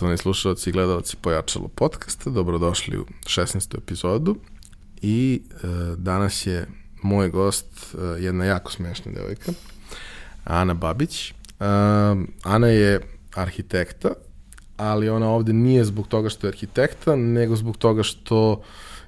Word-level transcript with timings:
Poštovani 0.00 0.18
slušalci 0.18 0.70
i 0.70 0.72
gledalci 0.72 1.16
Pojačalo 1.16 1.68
podcasta, 1.68 2.30
dobrodošli 2.30 2.98
u 2.98 3.04
16. 3.22 3.78
epizodu 3.78 4.36
i 5.02 5.42
e, 5.50 5.66
danas 5.96 6.46
je 6.46 6.66
moj 7.02 7.28
gost 7.28 7.66
e, 7.94 8.22
jedna 8.22 8.44
jako 8.44 8.72
smešna 8.72 9.12
devojka, 9.12 9.52
Ana 10.44 10.74
Babić. 10.74 11.30
E, 11.30 11.34
Ana 12.42 12.66
je 12.66 13.00
arhitekta, 13.34 14.08
ali 14.76 15.08
ona 15.08 15.28
ovde 15.28 15.52
nije 15.52 15.84
zbog 15.84 16.08
toga 16.08 16.28
što 16.28 16.46
je 16.46 16.48
arhitekta, 16.48 17.16
nego 17.16 17.56
zbog 17.56 17.76
toga 17.76 18.02
što 18.02 18.62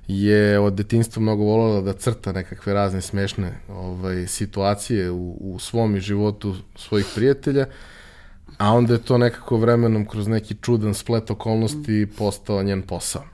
je 0.08 0.58
od 0.58 0.72
detinstva 0.72 1.22
mnogo 1.22 1.44
voljela 1.44 1.80
da 1.80 1.92
crta 1.92 2.32
nekakve 2.32 2.74
razne 2.74 3.00
smešne 3.00 3.60
ovaj, 3.68 4.26
situacije 4.26 5.10
u, 5.10 5.36
u 5.40 5.58
svom 5.58 5.96
i 5.96 6.00
životu 6.00 6.56
svojih 6.76 7.06
prijatelja 7.14 7.66
a 8.58 8.72
onda 8.72 8.92
je 8.92 9.02
to 9.02 9.18
nekako 9.18 9.56
vremenom 9.56 10.08
kroz 10.08 10.28
neki 10.28 10.54
čudan 10.62 10.94
splet 10.94 11.30
okolnosti 11.30 12.08
postao 12.18 12.62
njen 12.62 12.82
posao. 12.82 13.24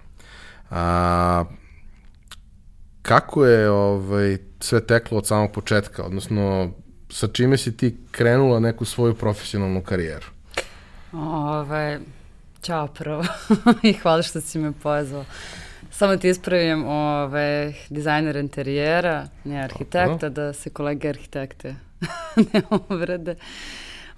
A, 0.71 1.45
kako 3.03 3.45
je 3.45 3.71
ovaj, 3.71 4.39
sve 4.61 4.87
teklo 4.87 5.19
od 5.19 5.27
samog 5.27 5.53
početka, 5.53 6.03
odnosno 6.03 6.71
sa 7.11 7.29
čime 7.29 7.57
si 7.57 7.77
ti 7.77 7.97
krenula 8.11 8.61
neku 8.61 8.85
svoju 8.85 9.15
profesionalnu 9.15 9.83
karijeru? 9.83 10.27
Ove, 11.13 12.01
čao 12.61 12.87
prvo 12.87 13.25
i 13.83 13.93
hvala 13.93 14.23
što 14.23 14.41
si 14.41 14.59
me 14.59 14.73
pozvao. 14.73 15.25
Samo 15.91 16.17
ti 16.17 16.29
ispravim 16.29 16.87
ove, 16.87 17.75
dizajner 17.91 18.37
interijera, 18.37 19.29
ne 19.45 19.63
arhitekta, 19.63 20.29
da 20.29 20.53
se 20.53 20.71
kolege 20.71 21.09
arhitekte 21.09 21.75
ne 22.53 22.63
uvrede. 22.91 23.35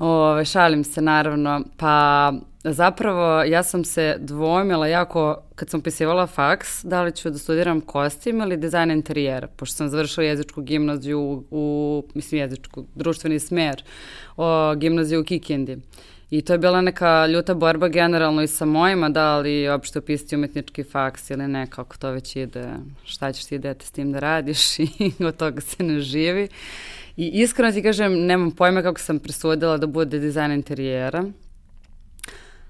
Ove, 0.00 0.44
šalim 0.44 0.84
se 0.84 1.02
naravno, 1.02 1.62
pa 1.76 2.32
zapravo 2.64 3.42
ja 3.42 3.62
sam 3.62 3.84
se 3.84 4.16
dvojmila 4.18 4.86
jako 4.86 5.42
kad 5.54 5.70
sam 5.70 5.80
pisivala 5.80 6.26
faks, 6.26 6.84
da 6.84 7.02
li 7.02 7.12
ću 7.12 7.30
da 7.30 7.38
studiram 7.38 7.80
kostim 7.80 8.40
ili 8.40 8.56
dizajn 8.56 8.90
interijera, 8.90 9.48
pošto 9.56 9.76
sam 9.76 9.88
završila 9.88 10.26
jezičku 10.26 10.62
gimnaziju 10.62 11.20
u, 11.20 11.44
u 11.50 12.04
mislim 12.14 12.40
jezičku, 12.40 12.84
društveni 12.94 13.38
smer, 13.38 13.82
o 14.36 14.74
gimnaziju 14.74 15.20
u 15.20 15.24
Kikindi. 15.24 15.78
I 16.30 16.42
to 16.42 16.52
je 16.52 16.58
bila 16.58 16.80
neka 16.80 17.26
ljuta 17.26 17.54
borba 17.54 17.88
generalno 17.88 18.42
i 18.42 18.46
sa 18.46 18.64
mojima, 18.64 19.08
da 19.08 19.38
li 19.38 19.68
uopšte 19.68 19.98
upisati 19.98 20.36
umetnički 20.36 20.84
faks 20.84 21.30
ili 21.30 21.48
ne, 21.48 21.66
kako 21.66 21.96
to 21.96 22.10
već 22.10 22.36
ide, 22.36 22.68
šta 23.04 23.32
ćeš 23.32 23.44
ti 23.44 23.58
dete 23.58 23.86
s 23.86 23.90
tim 23.90 24.12
da 24.12 24.18
radiš 24.18 24.78
i 24.78 25.24
od 25.24 25.36
toga 25.36 25.60
se 25.60 25.82
ne 25.82 26.00
živi. 26.00 26.48
I 27.20 27.26
iskreno 27.42 27.72
ti 27.72 27.82
kažem, 27.82 28.26
nemam 28.26 28.50
pojma 28.50 28.82
kako 28.82 29.00
sam 29.00 29.18
presudila 29.18 29.76
da 29.76 29.86
bude 29.86 30.18
dizajn 30.18 30.52
interijera. 30.52 31.24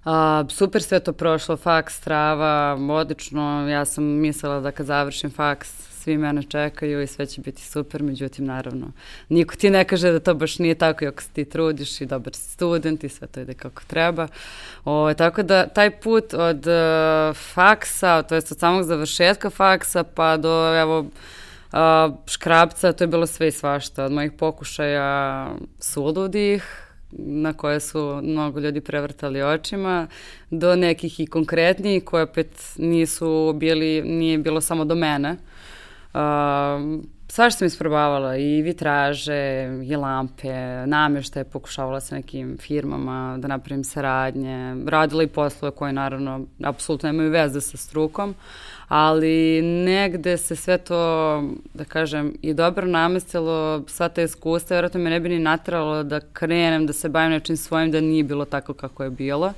A, 0.04 0.44
super 0.48 0.82
sve 0.82 1.00
to 1.00 1.12
prošlo, 1.12 1.56
faks, 1.56 2.00
trava, 2.00 2.78
odlično. 2.90 3.68
Ja 3.68 3.84
sam 3.84 4.04
mislila 4.04 4.60
da 4.60 4.70
kad 4.70 4.86
završim 4.86 5.30
faks, 5.30 5.68
svi 6.02 6.16
mene 6.18 6.42
čekaju 6.42 7.02
i 7.02 7.06
sve 7.06 7.26
će 7.26 7.40
biti 7.40 7.62
super, 7.62 8.02
međutim, 8.02 8.44
naravno, 8.44 8.92
niko 9.28 9.56
ti 9.56 9.70
ne 9.70 9.84
kaže 9.84 10.12
da 10.12 10.20
to 10.20 10.34
baš 10.34 10.58
nije 10.58 10.74
tako 10.74 11.04
ako 11.04 11.22
se 11.22 11.28
ti 11.28 11.44
trudiš 11.44 12.00
i 12.00 12.06
dobar 12.06 12.34
si 12.34 12.50
student 12.50 13.04
i 13.04 13.08
sve 13.08 13.26
to 13.26 13.40
ide 13.40 13.54
kako 13.54 13.82
treba. 13.86 14.28
O, 14.84 15.14
tako 15.14 15.42
da 15.42 15.66
taj 15.66 15.90
put 15.90 16.34
od 16.34 16.66
uh, 16.66 17.36
faksa, 17.36 18.22
to 18.22 18.34
jest 18.34 18.52
od 18.52 18.58
samog 18.58 18.82
završetka 18.82 19.50
faksa 19.50 20.04
pa 20.04 20.36
do, 20.36 20.78
evo, 20.80 21.06
škrabca, 22.26 22.92
to 22.92 23.04
je 23.04 23.08
bilo 23.08 23.26
sve 23.26 23.48
i 23.48 23.52
svašta. 23.52 24.04
Od 24.04 24.12
mojih 24.12 24.32
pokušaja 24.32 25.50
suludih, 25.78 26.86
na 27.12 27.52
koje 27.52 27.80
su 27.80 28.20
mnogo 28.22 28.60
ljudi 28.60 28.80
prevrtali 28.80 29.42
očima, 29.42 30.06
do 30.50 30.76
nekih 30.76 31.20
i 31.20 31.26
konkretnijih 31.26 32.04
koje 32.04 32.22
opet 32.22 32.75
nisu 32.76 33.53
bili, 33.53 34.03
nije 34.03 34.38
bilo 34.38 34.60
samo 34.60 34.84
do 34.84 34.94
mene. 34.94 35.36
Uh, 36.14 36.20
svašta 37.30 37.58
sam 37.58 37.66
isprobavala 37.66 38.36
i 38.36 38.62
vitraže, 38.62 39.68
i 39.84 39.96
lampe, 39.96 40.52
namještaje, 40.86 41.44
pokušavala 41.44 42.00
sa 42.00 42.14
nekim 42.14 42.58
firmama 42.60 43.38
da 43.38 43.48
napravim 43.48 43.84
saradnje, 43.84 44.76
radila 44.86 45.22
i 45.22 45.26
poslove 45.26 45.74
koje 45.74 45.92
naravno 45.92 46.46
apsolutno 46.64 47.06
nemaju 47.06 47.30
veze 47.30 47.60
sa 47.60 47.76
strukom, 47.76 48.34
ali 48.88 49.62
negde 49.62 50.36
se 50.36 50.56
sve 50.56 50.78
to, 50.78 50.96
da 51.74 51.84
kažem, 51.84 52.34
i 52.42 52.54
dobro 52.54 52.86
namestilo, 52.86 53.84
sva 53.86 54.08
ta 54.08 54.22
iskustva, 54.22 54.74
vjerojatno 54.74 55.00
me 55.00 55.10
ne 55.10 55.20
bi 55.20 55.28
ni 55.28 55.38
natralo 55.38 56.02
da 56.02 56.20
krenem, 56.20 56.86
da 56.86 56.92
se 56.92 57.08
bavim 57.08 57.30
nečim 57.30 57.56
svojim, 57.56 57.90
da 57.90 58.00
nije 58.00 58.24
bilo 58.24 58.44
tako 58.44 58.74
kako 58.74 59.04
je 59.04 59.10
bilo. 59.10 59.52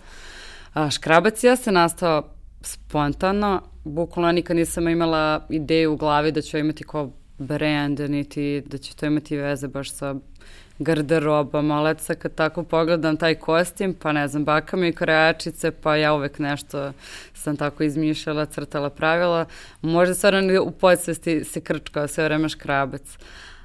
A, 0.75 0.91
škrabac 0.91 1.45
ja 1.45 1.57
se 1.57 1.73
nastao 1.73 2.23
spontano, 2.61 3.61
bukvalno 3.85 4.33
nikad 4.33 4.57
nisam 4.57 4.89
imala 4.89 5.47
ideju 5.49 5.93
u 5.93 5.97
glavi 5.97 6.33
da 6.33 6.43
ću 6.43 6.59
imati 6.59 6.85
kao 6.85 7.11
brand, 7.39 8.01
niti 8.01 8.63
da 8.67 8.79
će 8.79 8.97
to 8.97 9.07
imati 9.07 9.37
veze 9.37 9.69
baš 9.69 9.91
sa 9.91 10.15
garderobama, 10.79 11.75
ali 11.75 11.99
sad 11.99 12.19
kad 12.19 12.35
tako 12.35 12.63
pogledam 12.63 13.17
taj 13.17 13.35
kostim, 13.35 13.95
pa 13.95 14.13
ne 14.13 14.29
znam, 14.29 14.45
baka 14.45 14.77
mi 14.77 14.93
krajačice, 14.93 15.71
pa 15.71 15.97
ja 15.97 16.15
uvek 16.15 16.39
nešto 16.39 16.93
sam 17.35 17.57
tako 17.57 17.83
izmišljala, 17.83 18.47
crtala 18.47 18.91
pravila. 18.91 19.45
Možda 19.83 20.15
stvarno 20.15 20.63
u 20.63 20.71
podsvesti 20.71 21.45
se 21.45 21.61
krčkao 21.61 22.09
sve 22.09 22.25
vreme 22.25 22.49
škrabac. 22.49 23.19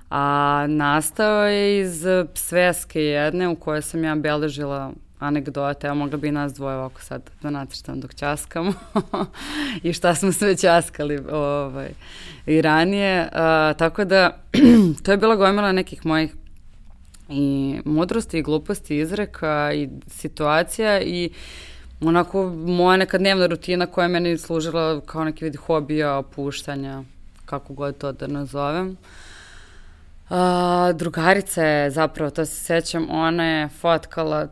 A 0.10 0.66
nastao 0.70 1.48
je 1.48 1.80
iz 1.80 2.06
sveske 2.34 3.02
jedne 3.02 3.48
u 3.48 3.56
kojoj 3.56 3.82
sam 3.82 4.04
ja 4.04 4.16
beležila 4.16 4.92
anegdote, 5.20 5.88
a 5.88 5.94
mogla 5.94 6.18
bi 6.18 6.32
nas 6.32 6.54
dvoje 6.54 6.78
ovako 6.78 7.02
sad 7.02 7.30
da 7.42 7.50
nacrtam 7.50 8.00
dok 8.00 8.16
časkamo 8.16 8.74
i 9.84 9.94
šta 9.94 10.16
smo 10.16 10.32
sve 10.32 10.58
časkali 10.58 11.20
ovaj, 11.32 11.90
i 12.46 12.62
ranije. 12.62 13.30
A, 13.34 13.74
tako 13.78 14.06
da, 14.06 14.38
to 15.04 15.12
je 15.12 15.18
bila 15.18 15.36
gomila 15.36 15.72
nekih 15.72 16.06
mojih 16.06 16.36
i 17.30 17.80
mudrosti 17.86 18.38
i 18.38 18.42
gluposti 18.42 18.98
izreka 18.98 19.72
i 19.74 19.90
situacija 20.08 21.02
i 21.02 21.30
onako 22.02 22.50
moja 22.50 22.98
neka 22.98 23.18
dnevna 23.18 23.46
rutina 23.46 23.86
koja 23.86 24.04
je 24.04 24.10
meni 24.10 24.38
služila 24.38 25.02
kao 25.06 25.24
neki 25.24 25.46
vid 25.46 25.56
hobija, 25.56 26.18
opuštanja, 26.18 27.04
kako 27.46 27.74
god 27.74 27.98
to 27.98 28.12
da 28.12 28.28
nazovem. 28.28 28.98
A, 30.30 30.92
drugarica 30.96 31.64
je 31.64 31.92
zapravo, 31.92 32.32
to 32.32 32.46
se 32.46 32.56
sećam, 32.56 33.08
ona 33.10 33.46
je 33.46 33.70
fotkala 33.70 34.48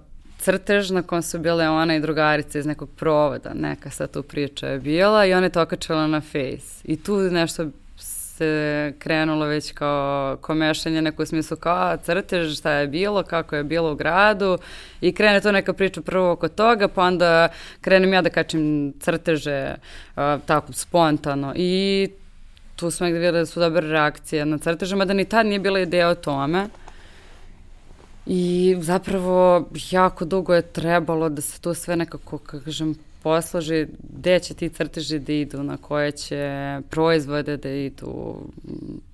crtež 0.45 0.91
na 0.91 1.01
kom 1.01 1.21
su 1.21 1.39
bile 1.39 1.69
ona 1.69 1.95
i 1.95 1.99
drugarice 1.99 2.59
iz 2.59 2.65
nekog 2.65 2.89
provoda, 2.95 3.53
neka 3.53 3.89
sad 3.89 4.11
tu 4.11 4.23
priča 4.23 4.67
je 4.67 4.79
bila 4.79 5.25
i 5.25 5.33
ona 5.33 5.45
je 5.45 5.49
to 5.49 5.61
okačala 5.61 6.07
na 6.07 6.21
face. 6.21 6.81
I 6.83 7.03
tu 7.03 7.17
nešto 7.17 7.65
se 7.97 8.93
krenulo 8.99 9.45
već 9.45 9.71
kao 9.71 10.37
komešanje 10.41 11.01
neko 11.01 11.23
u 11.23 11.25
smislu 11.25 11.57
kao 11.57 11.97
crtež, 11.97 12.57
šta 12.57 12.71
je 12.71 12.87
bilo, 12.87 13.23
kako 13.23 13.55
je 13.55 13.63
bilo 13.63 13.91
u 13.91 13.95
gradu 13.95 14.57
i 15.01 15.11
krene 15.11 15.41
to 15.41 15.51
neka 15.51 15.73
priča 15.73 16.01
prvo 16.01 16.31
oko 16.31 16.47
toga, 16.47 16.87
pa 16.87 17.03
onda 17.03 17.49
krenem 17.81 18.13
ja 18.13 18.21
da 18.21 18.29
kačem 18.29 18.93
crteže 18.99 19.75
uh, 20.15 20.23
tako 20.45 20.73
spontano 20.73 21.53
i 21.55 22.09
tu 22.75 22.91
smo 22.91 23.05
negde 23.05 23.19
videli 23.19 23.39
da 23.39 23.45
su 23.45 23.59
dobre 23.59 23.87
reakcije 23.87 24.45
na 24.45 24.57
crteže, 24.57 24.95
mada 24.95 25.13
ni 25.13 25.25
tad 25.25 25.45
nije 25.45 25.59
bila 25.59 25.79
ideja 25.79 26.09
o 26.09 26.15
tome. 26.15 26.67
I 28.25 28.75
zapravo 28.79 29.69
jako 29.91 30.25
dugo 30.25 30.53
je 30.53 30.61
trebalo 30.61 31.29
da 31.29 31.41
se 31.41 31.61
to 31.61 31.73
sve 31.73 31.95
nekako, 31.95 32.37
kako 32.37 32.65
kažem, 32.65 32.95
posloži, 33.23 33.87
gde 34.17 34.39
će 34.39 34.53
ti 34.53 34.69
crteži 34.69 35.19
da 35.19 35.33
idu, 35.33 35.63
na 35.63 35.77
koje 35.77 36.11
će 36.11 36.41
proizvode 36.89 37.57
da 37.57 37.69
idu, 37.69 38.41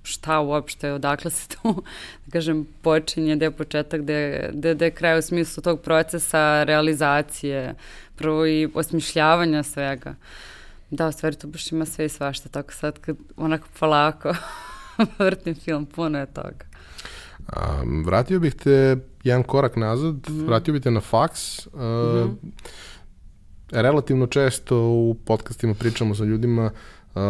šta 0.02 0.40
uopšte, 0.40 0.92
odakle 0.92 1.30
se 1.30 1.48
to, 1.48 1.74
da 2.26 2.32
kažem, 2.32 2.66
počinje, 2.82 3.36
gde 3.36 3.46
je 3.46 3.50
početak, 3.50 4.02
gde, 4.02 4.50
gde, 4.52 4.84
je 4.84 4.90
kraj 4.90 5.18
u 5.18 5.22
smislu 5.22 5.62
tog 5.62 5.80
procesa 5.80 6.64
realizacije, 6.64 7.74
prvo 8.16 8.46
i 8.46 8.68
osmišljavanja 8.74 9.62
svega. 9.62 10.14
Da, 10.90 11.08
u 11.08 11.12
stvari 11.12 11.36
to 11.36 11.48
baš 11.48 11.72
ima 11.72 11.86
sve 11.86 12.04
i 12.04 12.08
svašta, 12.08 12.48
tako 12.48 12.72
sad 12.72 12.98
kad 12.98 13.16
onako 13.36 13.68
polako 13.80 14.34
vrtim 15.18 15.54
film, 15.54 15.86
puno 15.86 16.18
je 16.18 16.26
toga. 16.26 16.71
Um, 17.48 18.04
vratio 18.04 18.40
bih 18.40 18.54
te 18.54 18.96
jedan 19.24 19.42
korak 19.42 19.76
nazad, 19.76 20.14
mm. 20.28 20.46
vratio 20.46 20.72
bih 20.72 20.82
te 20.82 20.90
na 20.90 21.00
faks. 21.00 21.66
Uh, 21.66 21.82
mm. 21.82 22.52
Relativno 23.70 24.26
često 24.26 24.78
u 24.78 25.16
podcastima 25.24 25.74
pričamo 25.74 26.14
sa 26.14 26.24
ljudima 26.24 26.70
uh, 27.14 27.20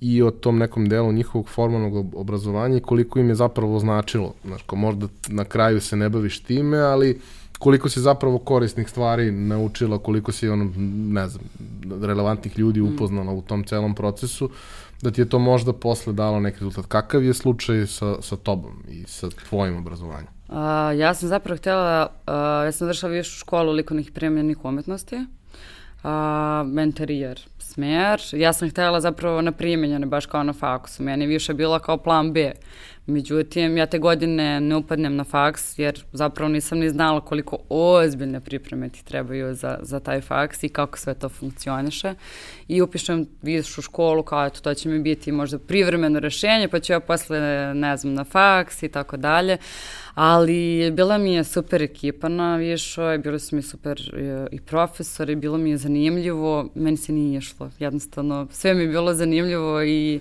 i 0.00 0.22
o 0.22 0.30
tom 0.30 0.58
nekom 0.58 0.88
delu 0.88 1.12
njihovog 1.12 1.48
formalnog 1.48 2.14
obrazovanja 2.16 2.76
i 2.76 2.80
koliko 2.80 3.18
im 3.18 3.28
je 3.28 3.34
zapravo 3.34 3.78
značilo. 3.78 4.34
Znaš, 4.44 4.62
ko 4.62 4.76
možda 4.76 5.08
na 5.28 5.44
kraju 5.44 5.80
se 5.80 5.96
ne 5.96 6.08
baviš 6.08 6.40
time, 6.40 6.78
ali 6.78 7.20
koliko 7.58 7.88
se 7.88 8.00
zapravo 8.00 8.38
korisnih 8.38 8.88
stvari 8.88 9.30
naučila, 9.30 9.98
koliko 9.98 10.32
se 10.32 10.50
ono, 10.50 10.72
ne 10.76 11.28
znam, 11.28 11.44
relevantnih 12.02 12.58
ljudi 12.58 12.80
mm. 12.80 12.94
upoznala 12.94 13.32
mm. 13.32 13.36
u 13.36 13.42
tom 13.42 13.64
celom 13.64 13.94
procesu. 13.94 14.44
Uh, 14.44 14.52
da 15.02 15.10
ti 15.10 15.20
je 15.20 15.28
to 15.28 15.38
možda 15.38 15.72
posle 15.72 16.12
dalo 16.12 16.40
neki 16.40 16.58
rezultat. 16.58 16.86
Kakav 16.86 17.24
je 17.24 17.34
slučaj 17.34 17.86
sa, 17.86 18.22
sa 18.22 18.36
tobom 18.36 18.82
i 18.88 19.04
sa 19.06 19.28
tvojim 19.48 19.76
obrazovanjem? 19.76 20.28
Uh, 20.48 20.56
ja 20.98 21.14
sam 21.14 21.28
zapravo 21.28 21.56
htjela, 21.56 22.06
uh, 22.26 22.32
ja 22.64 22.72
sam 22.72 22.78
završila 22.78 23.10
višu 23.10 23.38
školu 23.38 23.72
likovnih 23.72 24.08
i 24.08 24.12
premljenih 24.12 24.64
umetnosti. 24.64 25.16
uh, 25.16 26.82
interijer 26.82 27.40
smer. 27.72 28.20
Ja 28.32 28.52
sam 28.52 28.70
htjela 28.70 29.00
zapravo 29.00 29.42
na 29.42 29.52
primenjene, 29.52 30.06
baš 30.06 30.26
kao 30.26 30.42
na 30.42 30.52
faksu. 30.52 31.02
Meni 31.02 31.26
više 31.26 31.54
bila 31.54 31.78
kao 31.78 31.96
plan 31.96 32.32
B. 32.32 32.52
Međutim, 33.06 33.76
ja 33.76 33.86
te 33.86 33.98
godine 33.98 34.60
ne 34.60 34.76
upadnem 34.76 35.16
na 35.16 35.24
faks 35.24 35.78
jer 35.78 36.04
zapravo 36.12 36.48
nisam 36.48 36.78
ni 36.78 36.90
znala 36.90 37.20
koliko 37.20 37.58
ozbiljne 37.68 38.40
pripreme 38.40 38.88
ti 38.88 39.04
trebaju 39.04 39.54
za, 39.54 39.78
za 39.82 40.00
taj 40.00 40.20
faks 40.20 40.62
i 40.62 40.68
kako 40.68 40.98
sve 40.98 41.14
to 41.14 41.28
funkcioniše. 41.28 42.14
I 42.68 42.82
upišem 42.82 43.26
višu 43.42 43.82
školu 43.82 44.22
kao 44.22 44.46
eto, 44.46 44.60
to 44.60 44.74
će 44.74 44.88
mi 44.88 45.00
biti 45.00 45.32
možda 45.32 45.58
privremeno 45.58 46.20
rešenje 46.20 46.68
pa 46.68 46.80
ću 46.80 46.92
ja 46.92 47.00
posle, 47.00 47.40
ne 47.74 47.96
znam, 47.96 48.14
na 48.14 48.24
faks 48.24 48.82
i 48.82 48.88
tako 48.88 49.16
dalje. 49.16 49.56
Ali 50.14 50.90
bila 50.90 51.18
mi 51.18 51.34
je 51.34 51.44
super 51.44 51.82
ekipa 51.82 52.28
na 52.28 52.56
višoj, 52.56 53.18
bili 53.18 53.40
su 53.40 53.56
mi 53.56 53.62
super 53.62 54.12
e, 54.16 54.46
i 54.50 54.60
profesori, 54.60 55.36
bilo 55.36 55.58
mi 55.58 55.70
je 55.70 55.76
zanimljivo, 55.76 56.68
meni 56.74 56.96
se 56.96 57.12
nije 57.12 57.38
išlo, 57.38 57.70
jednostavno 57.78 58.46
sve 58.50 58.74
mi 58.74 58.82
je 58.82 58.88
bilo 58.88 59.14
zanimljivo 59.14 59.82
i 59.82 60.20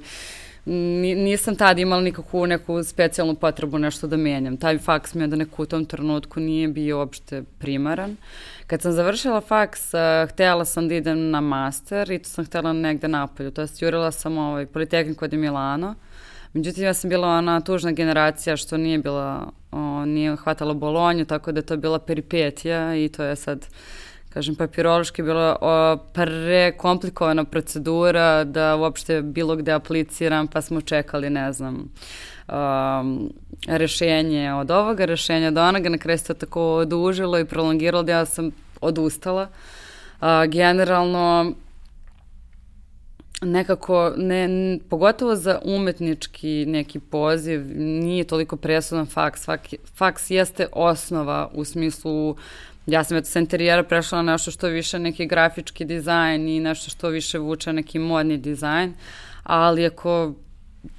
nisam 0.65 1.55
tad 1.55 1.79
imala 1.79 2.01
nikakvu 2.01 2.47
neku 2.47 2.83
specijalnu 2.83 3.35
potrebu 3.35 3.79
nešto 3.79 4.07
da 4.07 4.17
menjam. 4.17 4.57
Taj 4.57 4.77
faks 4.77 5.13
mi 5.13 5.23
je 5.23 5.27
da 5.27 5.35
neku 5.35 5.63
u 5.63 5.65
tom 5.65 5.85
trenutku 5.85 6.39
nije 6.39 6.67
bio 6.67 6.97
uopšte 6.97 7.43
primaran. 7.59 8.15
Kad 8.67 8.81
sam 8.81 8.91
završila 8.91 9.41
faks, 9.41 9.81
htjela 10.29 10.65
sam 10.65 10.87
da 10.87 10.95
idem 10.95 11.29
na 11.29 11.41
master 11.41 12.11
i 12.11 12.19
to 12.19 12.29
sam 12.29 12.45
htjela 12.45 12.73
negde 12.73 13.07
napolju. 13.07 13.51
To 13.51 13.61
je 13.61 13.67
jurila 13.79 14.11
sam 14.11 14.37
ovaj, 14.37 14.65
Politehniku 14.65 15.25
od 15.25 15.33
Milano. 15.33 15.95
Međutim, 16.53 16.83
ja 16.83 16.93
sam 16.93 17.09
bila 17.09 17.27
ona 17.27 17.61
tužna 17.61 17.91
generacija 17.91 18.57
što 18.57 18.77
nije 18.77 18.97
bila, 18.97 19.51
o, 19.71 20.05
nije 20.05 20.35
hvatala 20.35 20.73
bolonju, 20.73 21.25
tako 21.25 21.51
da 21.51 21.59
je 21.59 21.65
to 21.65 21.77
bila 21.77 21.99
peripetija 21.99 22.95
i 22.95 23.09
to 23.09 23.23
je 23.23 23.35
sad 23.35 23.67
kažem, 24.33 24.55
papirološki 24.55 25.23
bila 25.23 25.57
o, 25.61 25.97
prekomplikovana 26.13 27.43
procedura 27.43 28.43
da 28.43 28.75
uopšte 28.75 29.21
bilo 29.21 29.55
gde 29.55 29.71
apliciram, 29.71 30.47
pa 30.47 30.61
smo 30.61 30.81
čekali, 30.81 31.29
ne 31.29 31.53
znam, 31.53 31.89
um, 32.47 33.33
rešenje 33.67 34.53
od 34.53 34.71
ovoga, 34.71 35.05
rešenja 35.05 35.47
od 35.47 35.57
onoga, 35.57 35.89
na 35.89 35.97
kraju 35.97 36.17
se 36.17 36.33
tako 36.33 36.75
odužilo 36.75 37.39
i 37.39 37.45
prolongiralo 37.45 38.03
da 38.03 38.11
ja 38.11 38.25
sam 38.25 38.51
odustala. 38.81 39.47
A, 40.21 40.45
generalno, 40.45 41.53
nekako, 43.41 44.13
ne, 44.17 44.79
pogotovo 44.89 45.35
za 45.35 45.59
umetnički 45.63 46.65
neki 46.67 46.99
poziv, 46.99 47.61
nije 47.77 48.23
toliko 48.23 48.55
presudan 48.55 49.05
faks. 49.05 49.45
Faks, 49.45 49.73
faks 49.95 50.29
jeste 50.31 50.67
osnova 50.71 51.49
u 51.53 51.65
smislu 51.65 52.35
Ja 52.85 53.03
sam 53.03 53.17
eto 53.17 53.27
sa 53.29 53.39
interijera 53.39 53.83
prešla 53.83 54.21
na 54.21 54.31
nešto 54.31 54.51
što 54.51 54.67
više 54.67 54.99
neki 54.99 55.25
grafički 55.25 55.85
dizajn 55.85 56.47
i 56.47 56.59
nešto 56.59 56.89
što 56.89 57.09
više 57.09 57.39
vuče 57.39 57.73
neki 57.73 57.99
modni 57.99 58.37
dizajn, 58.37 58.93
ali 59.43 59.85
ako 59.85 60.33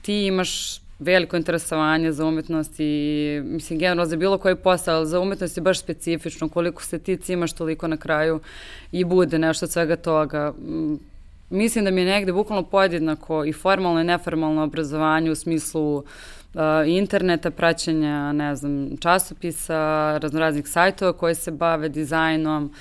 ti 0.03 0.27
imaš 0.27 0.81
veliko 0.99 1.37
interesovanje 1.37 2.13
za 2.13 2.27
umetnost 2.27 2.75
i 2.79 3.41
mislim 3.45 3.79
generalno 3.79 4.07
za 4.07 4.17
bilo 4.17 4.39
koji 4.39 4.57
posao, 4.57 4.97
ali 4.97 5.07
za 5.07 5.21
umetnost 5.21 5.57
je 5.57 5.63
baš 5.63 5.81
specifično, 5.81 6.49
koliko 6.49 6.83
se 6.83 6.99
ti 6.99 7.17
cimaš 7.17 7.53
toliko 7.53 7.89
na 7.89 7.97
kraju 7.97 8.41
i 8.93 9.05
bude 9.05 9.39
nešto 9.39 9.67
od 9.67 9.73
svega 9.73 9.97
toga. 9.97 10.53
Mislim 11.53 11.85
da 11.85 11.91
mi 11.91 12.01
je 12.01 12.07
negde 12.07 12.33
bukvalno 12.33 12.63
podjednako 12.63 13.45
i 13.45 13.53
formalno 13.53 14.01
i 14.01 14.05
neformalno 14.05 14.63
obrazovanje 14.63 15.31
u 15.31 15.35
smislu 15.35 15.97
uh, 15.97 16.05
interneta, 16.87 17.51
praćenja, 17.51 18.33
ne 18.33 18.57
znam, 18.57 18.97
časopisa, 19.01 19.79
raznoraznih 20.19 20.69
sajtova 20.69 21.13
koji 21.13 21.35
se 21.35 21.51
bave 21.51 21.89
dizajnom, 21.89 22.73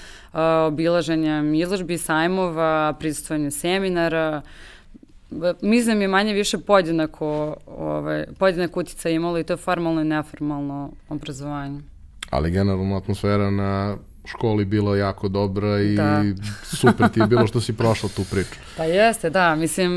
obilaženjem 0.67 1.53
izložbi, 1.53 1.97
sajmova, 1.97 2.93
prisutovanje 2.99 3.51
seminara. 3.51 4.41
Mislim 5.61 5.97
da 5.97 6.01
je 6.01 6.07
manje 6.07 6.33
više 6.33 6.57
podjednako, 6.57 7.55
ovaj, 7.65 8.25
podjednako 8.39 8.79
utica 8.79 9.09
imalo 9.09 9.39
i 9.39 9.43
to 9.43 9.53
je 9.53 9.57
formalno 9.57 10.01
i 10.01 10.05
neformalno 10.05 10.91
obrazovanje. 11.09 11.79
Ali 12.29 12.51
generalno 12.51 12.97
atmosfera 12.97 13.49
na 13.49 13.97
školi 14.25 14.65
bila 14.65 14.97
jako 14.97 15.27
dobra 15.27 15.81
i 15.81 15.95
da. 15.95 16.23
super 16.63 17.09
ti 17.09 17.19
je 17.19 17.27
bilo 17.27 17.47
što 17.47 17.61
si 17.61 17.73
prošla 17.73 18.09
tu 18.15 18.23
priču. 18.31 18.59
Pa 18.77 18.83
jeste, 18.83 19.29
da. 19.29 19.55
Mislim, 19.55 19.91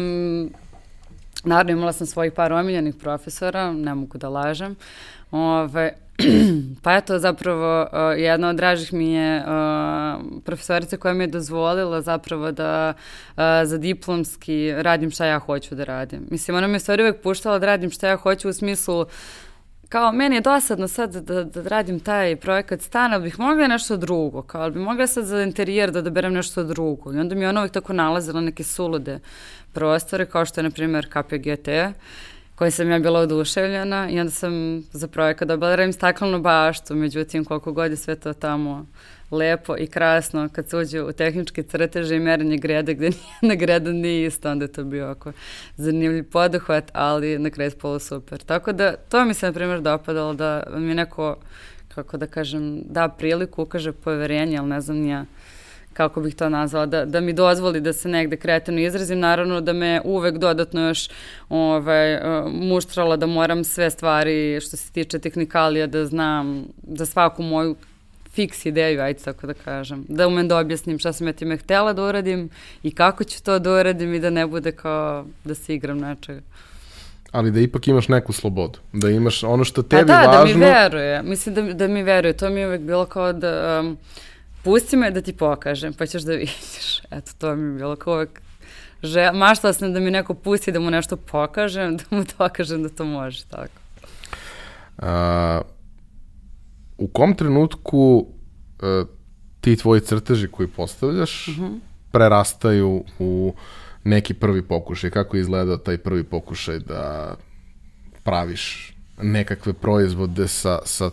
Naravno, 1.44 1.72
imala 1.72 1.92
sam 1.92 2.06
svojih 2.06 2.32
par 2.32 2.52
omiljenih 2.52 2.94
profesora, 2.94 3.72
ne 3.72 3.94
mogu 3.94 4.18
da 4.18 4.28
lažem. 4.28 4.76
Ove, 5.30 5.92
pa 6.82 6.96
eto, 6.96 7.18
zapravo, 7.18 7.82
uh, 7.82 8.18
jedna 8.18 8.48
od 8.48 8.56
dražih 8.56 8.92
mi 8.92 9.12
je 9.12 9.38
uh, 9.38 10.22
profesorica 10.44 10.96
koja 10.96 11.14
mi 11.14 11.24
je 11.24 11.28
dozvolila 11.28 12.00
zapravo 12.00 12.52
da 12.52 12.94
uh, 12.96 13.42
za 13.64 13.78
diplomski 13.78 14.72
radim 14.76 15.10
šta 15.10 15.26
ja 15.26 15.38
hoću 15.38 15.74
da 15.74 15.84
radim. 15.84 16.26
Mislim, 16.30 16.56
ona 16.56 16.66
mi 16.66 16.74
je 16.74 16.80
stvari 16.80 17.02
uvek 17.02 17.22
puštala 17.22 17.58
da 17.58 17.66
radim 17.66 17.90
šta 17.90 18.08
ja 18.08 18.16
hoću 18.16 18.48
u 18.48 18.52
smislu 18.52 19.06
kao 19.88 20.12
meni 20.12 20.36
je 20.36 20.40
dosadno 20.40 20.88
sad 20.88 21.14
da, 21.14 21.44
da 21.44 21.62
radim 21.62 22.00
taj 22.00 22.36
projekat 22.36 22.80
stana, 22.80 23.18
bih 23.18 23.38
mogla 23.38 23.66
nešto 23.66 23.96
drugo, 23.96 24.42
kao 24.42 24.70
bi 24.70 24.80
mogla 24.80 25.06
sad 25.06 25.24
za 25.24 25.42
interijer 25.42 25.90
da 25.90 25.98
odaberem 25.98 26.32
nešto 26.32 26.64
drugo. 26.64 27.12
I 27.12 27.18
onda 27.18 27.34
mi 27.34 27.40
je 27.40 27.48
ona 27.48 27.60
uvijek 27.60 27.72
tako 27.72 27.92
nalazila 27.92 28.40
neke 28.40 28.64
sulude 28.64 29.18
prostore, 29.72 30.26
kao 30.26 30.44
što 30.44 30.60
je, 30.60 30.64
na 30.64 30.70
primjer, 30.70 31.08
KPGT, 31.08 31.68
koji 32.54 32.70
sam 32.70 32.90
ja 32.90 32.98
bila 32.98 33.20
oduševljena 33.20 34.08
i 34.10 34.20
onda 34.20 34.30
sam 34.30 34.82
za 34.92 35.08
projekat 35.08 35.48
dobila 35.48 35.70
da 35.70 35.76
radim 35.76 35.92
staklenu 35.92 36.40
baštu, 36.40 36.94
međutim, 36.94 37.44
koliko 37.44 37.72
god 37.72 37.90
je 37.90 37.96
sve 37.96 38.16
to 38.16 38.32
tamo 38.32 38.86
lepo 39.30 39.76
i 39.76 39.86
krasno 39.86 40.48
kad 40.52 40.68
se 40.68 40.76
uđe 40.76 41.02
u 41.02 41.12
tehničke 41.12 41.62
crteže 41.62 42.16
i 42.16 42.20
merenje 42.20 42.56
grede 42.56 42.94
gde 42.94 43.10
nijedna 43.42 43.54
greda 43.54 43.92
nije 43.92 44.26
isto, 44.26 44.50
onda 44.50 44.64
je 44.64 44.72
to 44.72 44.84
bio 44.84 45.10
oko 45.10 45.32
zanimljiv 45.76 46.30
poduhvat, 46.30 46.90
ali 46.92 47.38
na 47.38 47.50
kraju 47.50 47.70
spolo 47.70 47.98
super. 47.98 48.38
Tako 48.38 48.72
da 48.72 48.96
to 48.96 49.24
mi 49.24 49.34
se 49.34 49.46
na 49.46 49.52
primjer 49.52 49.80
dopadalo 49.80 50.34
da 50.34 50.62
mi 50.76 50.94
neko, 50.94 51.36
kako 51.94 52.16
da 52.16 52.26
kažem, 52.26 52.82
da 52.84 53.08
priliku, 53.08 53.62
ukaže 53.62 53.92
poverenje, 53.92 54.58
ali 54.58 54.68
ne 54.68 54.80
znam 54.80 54.96
nija 54.96 55.24
kako 55.94 56.20
bih 56.20 56.34
to 56.34 56.48
nazvala, 56.48 56.86
da, 56.86 57.04
da 57.04 57.20
mi 57.20 57.32
dozvoli 57.32 57.80
da 57.80 57.92
se 57.92 58.08
negde 58.08 58.36
kreativno 58.36 58.80
izrazim, 58.80 59.18
naravno 59.18 59.60
da 59.60 59.72
me 59.72 60.00
uvek 60.04 60.38
dodatno 60.38 60.88
još 60.88 61.08
ovaj, 61.48 62.20
muštrala 62.50 63.16
da 63.16 63.26
moram 63.26 63.64
sve 63.64 63.90
stvari 63.90 64.60
što 64.60 64.76
se 64.76 64.92
tiče 64.92 65.18
tehnikalija 65.18 65.86
da 65.86 66.04
znam 66.04 66.64
za 66.82 67.06
svaku 67.06 67.42
moju 67.42 67.76
fiks 68.34 68.66
ideju, 68.66 69.00
ajde 69.02 69.20
tako 69.20 69.46
da 69.46 69.54
kažem. 69.54 70.04
Da 70.08 70.28
umem 70.28 70.48
da 70.48 70.58
objasnim 70.58 70.98
šta 70.98 71.12
sam 71.12 71.26
ja 71.26 71.32
time 71.32 71.56
htela 71.56 71.92
da 71.92 72.02
uradim 72.02 72.50
i 72.82 72.90
kako 72.90 73.24
ću 73.24 73.42
to 73.42 73.58
da 73.58 73.72
uradim 73.72 74.14
i 74.14 74.20
da 74.20 74.30
ne 74.30 74.46
bude 74.46 74.72
kao 74.72 75.26
da 75.44 75.54
se 75.54 75.74
igram 75.74 75.98
nečega. 75.98 76.40
Ali 77.32 77.50
da 77.50 77.60
ipak 77.60 77.88
imaš 77.88 78.08
neku 78.08 78.32
slobodu, 78.32 78.78
da 78.92 79.10
imaš 79.10 79.44
ono 79.44 79.64
što 79.64 79.82
tebi 79.82 80.06
pa 80.06 80.06
da, 80.06 80.20
važno. 80.20 80.38
da 80.38 80.44
mi 80.44 80.64
veruje, 80.64 81.22
mislim 81.22 81.54
da, 81.54 81.62
da 81.62 81.88
mi 81.88 82.02
veruje, 82.02 82.32
to 82.32 82.50
mi 82.50 82.60
je 82.60 82.66
uvek 82.66 82.80
bilo 82.80 83.06
kao 83.06 83.32
da 83.32 83.80
um, 83.80 83.96
pusti 84.62 84.96
me 84.96 85.10
da 85.10 85.20
ti 85.20 85.32
pokažem, 85.32 85.92
pa 85.92 86.06
ćeš 86.06 86.22
da 86.22 86.32
vidiš. 86.32 87.00
Eto, 87.16 87.32
to 87.38 87.56
mi 87.56 87.72
je 87.72 87.78
bilo 87.78 87.96
kao 87.96 88.14
uvek 88.14 88.40
že, 89.02 89.32
maštala 89.32 89.72
sam 89.72 89.92
da 89.92 90.00
mi 90.00 90.10
neko 90.10 90.34
pusti 90.34 90.72
da 90.72 90.80
mu 90.80 90.90
nešto 90.90 91.16
pokažem, 91.16 91.96
da 91.98 92.04
mu 92.10 92.24
dokažem 92.38 92.82
da 92.82 92.88
to 92.88 93.04
može, 93.04 93.44
tako. 93.44 93.80
A, 94.98 95.60
u 96.98 97.08
kom 97.08 97.34
trenutku 97.34 98.26
uh, 98.82 99.08
ti 99.60 99.76
tvoji 99.76 100.00
crteži 100.00 100.48
koji 100.48 100.68
postavljaš 100.68 101.48
mhm. 101.48 101.64
-huh. 101.64 101.78
prerastaju 102.12 103.04
u 103.18 103.54
neki 104.04 104.34
prvi 104.34 104.62
pokušaj? 104.62 105.10
Kako 105.10 105.36
je 105.36 105.40
izgledao 105.40 105.76
taj 105.76 105.98
prvi 105.98 106.24
pokušaj 106.24 106.78
da 106.78 107.34
praviš 108.22 108.94
nekakve 109.22 109.72
proizvode 109.72 110.48
sa, 110.48 110.78
sa 110.84 111.10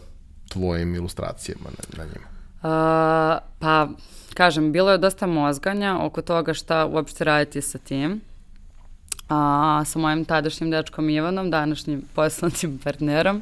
tvojim 0.49 0.95
ilustracijama 0.95 1.69
na, 1.69 2.03
na 2.03 2.03
njima? 2.03 2.31
Uh, 2.63 3.41
pa, 3.59 3.87
kažem, 4.33 4.71
bilo 4.71 4.91
je 4.91 4.97
dosta 4.97 5.27
mozganja 5.27 5.97
oko 6.01 6.21
toga 6.21 6.53
šta 6.53 6.85
uopšte 6.85 7.23
raditi 7.23 7.61
sa 7.61 7.77
tim. 7.77 8.21
A, 9.29 9.83
sa 9.85 9.99
mojim 9.99 10.25
tadašnjim 10.25 10.71
dečkom 10.71 11.09
Ivanom, 11.09 11.51
današnjim 11.51 12.03
poslanim 12.15 12.79
partnerom. 12.83 13.41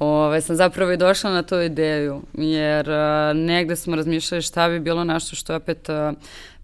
Ove, 0.00 0.40
sam 0.40 0.56
zapravo 0.56 0.92
i 0.92 0.96
došla 0.96 1.30
na 1.30 1.42
tu 1.42 1.60
ideju, 1.60 2.22
jer 2.34 2.90
a, 2.90 3.32
negde 3.32 3.76
smo 3.76 3.96
razmišljali 3.96 4.42
šta 4.42 4.68
bi 4.68 4.80
bilo 4.80 5.04
nešto 5.04 5.36
što 5.36 5.52
je 5.52 5.56
opet 5.56 5.88
a, 5.88 6.12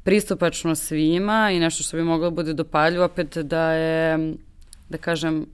pristupačno 0.02 0.74
svima 0.74 1.50
i 1.52 1.60
nešto 1.60 1.82
što 1.82 1.96
bi 1.96 2.02
moglo 2.02 2.30
da 2.30 2.34
bude 2.34 2.52
dopaljivo, 2.52 3.04
opet 3.04 3.36
da 3.36 3.72
je, 3.72 4.34
da 4.88 4.98
kažem, 4.98 5.46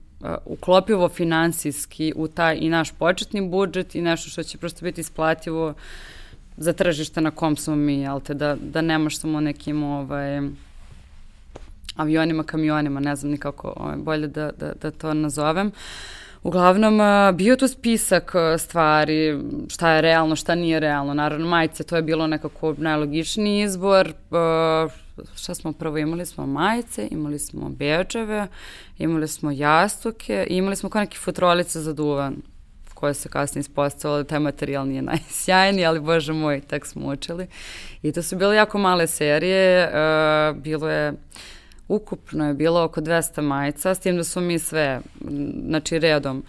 uklopivo 0.45 1.09
finansijski 1.09 2.13
u 2.15 2.27
taj 2.27 2.57
i 2.61 2.69
naš 2.69 2.91
početni 2.91 3.49
budžet 3.49 3.95
i 3.95 4.01
nešto 4.01 4.29
što 4.29 4.43
će 4.43 4.57
prosto 4.57 4.85
biti 4.85 5.01
isplativo 5.01 5.73
za 6.57 6.73
tržište 6.73 7.21
na 7.21 7.31
kom 7.31 7.55
smo 7.55 7.75
mi, 7.75 8.01
jel 8.01 8.19
te, 8.19 8.33
da, 8.33 8.55
da 8.61 8.81
nemaš 8.81 9.17
samo 9.17 9.41
nekim 9.41 9.83
ovaj, 9.83 10.41
avionima, 11.95 12.43
kamionima, 12.43 12.99
ne 12.99 13.15
znam 13.15 13.31
nikako 13.31 13.73
ovaj, 13.75 13.97
bolje 13.97 14.27
da, 14.27 14.51
da, 14.51 14.73
da 14.81 14.91
to 14.91 15.13
nazovem. 15.13 15.71
Uglavnom, 16.43 16.99
bio 17.35 17.55
tu 17.55 17.67
spisak 17.67 18.33
stvari, 18.57 19.39
šta 19.69 19.91
je 19.91 20.01
realno, 20.01 20.35
šta 20.35 20.55
nije 20.55 20.79
realno. 20.79 21.13
Naravno, 21.13 21.47
majice, 21.47 21.83
to 21.83 21.95
je 21.95 22.01
bilo 22.01 22.27
nekako 22.27 22.75
najlogičniji 22.77 23.63
izbor. 23.63 24.13
Šta 25.35 25.55
smo 25.55 25.73
prvo 25.73 25.97
imali? 25.97 26.25
Smo 26.25 26.45
majice, 26.45 27.07
imali 27.11 27.39
smo 27.39 27.69
beđeve, 27.69 28.47
imali 28.97 29.27
smo 29.27 29.51
jastuke 29.51 30.47
imali 30.49 30.75
smo 30.75 30.89
kao 30.89 31.01
neke 31.01 31.17
futrolice 31.17 31.79
za 31.79 31.93
duvan 31.93 32.35
koje 32.93 33.13
se 33.13 33.29
kasnije 33.29 33.59
ispostavilo 33.59 34.17
da 34.17 34.23
taj 34.23 34.39
materijal 34.39 34.87
nije 34.87 35.01
najsjajniji, 35.11 35.85
ali 35.85 35.99
bože 35.99 36.33
moj, 36.33 36.61
tak 36.61 36.85
smo 36.85 37.07
učili. 37.07 37.47
I 38.01 38.11
to 38.11 38.23
su 38.23 38.35
bile 38.35 38.55
jako 38.55 38.77
male 38.77 39.07
serije, 39.07 39.91
bilo 40.55 40.89
je 40.89 41.13
ukupno 41.87 42.47
je 42.47 42.53
bilo 42.53 42.83
oko 42.83 43.01
200 43.01 43.41
majica, 43.41 43.95
s 43.95 43.99
tim 43.99 44.17
da 44.17 44.23
su 44.23 44.41
mi 44.41 44.59
sve, 44.59 45.01
znači 45.67 45.99
redom, 45.99 46.43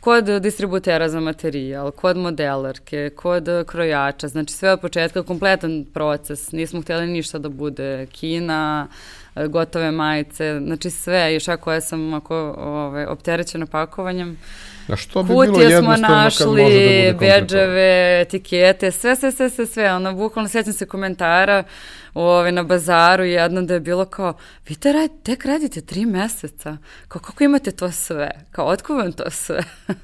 kod 0.00 0.24
distributera 0.24 1.08
za 1.08 1.20
materijal, 1.20 1.90
kod 1.90 2.16
modelarke, 2.16 3.10
kod 3.16 3.48
krojača, 3.66 4.28
znači 4.28 4.52
sve 4.52 4.72
od 4.72 4.80
početka, 4.80 5.22
kompletan 5.22 5.84
proces, 5.94 6.52
nismo 6.52 6.82
htjeli 6.82 7.06
ništa 7.06 7.38
da 7.38 7.48
bude 7.48 8.06
kina, 8.06 8.88
gotove 9.48 9.90
majice, 9.90 10.60
znači 10.64 10.90
sve, 10.90 11.34
još 11.34 11.48
ako 11.48 11.72
ja 11.72 11.80
sam 11.80 12.14
ako, 12.14 12.36
ove, 12.36 12.56
ovaj, 12.58 13.04
opterećena 13.04 13.66
pakovanjem, 13.66 14.38
A 14.88 14.96
što 14.96 15.22
bi 15.22 15.34
Kutije 15.34 15.68
bilo 15.68 15.82
smo 15.82 15.96
našli, 15.96 17.12
da 17.12 17.18
beđeve, 17.18 18.20
etikete, 18.20 18.90
sve, 18.90 19.16
sve, 19.16 19.32
sve, 19.32 19.50
sve, 19.50 19.66
sve, 19.66 19.94
ono, 19.94 20.14
bukvalno 20.14 20.48
sjećam 20.48 20.72
se 20.72 20.86
komentara 20.86 21.64
ove, 22.14 22.52
na 22.52 22.62
bazaru 22.62 23.24
jednom 23.24 23.66
da 23.66 23.74
je 23.74 23.80
bilo 23.80 24.04
kao, 24.04 24.34
vi 24.68 24.74
te 24.74 24.92
rad, 24.92 25.10
tek 25.22 25.44
radite 25.44 25.80
tri 25.80 26.06
meseca, 26.06 26.76
kao 27.08 27.22
kako 27.22 27.44
imate 27.44 27.70
to 27.70 27.92
sve, 27.92 28.30
kao 28.50 28.66
otko 28.66 28.94
vam 28.94 29.12
to 29.12 29.30
sve? 29.30 29.62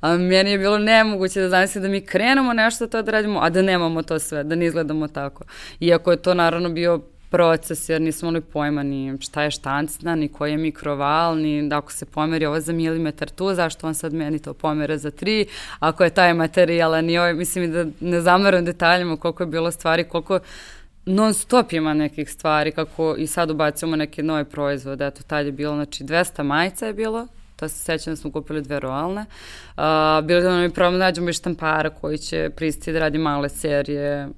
a 0.00 0.16
meni 0.16 0.50
je 0.50 0.58
bilo 0.58 0.78
nemoguće 0.78 1.40
da 1.40 1.48
zamislim 1.48 1.82
da 1.82 1.88
mi 1.88 2.00
krenemo 2.00 2.52
nešto 2.52 2.86
to 2.86 3.02
da 3.02 3.12
radimo, 3.12 3.40
a 3.40 3.50
da 3.50 3.62
nemamo 3.62 4.02
to 4.02 4.18
sve, 4.18 4.44
da 4.44 4.54
ne 4.54 4.66
izgledamo 4.66 5.08
tako. 5.08 5.44
Iako 5.80 6.10
je 6.10 6.22
to 6.22 6.34
naravno 6.34 6.68
bio 6.68 7.00
proces, 7.30 7.88
jer 7.88 8.00
nismo 8.00 8.28
imali 8.28 8.40
pojma 8.40 8.82
ni 8.82 9.18
šta 9.20 9.42
je 9.42 9.50
štancna, 9.50 10.14
ni 10.14 10.28
koji 10.28 10.50
je 10.50 10.56
mikroval, 10.56 11.38
ni 11.38 11.68
da 11.68 11.78
ako 11.78 11.92
se 11.92 12.06
pomeri 12.06 12.46
ovo 12.46 12.60
za 12.60 12.72
milimetar 12.72 13.30
tu, 13.30 13.54
zašto 13.54 13.86
on 13.86 13.94
sad 13.94 14.12
meni 14.12 14.38
to 14.38 14.54
pomere 14.54 14.98
za 14.98 15.10
tri, 15.10 15.46
ako 15.78 16.04
je 16.04 16.10
taj 16.10 16.34
materijal, 16.34 17.04
ni 17.04 17.18
ovaj, 17.18 17.34
mislim 17.34 17.72
da 17.72 17.84
ne 18.00 18.20
zamaram 18.20 18.64
detaljima 18.64 19.16
koliko 19.16 19.42
je 19.42 19.46
bilo 19.46 19.70
stvari, 19.70 20.04
koliko 20.04 20.38
non 21.06 21.34
stop 21.34 21.72
ima 21.72 21.94
nekih 21.94 22.30
stvari, 22.30 22.72
kako 22.72 23.14
i 23.18 23.26
sad 23.26 23.50
ubacujemo 23.50 23.96
neke 23.96 24.22
nove 24.22 24.44
proizvode, 24.44 25.06
eto, 25.06 25.22
tad 25.22 25.46
je 25.46 25.52
bilo, 25.52 25.74
znači 25.74 26.04
200 26.04 26.42
majica 26.42 26.86
je 26.86 26.92
bilo, 26.92 27.26
to 27.56 27.68
se 27.68 27.78
sećam 27.78 28.12
da 28.12 28.16
smo 28.16 28.32
kupili 28.32 28.62
dve 28.62 28.80
roalne. 28.80 29.20
Uh, 29.20 29.82
bilo 30.24 30.40
da 30.40 30.50
nam 30.50 30.62
je 30.62 30.70
problem 30.70 30.98
da 30.98 31.04
nađemo 31.04 31.30
i 31.30 31.32
štampara 31.32 31.90
koji 31.90 32.18
će 32.18 32.50
pristiti 32.56 32.92
da 32.92 32.98
radi 32.98 33.18
male 33.18 33.48
serije, 33.48 34.28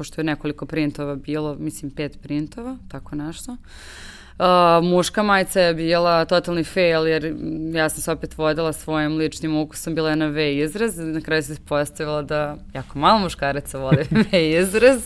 pošto 0.00 0.20
je 0.20 0.24
nekoliko 0.24 0.66
printova 0.66 1.14
bilo, 1.14 1.54
mislim 1.54 1.90
pet 1.90 2.18
printova, 2.22 2.76
tako 2.88 3.16
nešto. 3.16 3.52
Uh, 3.52 4.84
muška 4.84 5.22
majica 5.22 5.60
je 5.60 5.74
bila 5.74 6.24
totalni 6.24 6.64
fail 6.64 7.06
jer 7.06 7.34
ja 7.74 7.88
sam 7.88 8.02
se 8.02 8.12
opet 8.12 8.38
vodila 8.38 8.72
svojim 8.72 9.16
ličnim 9.16 9.56
ukusom, 9.56 9.94
bila 9.94 10.10
je 10.10 10.16
na 10.16 10.26
V 10.26 10.56
izraz, 10.56 10.98
na 10.98 11.20
kraju 11.20 11.42
se 11.42 11.56
postavila 11.68 12.22
da 12.22 12.56
jako 12.74 12.98
malo 12.98 13.18
muškaraca 13.18 13.78
vole 13.78 14.04
V 14.32 14.50
izraz, 14.50 15.02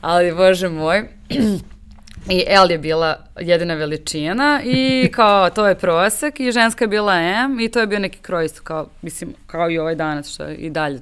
ali 0.00 0.34
bože 0.34 0.68
moj, 0.68 1.08
I 2.36 2.44
L 2.46 2.70
je 2.70 2.78
bila 2.78 3.16
jedina 3.40 3.74
veličina 3.74 4.60
i 4.64 5.08
kao 5.16 5.50
to 5.50 5.66
je 5.66 5.78
prosek 5.78 6.40
i 6.40 6.52
ženska 6.52 6.84
je 6.84 6.88
bila 6.88 7.20
M 7.20 7.60
i 7.60 7.68
to 7.68 7.80
je 7.80 7.86
bio 7.86 7.98
neki 7.98 8.18
kroj 8.18 8.44
isto 8.44 8.62
kao, 8.62 8.86
mislim, 9.02 9.34
kao 9.46 9.70
i 9.70 9.78
ovaj 9.78 9.94
danas 9.94 10.34
što 10.34 10.44
je 10.44 10.56
i 10.56 10.70
dalje, 10.70 11.00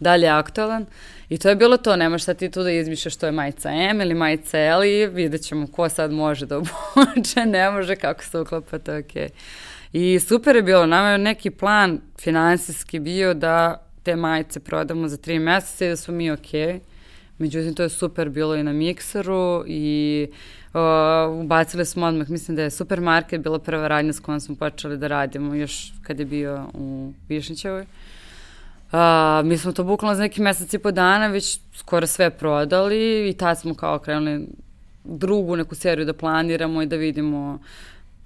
dalje 0.00 0.28
aktualan. 0.28 0.86
I 1.30 1.38
to 1.38 1.48
je 1.48 1.56
bilo 1.56 1.76
to, 1.76 1.96
nemaš 1.96 2.24
sad 2.24 2.36
ti 2.36 2.50
tu 2.50 2.62
da 2.62 2.70
izmišljaš 2.70 3.14
što 3.14 3.26
je 3.26 3.32
majica 3.32 3.70
M 3.70 4.00
ili 4.00 4.14
majica 4.14 4.58
L 4.58 4.84
i 4.84 5.06
vidjet 5.06 5.42
ćemo 5.42 5.66
ko 5.66 5.88
sad 5.88 6.12
može 6.12 6.46
da 6.46 6.58
obuče, 6.58 7.46
ne 7.56 7.70
može, 7.70 7.96
kako 7.96 8.24
se 8.24 8.38
uklapa, 8.38 8.78
to 8.78 8.92
je. 8.92 9.28
I 9.92 10.20
super 10.20 10.56
je 10.56 10.62
bilo, 10.62 10.86
nama 10.86 11.08
je 11.08 11.18
neki 11.18 11.50
plan 11.50 12.00
finansijski 12.20 12.98
bio 12.98 13.34
da 13.34 13.86
te 14.02 14.16
majice 14.16 14.60
prodamo 14.60 15.08
za 15.08 15.16
tri 15.16 15.38
meseca 15.38 15.84
i 15.84 15.88
da 15.88 15.96
smo 15.96 16.14
mi. 16.14 16.30
Okay. 16.30 16.78
Međutim, 17.38 17.74
to 17.74 17.82
je 17.82 17.88
super 17.88 18.28
bilo 18.28 18.56
i 18.56 18.62
na 18.62 18.72
mikseru 18.72 19.64
i 19.66 20.26
uh, 20.74 21.44
ubacili 21.44 21.86
smo 21.86 22.06
odmah, 22.06 22.30
mislim 22.30 22.56
da 22.56 22.62
je 22.62 22.70
supermarket 22.70 23.40
bila 23.40 23.58
prva 23.58 23.88
radnja 23.88 24.12
s 24.12 24.20
kojom 24.20 24.40
smo 24.40 24.56
počeli 24.56 24.98
da 24.98 25.06
radimo 25.06 25.54
još 25.54 25.92
kad 26.02 26.18
je 26.18 26.24
bio 26.24 26.66
u 26.74 27.12
Višnićevoj. 27.28 27.82
Uh, 27.82 27.88
mi 29.44 29.58
smo 29.58 29.72
to 29.72 29.84
bukvalno 29.84 30.14
za 30.14 30.22
neki 30.22 30.42
mesec 30.42 30.74
i 30.74 30.78
po 30.78 30.90
dana 30.90 31.26
već 31.26 31.60
skoro 31.74 32.06
sve 32.06 32.30
prodali 32.30 33.28
i 33.30 33.32
tad 33.32 33.60
smo 33.60 33.74
kao 33.74 33.98
krenuli 33.98 34.46
drugu 35.04 35.56
neku 35.56 35.74
seriju 35.74 36.06
da 36.06 36.12
planiramo 36.12 36.82
i 36.82 36.86
da 36.86 36.96
vidimo 36.96 37.58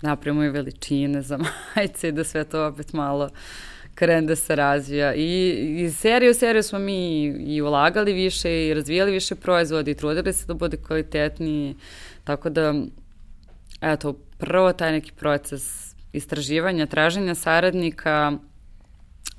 napravimo 0.02 0.44
i 0.44 0.50
veličine 0.50 1.23
za 1.23 1.38
majice 1.76 2.09
i 2.09 2.12
da 2.12 2.25
sve 2.25 2.44
to 2.44 2.66
opet 2.66 2.92
malo 2.92 3.30
krene 3.94 4.26
da 4.26 4.37
se 4.37 4.56
razvija. 4.56 5.14
I 5.14 5.50
iz 5.85 5.97
serije 5.97 6.30
u 6.30 6.35
seriju 6.35 6.62
smo 6.62 6.78
mi 6.78 7.25
i 7.25 7.62
ulagali 7.62 8.12
više 8.12 8.66
i 8.66 8.75
razvijali 8.75 9.12
više 9.12 9.35
proizvode 9.35 9.90
i 9.90 9.94
trudili 9.94 10.33
se 10.33 10.47
da 10.47 10.54
bude 10.54 10.76
kvalitetniji. 10.76 11.76
Tako 12.25 12.50
da, 12.50 12.75
eto, 13.80 14.12
prvo 14.38 14.73
taj 14.73 14.92
neki 14.92 15.12
proces 15.12 15.94
istraživanja, 16.12 16.87
traženja 16.87 17.35
saradnika, 17.35 18.33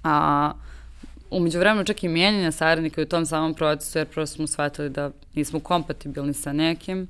a 0.04 0.52
umeđu 1.30 1.60
vremenu 1.60 1.86
čak 1.86 2.04
i 2.04 2.08
mijenjanja 2.08 2.52
saradnika 2.52 3.02
u 3.02 3.06
tom 3.06 3.26
samom 3.26 3.54
procesu, 3.54 3.98
jer 3.98 4.08
prosto 4.08 4.36
smo 4.36 4.48
shvatili 4.48 4.90
da 4.90 5.12
nismo 5.34 5.60
kompatibilni 5.60 6.34
sa 6.34 6.54
nekim. 6.54 7.08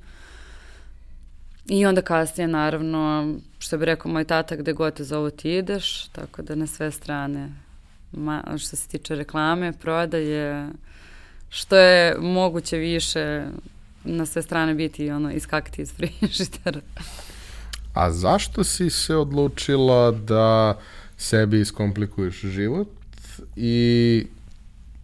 I 1.67 1.85
onda 1.85 2.01
kasnije, 2.01 2.47
naravno, 2.47 3.33
što 3.59 3.77
bi 3.77 3.85
rekao 3.85 4.11
moj 4.11 4.23
tata, 4.23 4.55
gde 4.55 4.73
god 4.73 4.93
te 4.93 5.03
zovu 5.03 5.29
ti 5.29 5.51
ideš, 5.51 6.07
tako 6.07 6.41
da 6.41 6.55
na 6.55 6.67
sve 6.67 6.91
strane, 6.91 7.49
ma, 8.11 8.43
što 8.57 8.75
se 8.75 8.87
tiče 8.87 9.15
reklame, 9.15 9.73
prodaje, 9.73 10.69
što 11.49 11.77
je 11.77 12.15
moguće 12.19 12.77
više 12.77 13.43
na 14.03 14.25
sve 14.25 14.41
strane 14.41 14.73
biti 14.73 15.11
ono, 15.11 15.31
iskakati 15.31 15.81
iz 15.81 15.93
frižitera. 15.93 16.81
A 17.93 18.11
zašto 18.11 18.63
si 18.63 18.89
se 18.89 19.15
odlučila 19.15 20.11
da 20.11 20.79
sebi 21.17 21.59
iskomplikuješ 21.59 22.41
život 22.41 22.87
i 23.55 24.27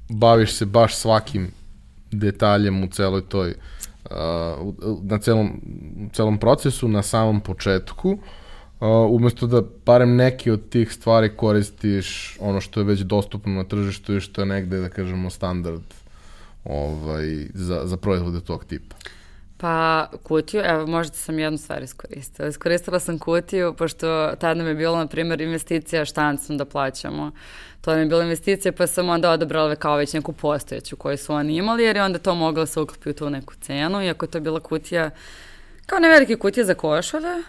baviš 0.10 0.54
se 0.54 0.66
baš 0.66 0.96
svakim 0.96 1.52
detaljem 2.12 2.84
u 2.84 2.88
celoj 2.88 3.22
toj 3.22 3.50
uh, 3.50 4.74
na 5.02 5.18
celom, 5.18 5.62
celom 6.14 6.38
procesu, 6.38 6.88
na 6.88 7.02
samom 7.02 7.42
početku, 7.42 8.10
uh, 8.12 8.18
umesto 9.10 9.48
da 9.48 9.62
barem 9.86 10.16
neki 10.16 10.52
od 10.52 10.70
tih 10.70 10.94
stvari 10.94 11.36
koristiš 11.36 12.38
ono 12.40 12.62
što 12.62 12.80
je 12.80 12.84
već 12.84 13.00
dostupno 13.00 13.54
na 13.54 13.64
tržištu 13.64 14.16
i 14.16 14.22
što 14.22 14.42
je 14.42 14.46
negde, 14.46 14.80
da 14.80 14.90
kažemo, 14.90 15.30
standard 15.30 15.82
ovaj, 16.66 17.48
za, 17.54 17.82
za 17.86 17.98
proizvode 17.98 18.42
tog 18.42 18.66
tipa. 18.66 18.96
Pa 19.62 20.08
kutiju, 20.24 20.62
evo 20.66 20.88
možda 20.88 21.16
sam 21.16 21.40
jednu 21.40 21.58
stvar 21.58 21.84
iskoristila. 21.84 22.48
Iskoristila 22.48 23.00
sam 23.00 23.20
kutiju, 23.20 23.74
pošto 23.74 24.32
tada 24.40 24.54
nam 24.54 24.68
je 24.68 24.76
bilo, 24.76 24.98
na 24.98 25.08
primjer, 25.08 25.42
investicija 25.42 26.06
štancom 26.06 26.58
da 26.58 26.66
plaćamo. 26.66 27.32
To 27.82 27.92
nam 27.92 28.00
je 28.00 28.06
bila 28.06 28.24
investicija, 28.24 28.72
pa 28.72 28.88
sam 28.88 29.10
onda 29.10 29.32
odabrala 29.32 29.76
kao 29.76 29.96
već 29.96 30.14
neku 30.14 30.34
postojeću 30.34 30.96
koju 30.96 31.18
su 31.18 31.34
oni 31.34 31.56
imali, 31.56 31.84
jer 31.84 31.96
je 31.96 32.04
onda 32.04 32.20
to 32.20 32.36
mogla 32.36 32.66
se 32.66 32.80
uklopi 32.80 33.10
u 33.10 33.14
tu 33.14 33.30
neku 33.30 33.54
cenu, 33.62 34.04
iako 34.04 34.28
to 34.28 34.38
je 34.38 34.42
bila 34.42 34.60
kutija, 34.60 35.10
kao 35.86 36.00
ne 36.00 36.10
velike 36.10 36.36
kutije 36.36 36.66
za 36.66 36.74
košulje, 36.74 37.44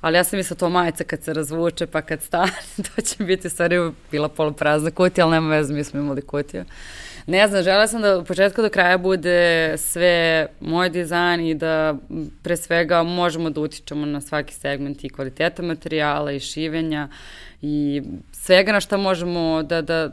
ali 0.00 0.16
ja 0.16 0.24
sam 0.24 0.36
mislila 0.36 0.58
to 0.58 0.68
majica 0.68 1.04
kad 1.04 1.22
se 1.22 1.34
razvuče, 1.34 1.86
pa 1.86 2.02
kad 2.02 2.22
stane, 2.22 2.52
to 2.96 3.02
će 3.02 3.24
biti 3.24 3.50
stvari 3.50 3.90
bila 4.10 4.28
poluprazna 4.28 4.90
kutija, 4.90 5.24
ali 5.24 5.32
nema 5.32 5.48
veze, 5.48 5.74
mi 5.74 5.84
smo 5.84 6.00
imali 6.00 6.22
kutiju. 6.22 6.64
Ne 7.26 7.48
znam, 7.48 7.62
žela 7.62 7.86
sam 7.86 8.02
da 8.02 8.18
u 8.18 8.24
početku 8.24 8.62
do 8.62 8.68
kraja 8.68 8.98
bude 8.98 9.74
sve 9.78 10.46
moj 10.60 10.90
dizajn 10.90 11.40
i 11.40 11.54
da 11.54 11.94
pre 12.42 12.56
svega 12.56 13.02
možemo 13.02 13.50
da 13.50 13.60
utičemo 13.60 14.06
na 14.06 14.20
svaki 14.20 14.54
segment 14.54 15.04
i 15.04 15.08
kvaliteta 15.08 15.62
materijala 15.62 16.32
i 16.32 16.40
šivenja 16.40 17.08
i 17.62 18.02
svega 18.32 18.72
na 18.72 18.80
šta 18.80 18.96
možemo 18.96 19.62
da, 19.62 19.82
da, 19.82 20.10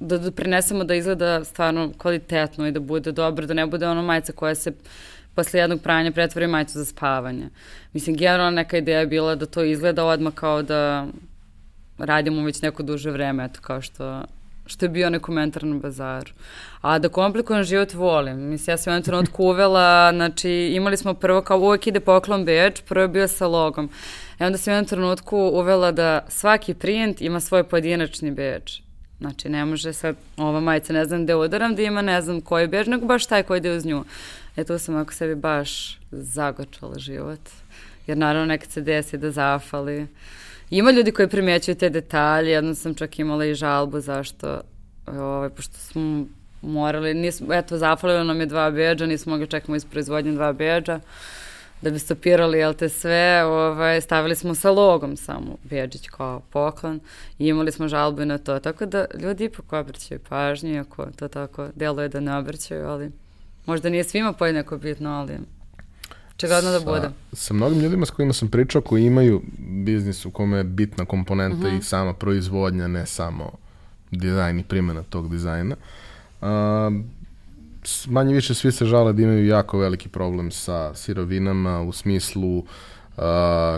da, 0.00 0.18
da 0.18 0.84
da 0.84 0.94
izgleda 0.94 1.44
stvarno 1.44 1.92
kvalitetno 1.98 2.66
i 2.66 2.72
da 2.72 2.80
bude 2.80 3.12
dobro, 3.12 3.46
da 3.46 3.54
ne 3.54 3.66
bude 3.66 3.86
ono 3.86 4.02
majica 4.02 4.32
koja 4.32 4.54
se 4.54 4.72
posle 5.34 5.60
jednog 5.60 5.80
pranja 5.80 6.12
pretvori 6.12 6.46
majicu 6.46 6.78
za 6.78 6.84
spavanje. 6.84 7.48
Mislim, 7.92 8.16
generalno 8.16 8.50
neka 8.50 8.78
ideja 8.78 9.00
je 9.00 9.06
bila 9.06 9.34
da 9.34 9.46
to 9.46 9.62
izgleda 9.62 10.04
odmah 10.04 10.34
kao 10.34 10.62
da 10.62 11.06
radimo 11.98 12.44
već 12.44 12.62
neko 12.62 12.82
duže 12.82 13.10
vreme, 13.10 13.44
eto 13.44 13.60
kao 13.62 13.80
što 13.82 14.22
što 14.66 14.84
je 14.84 14.88
bio 14.88 15.06
onaj 15.06 15.20
komentar 15.20 15.64
na 15.64 15.78
bazaru. 15.78 16.32
A 16.80 16.98
da 16.98 17.08
komplikujem 17.08 17.64
život 17.64 17.94
volim. 17.94 18.38
Mislim, 18.38 18.72
ja 18.72 18.76
sam 18.76 18.92
jednom 18.92 19.04
trenutku 19.04 19.44
uvela, 19.52 20.12
znači 20.12 20.50
imali 20.50 20.96
smo 20.96 21.14
prvo 21.14 21.42
kao 21.42 21.58
uvek 21.58 21.86
ide 21.86 22.00
poklon 22.00 22.44
beč, 22.44 22.80
prvo 22.88 23.02
je 23.02 23.08
bio 23.08 23.28
sa 23.28 23.46
logom. 23.46 23.90
E 24.38 24.46
onda 24.46 24.58
sam 24.58 24.72
jednom 24.72 24.88
trenutku 24.88 25.38
uvela 25.38 25.92
da 25.92 26.24
svaki 26.28 26.74
print 26.74 27.20
ima 27.20 27.40
svoj 27.40 27.64
pojedinačni 27.64 28.30
beč. 28.30 28.82
Znači, 29.20 29.48
ne 29.48 29.64
može 29.64 29.92
sad, 29.92 30.16
ova 30.36 30.60
majica 30.60 30.92
ne 30.92 31.04
znam 31.04 31.24
gde 31.24 31.34
udaram 31.34 31.74
da 31.74 31.82
ima 31.82 32.02
ne 32.02 32.22
znam 32.22 32.40
koji 32.40 32.66
bež, 32.66 32.86
nego 32.86 33.06
baš 33.06 33.26
taj 33.26 33.42
koji 33.42 33.58
ide 33.58 33.72
uz 33.72 33.84
nju. 33.84 34.04
E 34.56 34.64
tu 34.64 34.78
sam 34.78 34.96
ako 34.96 35.12
sebi 35.12 35.34
baš 35.34 35.98
zagočala 36.10 36.98
život. 36.98 37.40
Jer 38.06 38.18
naravno 38.18 38.46
nekad 38.46 38.70
se 38.70 38.80
desi 38.80 39.18
da 39.18 39.30
zafali. 39.30 40.06
Ima 40.72 40.90
ljudi 40.90 41.12
koji 41.12 41.28
primećuju 41.28 41.74
te 41.74 41.90
detalje, 41.90 42.50
jednom 42.50 42.74
sam 42.74 42.94
čak 42.94 43.18
imala 43.18 43.44
i 43.44 43.54
žalbu 43.54 44.00
zašto, 44.00 44.60
ovaj, 45.06 45.50
pošto 45.50 45.78
smo 45.78 46.26
morali, 46.62 47.14
nismo, 47.14 47.54
eto, 47.54 47.78
zafalilo 47.78 48.24
nam 48.24 48.40
je 48.40 48.46
dva 48.46 48.70
beđa, 48.70 49.06
nismo 49.06 49.30
mogli 49.30 49.46
čekamo 49.46 49.76
iz 49.76 49.84
proizvodnje 49.84 50.32
dva 50.32 50.52
beđa, 50.52 51.00
da 51.82 51.90
bi 51.90 51.98
stopirali, 51.98 52.58
jel 52.58 52.74
te 52.74 52.88
sve, 52.88 53.44
ovaj, 53.44 54.00
stavili 54.00 54.36
smo 54.36 54.54
sa 54.54 54.70
logom 54.70 55.16
samo 55.16 55.56
beđić 55.64 56.08
kao 56.08 56.40
poklon 56.40 57.00
i 57.38 57.46
imali 57.46 57.72
smo 57.72 57.88
žalbu 57.88 58.24
na 58.24 58.38
to, 58.38 58.58
tako 58.58 58.86
da 58.86 59.06
ljudi 59.20 59.44
ipak 59.44 59.72
obrćaju 59.72 60.20
pažnju, 60.28 60.80
ako 60.80 61.06
to 61.16 61.28
tako 61.28 61.68
deluje 61.74 62.08
da 62.08 62.20
ne 62.20 62.36
obrćaju, 62.36 62.86
ali 62.86 63.10
možda 63.66 63.88
nije 63.88 64.04
svima 64.04 64.32
pojednako 64.32 64.78
bitno, 64.78 65.10
ali 65.10 65.38
čega 66.36 66.56
odno 66.56 66.70
da 66.70 66.80
bude. 66.80 67.10
Sa 67.32 67.54
mnogim 67.54 67.80
ljudima 67.80 68.06
s 68.06 68.10
kojima 68.10 68.32
sam 68.32 68.48
pričao 68.48 68.82
koji 68.82 69.04
imaju 69.04 69.42
biznis 69.58 70.26
u 70.26 70.30
kome 70.30 70.56
je 70.56 70.64
bitna 70.64 71.04
komponenta 71.04 71.66
uh 71.66 71.72
-huh. 71.72 71.78
i 71.78 71.82
sama 71.82 72.14
proizvodnja, 72.14 72.88
ne 72.88 73.06
samo 73.06 73.50
dizajn 74.10 74.58
i 74.58 74.64
primjena 74.64 75.02
tog 75.02 75.30
dizajna, 75.30 75.76
uh, 76.40 76.48
manje 78.06 78.34
više 78.34 78.54
svi 78.54 78.72
se 78.72 78.86
žale 78.86 79.12
da 79.12 79.22
imaju 79.22 79.46
jako 79.46 79.78
veliki 79.78 80.08
problem 80.08 80.50
sa 80.50 80.94
sirovinama 80.94 81.80
u 81.80 81.92
smislu 81.92 82.58
uh, 82.58 82.64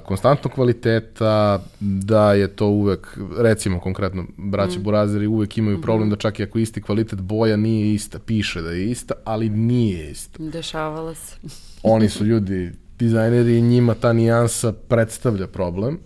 konstantnog 0.05 0.53
kvaliteta, 0.53 1.63
da 1.81 2.33
je 2.33 2.49
to 2.49 2.67
uvek, 2.67 3.19
recimo 3.39 3.81
konkretno, 3.81 4.25
braći 4.37 4.79
mm. 4.79 4.83
Burazeri 4.83 5.27
uvek 5.27 5.59
imaju 5.59 5.83
problem 5.83 6.09
mm 6.09 6.13
-hmm. 6.13 6.17
da 6.17 6.21
čak 6.21 6.41
i 6.41 6.43
ako 6.43 6.59
isti 6.59 6.83
kvalitet 6.83 7.21
boja 7.21 7.57
nije 7.57 7.95
ista, 7.95 8.19
piše 8.19 8.63
da 8.63 8.71
je 8.71 8.91
ista, 8.91 9.15
ali 9.25 9.49
nije 9.49 10.11
ista. 10.11 10.43
Dešavala 10.43 11.15
se. 11.15 11.37
Oni 11.83 12.09
su 12.09 12.25
ljudi, 12.25 12.73
dizajneri 12.99 13.59
i 13.59 13.63
njima 13.63 13.95
ta 13.95 14.13
nijansa 14.13 14.73
predstavlja 14.73 15.47
problem. 15.47 15.99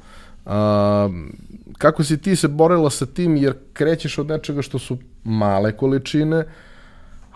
Uh, 0.44 0.52
kako 1.78 2.04
si 2.04 2.18
ti 2.18 2.36
se 2.36 2.48
borila 2.48 2.90
sa 2.90 3.06
tim, 3.06 3.36
jer 3.36 3.54
krećeš 3.72 4.18
od 4.18 4.26
nečega 4.26 4.62
što 4.62 4.78
su 4.78 4.98
male 5.24 5.76
količine, 5.76 6.44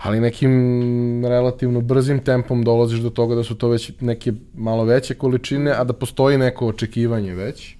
ali 0.02 0.20
nekim 0.20 1.24
relativno 1.26 1.80
brzim 1.80 2.24
tempom 2.24 2.64
dolaziš 2.64 3.00
do 3.00 3.10
toga 3.10 3.34
da 3.34 3.44
su 3.44 3.54
to 3.54 3.68
već 3.68 3.92
neke 4.00 4.32
malo 4.54 4.84
veće 4.84 5.14
količine, 5.14 5.70
a 5.70 5.84
da 5.84 5.92
postoji 5.92 6.38
neko 6.38 6.66
očekivanje 6.66 7.34
već 7.34 7.74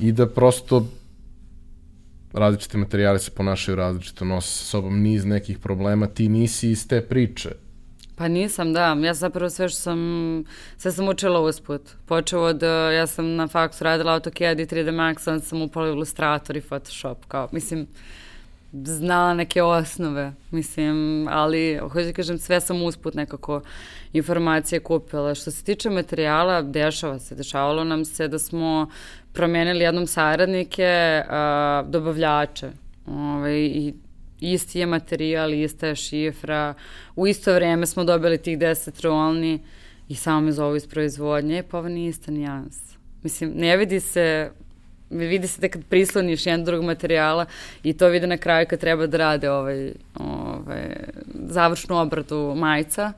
i 0.00 0.12
da 0.12 0.26
prosto 0.26 0.86
različite 2.32 2.78
materijale 2.78 3.18
se 3.18 3.30
ponašaju 3.30 3.76
različito, 3.76 4.24
nose 4.24 4.48
sa 4.48 4.64
sobom 4.64 5.00
niz 5.02 5.24
nekih 5.24 5.58
problema, 5.58 6.06
ti 6.06 6.28
nisi 6.28 6.70
iz 6.70 6.88
te 6.88 7.00
priče. 7.00 7.50
Pa 8.16 8.28
nisam, 8.28 8.72
da. 8.72 8.96
Ja 9.02 9.14
zapravo 9.14 9.50
sve 9.50 9.68
što 9.68 9.78
sam, 9.78 10.44
sve 10.76 10.92
sam 10.92 11.08
učila 11.08 11.40
usput. 11.40 11.82
Počeo 12.06 12.40
od, 12.40 12.62
ja 12.94 13.06
sam 13.06 13.34
na 13.34 13.48
faksu 13.48 13.84
radila 13.84 14.12
AutoCAD 14.12 14.60
i 14.60 14.66
3D 14.66 14.90
Max, 14.90 15.30
onda 15.30 15.44
sam 15.44 15.62
upala 15.62 15.88
Illustrator 15.88 16.56
i 16.56 16.60
Photoshop, 16.60 17.24
kao, 17.28 17.48
mislim, 17.52 17.86
znala 18.72 19.34
neke 19.34 19.62
osnove, 19.62 20.32
mislim, 20.50 21.26
ali 21.30 21.78
hoću 21.78 22.06
da 22.06 22.12
kažem, 22.12 22.38
sve 22.38 22.60
sam 22.60 22.82
usput 22.82 23.14
nekako 23.14 23.60
informacije 24.12 24.80
kupila. 24.80 25.34
Što 25.34 25.50
se 25.50 25.64
tiče 25.64 25.90
materijala, 25.90 26.62
dešava 26.62 27.18
se, 27.18 27.34
dešavalo 27.34 27.84
nam 27.84 28.04
se 28.04 28.28
da 28.28 28.38
smo 28.38 28.90
promenili 29.32 29.84
jednom 29.84 30.06
saradnike, 30.06 31.22
a, 31.28 31.84
dobavljače. 31.88 32.70
Ovaj, 33.06 33.58
I 33.58 33.94
isti 34.40 34.78
je 34.78 34.86
materijal, 34.86 35.52
ista 35.52 35.86
je 35.86 35.96
šifra, 35.96 36.74
u 37.16 37.26
isto 37.26 37.54
vreme 37.54 37.86
smo 37.86 38.04
dobili 38.04 38.38
tih 38.38 38.58
10 38.58 39.02
rolni 39.04 39.60
i 40.08 40.14
samo 40.14 40.40
me 40.40 40.52
zovu 40.52 40.76
iz 40.76 40.86
proizvodnje, 40.86 41.62
pa 41.70 41.78
ovo 41.78 41.88
nije 41.88 42.08
ista 42.08 42.32
nijans. 42.32 42.76
Mislim, 43.22 43.52
ne 43.54 43.76
vidi 43.76 44.00
se 44.00 44.50
vidi 45.10 45.48
se 45.48 45.60
da 45.60 45.68
kad 45.68 45.84
prisloniš 45.84 46.46
jedan 46.46 46.64
drugog 46.64 46.84
materijala 46.84 47.46
i 47.82 47.92
to 47.92 48.08
vide 48.08 48.26
na 48.26 48.36
kraju 48.36 48.66
kad 48.70 48.80
treba 48.80 49.06
da 49.06 49.18
rade 49.18 49.50
ovaj, 49.50 49.92
ovaj, 50.14 50.96
završnu 51.34 51.98
obradu 51.98 52.54
majica, 52.56 53.12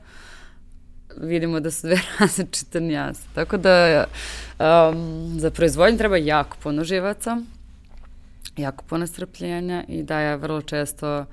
vidimo 1.17 1.59
da 1.59 1.71
su 1.71 1.87
dve 1.87 1.99
različite 2.19 2.81
nijase. 2.81 3.21
Tako 3.35 3.57
da 3.57 4.05
um, 4.59 5.39
za 5.39 5.51
proizvodnju 5.51 5.97
treba 5.97 6.17
jako 6.17 6.57
puno 6.63 6.83
živaca, 6.83 7.37
jako 8.57 8.83
puno 8.83 9.07
strpljenja 9.07 9.83
i 9.87 10.03
da 10.03 10.19
ja 10.19 10.35
vrlo 10.35 10.61
često 10.61 11.25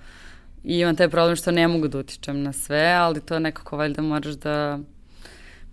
i 0.64 0.78
imam 0.78 0.96
taj 0.96 1.08
problem 1.08 1.36
što 1.36 1.50
ne 1.50 1.68
mogu 1.68 1.88
da 1.88 1.98
utičem 1.98 2.42
na 2.42 2.52
sve, 2.52 2.92
ali 2.92 3.20
to 3.20 3.38
nekako 3.38 3.76
valjda 3.76 4.02
moraš 4.02 4.34
da 4.34 4.78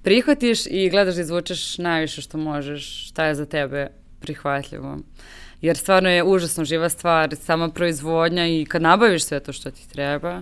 prihvatiš 0.02 0.66
i 0.66 0.90
gledaš 0.90 1.16
da 1.16 1.22
izvučeš 1.22 1.78
najviše 1.78 2.22
što 2.22 2.38
možeš, 2.38 3.08
šta 3.08 3.26
je 3.26 3.36
za 3.36 3.46
tebe 3.46 3.88
prihvatljivo. 4.20 4.98
Jer 5.62 5.78
stvarno 5.78 6.10
je 6.10 6.24
užasno 6.24 6.66
živa 6.66 6.90
stvar, 6.90 7.36
sama 7.36 7.70
proizvodnja 7.70 8.48
i 8.48 8.66
kad 8.66 8.82
nabaviš 8.82 9.24
sve 9.24 9.40
to 9.40 9.54
što 9.54 9.72
ti 9.72 9.90
treba, 9.90 10.42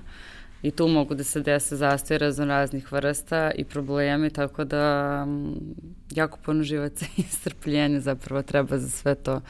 i 0.65 0.71
tu 0.71 0.87
mogu 0.87 1.15
da 1.15 1.23
se 1.23 1.41
dese 1.41 1.75
zastoje 1.75 2.17
razno 2.17 2.45
raznih 2.45 2.91
vrsta 2.91 3.51
i 3.51 3.63
problemi, 3.63 4.29
tako 4.29 4.63
da 4.63 5.27
jako 6.11 6.37
puno 6.45 6.63
živaca 6.63 7.05
i 7.17 7.21
strpljenja 7.23 7.99
zapravo 7.99 8.41
treba 8.41 8.77
za 8.77 8.89
sve 8.89 9.15
to. 9.15 9.41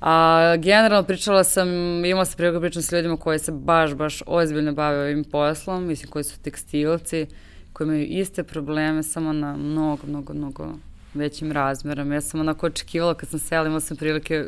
A 0.00 0.56
generalno 0.58 1.06
pričala 1.06 1.44
sam, 1.44 1.68
imala 2.04 2.24
sam 2.24 2.36
priliku 2.36 2.60
pričam 2.60 2.82
s 2.82 2.92
ljudima 2.92 3.16
koji 3.16 3.38
se 3.38 3.52
baš, 3.52 3.94
baš 3.94 4.22
ozbiljno 4.26 4.72
bave 4.72 5.00
ovim 5.00 5.24
poslom, 5.24 5.86
mislim 5.86 6.10
koji 6.10 6.24
su 6.24 6.40
tekstilci, 6.40 7.26
koji 7.72 7.86
imaju 7.86 8.06
iste 8.06 8.42
probleme, 8.42 9.02
samo 9.02 9.32
na 9.32 9.56
mnogo, 9.56 10.06
mnogo, 10.06 10.34
mnogo 10.34 10.74
većim 11.18 11.52
razmerom. 11.52 12.12
Ja 12.12 12.20
sam 12.20 12.40
onako 12.40 12.66
očekivala 12.66 13.14
kad 13.14 13.28
sam 13.28 13.38
sela, 13.38 13.66
imala 13.66 13.80
sam 13.80 13.96
prilike 13.96 14.44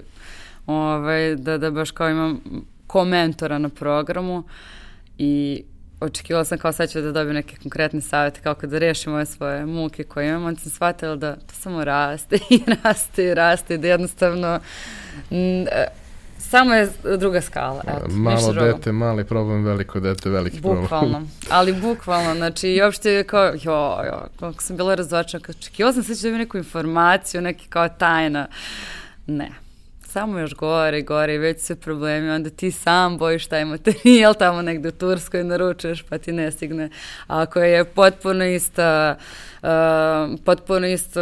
ovaj, 0.66 1.36
da, 1.36 1.58
da 1.58 1.70
baš 1.70 1.90
kao 1.90 2.10
imam 2.10 2.40
komentora 2.86 3.58
na 3.58 3.68
programu 3.68 4.42
i 5.18 5.62
očekivala 6.00 6.44
sam 6.44 6.58
kao 6.58 6.72
sad 6.72 6.90
ću 6.90 7.00
da 7.00 7.12
dobijem 7.12 7.34
neke 7.34 7.56
konkretne 7.56 8.00
savjete 8.00 8.40
kako 8.40 8.66
da 8.66 8.78
rešim 8.78 9.12
ove 9.12 9.26
svoje 9.26 9.66
muke 9.66 10.04
koje 10.04 10.28
imam, 10.28 10.44
onda 10.44 10.60
sam 10.60 10.70
shvatila 10.70 11.16
da 11.16 11.36
to 11.36 11.54
samo 11.54 11.84
raste 11.84 12.38
i 12.50 12.60
raste 12.84 13.24
i 13.24 13.34
raste 13.34 13.74
i 13.74 13.78
da 13.78 13.88
jednostavno 13.88 14.60
Samo 16.38 16.74
je 16.74 16.88
druga 17.18 17.40
skala. 17.40 17.82
Eto, 17.86 18.08
Malo 18.08 18.52
dete, 18.52 18.92
mali 18.92 19.24
problem, 19.24 19.64
veliko 19.64 20.00
dete, 20.00 20.30
veliki 20.30 20.60
bukvalno, 20.60 20.88
problem. 20.88 21.12
Bukvalno, 21.12 21.28
ali 21.50 21.72
bukvalno, 21.72 22.34
znači 22.34 22.68
i 22.68 22.82
uopšte 22.82 23.24
kao, 23.24 23.46
jo, 23.62 23.98
jo, 24.06 24.28
kako 24.40 24.62
sam 24.62 24.76
bila 24.76 24.94
razočena, 24.94 25.42
kao 25.44 25.52
čekio 25.52 25.92
sam 25.92 26.02
se 26.02 26.30
da 26.30 26.38
neku 26.38 26.58
informaciju, 26.58 27.40
neki 27.40 27.68
kao 27.68 27.88
tajna. 27.88 28.46
Ne, 29.26 29.50
samo 30.08 30.38
još 30.38 30.54
gore, 30.54 31.02
gore 31.02 31.34
i 31.34 31.38
već 31.38 31.60
sve 31.60 31.76
problemi, 31.76 32.30
onda 32.30 32.50
ti 32.50 32.70
sam 32.70 33.18
bojiš 33.18 33.46
taj 33.46 33.64
materijal 33.64 34.34
tamo 34.34 34.62
negde 34.62 34.88
u 34.88 34.92
Turskoj 34.92 35.44
naručuješ 35.44 36.02
pa 36.02 36.18
ti 36.18 36.32
ne 36.32 36.50
stigne. 36.50 36.90
A 37.26 37.42
ako 37.42 37.60
je 37.60 37.84
potpuno 37.84 38.44
ista, 38.44 39.16
uh, 39.62 39.68
potpuno 40.44 40.86
isto, 40.86 41.20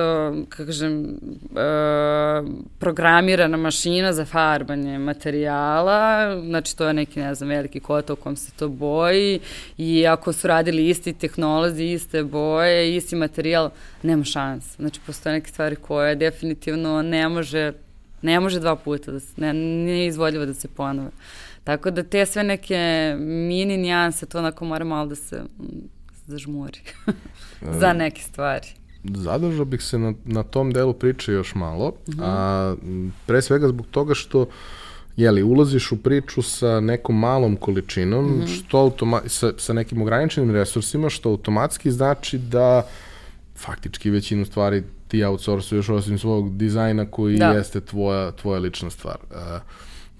kako 0.48 0.66
kažem, 0.66 1.00
uh, 1.00 2.48
programirana 2.78 3.56
mašina 3.56 4.12
za 4.12 4.24
farbanje 4.24 4.98
materijala, 4.98 6.30
znači 6.40 6.76
to 6.76 6.86
je 6.86 6.94
neki, 6.94 7.20
ne 7.20 7.34
znam, 7.34 7.48
veliki 7.48 7.80
kota 7.80 8.12
u 8.12 8.16
kom 8.16 8.36
se 8.36 8.52
to 8.52 8.68
boji 8.68 9.40
i 9.78 10.06
ako 10.06 10.32
su 10.32 10.46
radili 10.46 10.88
isti 10.88 11.12
tehnolozi, 11.12 11.84
iste 11.84 12.22
boje, 12.22 12.96
isti 12.96 13.16
materijal, 13.16 13.70
nema 14.02 14.24
šans. 14.24 14.76
Znači, 14.76 15.00
postoje 15.06 15.32
neke 15.32 15.50
stvari 15.50 15.76
koje 15.76 16.14
definitivno 16.14 17.02
ne 17.02 17.28
može 17.28 17.72
Ne 18.26 18.40
može 18.40 18.60
dva 18.60 18.76
puta, 18.76 19.12
da 19.12 19.20
se, 19.20 19.32
ne, 19.36 19.52
nije 19.52 20.06
izvodljivo 20.06 20.46
da 20.46 20.54
se 20.54 20.68
ponove. 20.68 21.10
Tako 21.64 21.90
da 21.90 22.02
te 22.02 22.26
sve 22.26 22.44
neke 22.44 23.14
mini 23.18 23.76
nijanse, 23.76 24.26
to 24.26 24.38
onako 24.38 24.64
mora 24.64 24.84
malo 24.84 25.06
da 25.06 25.14
se 25.14 25.42
zažmuri 26.26 26.80
za 27.80 27.92
neke 27.92 28.22
stvari. 28.22 28.68
Zadržao 29.04 29.64
bih 29.64 29.82
se 29.82 29.98
na, 29.98 30.12
na 30.24 30.42
tom 30.42 30.72
delu 30.72 30.92
priče 30.92 31.32
još 31.32 31.54
malo, 31.54 31.86
uh 31.86 32.14
-huh. 32.14 32.22
a 32.22 32.74
pre 33.26 33.42
svega 33.42 33.68
zbog 33.68 33.86
toga 33.90 34.14
što 34.14 34.46
jeli, 35.16 35.42
ulaziš 35.42 35.92
u 35.92 35.96
priču 35.96 36.42
sa 36.42 36.80
nekom 36.80 37.18
malom 37.18 37.56
količinom, 37.56 38.24
mm 38.24 38.40
-hmm. 38.40 38.58
što 38.58 38.78
automa 38.78 39.20
sa, 39.26 39.52
sa 39.58 39.72
nekim 39.72 40.02
ograničenim 40.02 40.50
resursima, 40.50 41.10
što 41.10 41.28
automatski 41.28 41.90
znači 41.90 42.38
da 42.38 42.86
faktički 43.56 44.10
većinu 44.10 44.44
stvari 44.44 44.82
ti 45.08 45.24
outsourcuješ 45.24 45.88
osim 45.88 46.18
svog 46.18 46.56
dizajna 46.56 47.10
koji 47.10 47.36
da. 47.36 47.46
jeste 47.46 47.80
tvoja, 47.80 48.32
tvoja 48.32 48.58
lična 48.60 48.90
stvar. 48.90 49.16
Uh, 49.30 49.36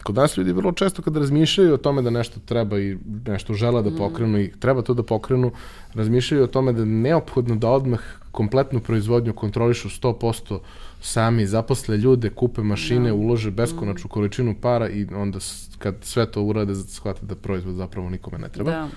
kod 0.07 0.15
nas 0.15 0.37
ljudi 0.37 0.53
vrlo 0.53 0.73
često 0.73 1.03
kad 1.03 1.17
razmišljaju 1.17 1.75
o 1.75 1.77
tome 1.77 2.03
da 2.03 2.11
nešto 2.11 2.41
treba 2.45 2.79
i 2.79 2.97
nešto 3.27 3.55
žele 3.55 3.83
da 3.83 3.91
pokrenu 3.97 4.39
i 4.41 4.53
treba 4.61 4.83
to 4.83 4.95
da 4.95 5.03
pokrenu, 5.03 5.51
razmišljaju 5.95 6.45
o 6.45 6.47
tome 6.47 6.73
da 6.73 6.81
je 6.81 6.87
neophodno 6.87 7.57
da 7.57 7.69
odmah 7.69 8.01
kompletnu 8.31 8.81
proizvodnju 8.81 9.33
kontrolišu 9.33 9.89
100% 9.89 10.59
sami, 11.01 11.47
zaposle 11.47 11.97
ljude, 11.97 12.31
kupe 12.31 12.63
mašine, 12.63 13.09
da. 13.09 13.15
ulože 13.15 13.51
beskonačnu 13.51 14.09
količinu 14.11 14.55
para 14.61 14.89
i 14.89 15.07
onda 15.15 15.39
kad 15.79 15.95
sve 16.03 16.27
to 16.31 16.43
urade, 16.43 16.75
shvate 16.75 17.27
da 17.27 17.35
proizvod 17.35 17.75
zapravo 17.75 18.11
nikome 18.11 18.39
ne 18.39 18.49
treba. 18.49 18.71
Da. 18.71 18.89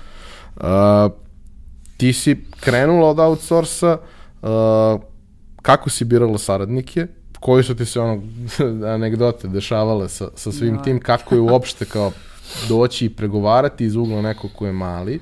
Uh, 0.55 1.11
ti 1.97 2.13
si 2.13 2.37
krenula 2.59 3.09
od 3.09 3.19
outsourca, 3.19 3.97
uh, 4.41 4.49
kako 5.61 5.89
si 5.89 6.05
birala 6.05 6.37
saradnike, 6.37 7.07
koji 7.39 7.63
su 7.63 7.75
ti 7.75 7.85
se 7.85 7.99
ono 7.99 8.21
anegdote 8.93 9.47
dešavale 9.47 10.09
sa, 10.09 10.27
sa 10.35 10.51
svim 10.51 10.73
no. 10.75 10.81
tim, 10.81 10.99
kako 10.99 11.35
je 11.35 11.41
uopšte 11.41 11.85
kao 11.85 12.11
doći 12.69 13.05
i 13.05 13.09
pregovarati 13.09 13.85
iz 13.85 13.95
ugla 13.95 14.21
nekog 14.21 14.51
ko 14.55 14.65
je 14.65 14.73
mali 14.73 15.19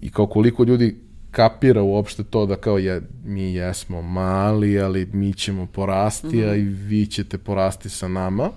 i 0.00 0.10
kao 0.10 0.26
koliko 0.26 0.64
ljudi 0.64 0.96
kapira 1.30 1.82
uopšte 1.82 2.24
to 2.24 2.46
da 2.46 2.56
kao 2.56 2.78
je, 2.78 3.02
mi 3.24 3.54
jesmo 3.54 4.02
mali, 4.02 4.80
ali 4.80 5.08
mi 5.12 5.32
ćemo 5.32 5.66
porasti, 5.66 6.26
mm 6.26 6.40
-hmm. 6.40 6.50
a 6.50 6.54
i 6.54 6.62
vi 6.62 7.06
ćete 7.06 7.38
porasti 7.38 7.88
sa 7.88 8.08
nama. 8.08 8.50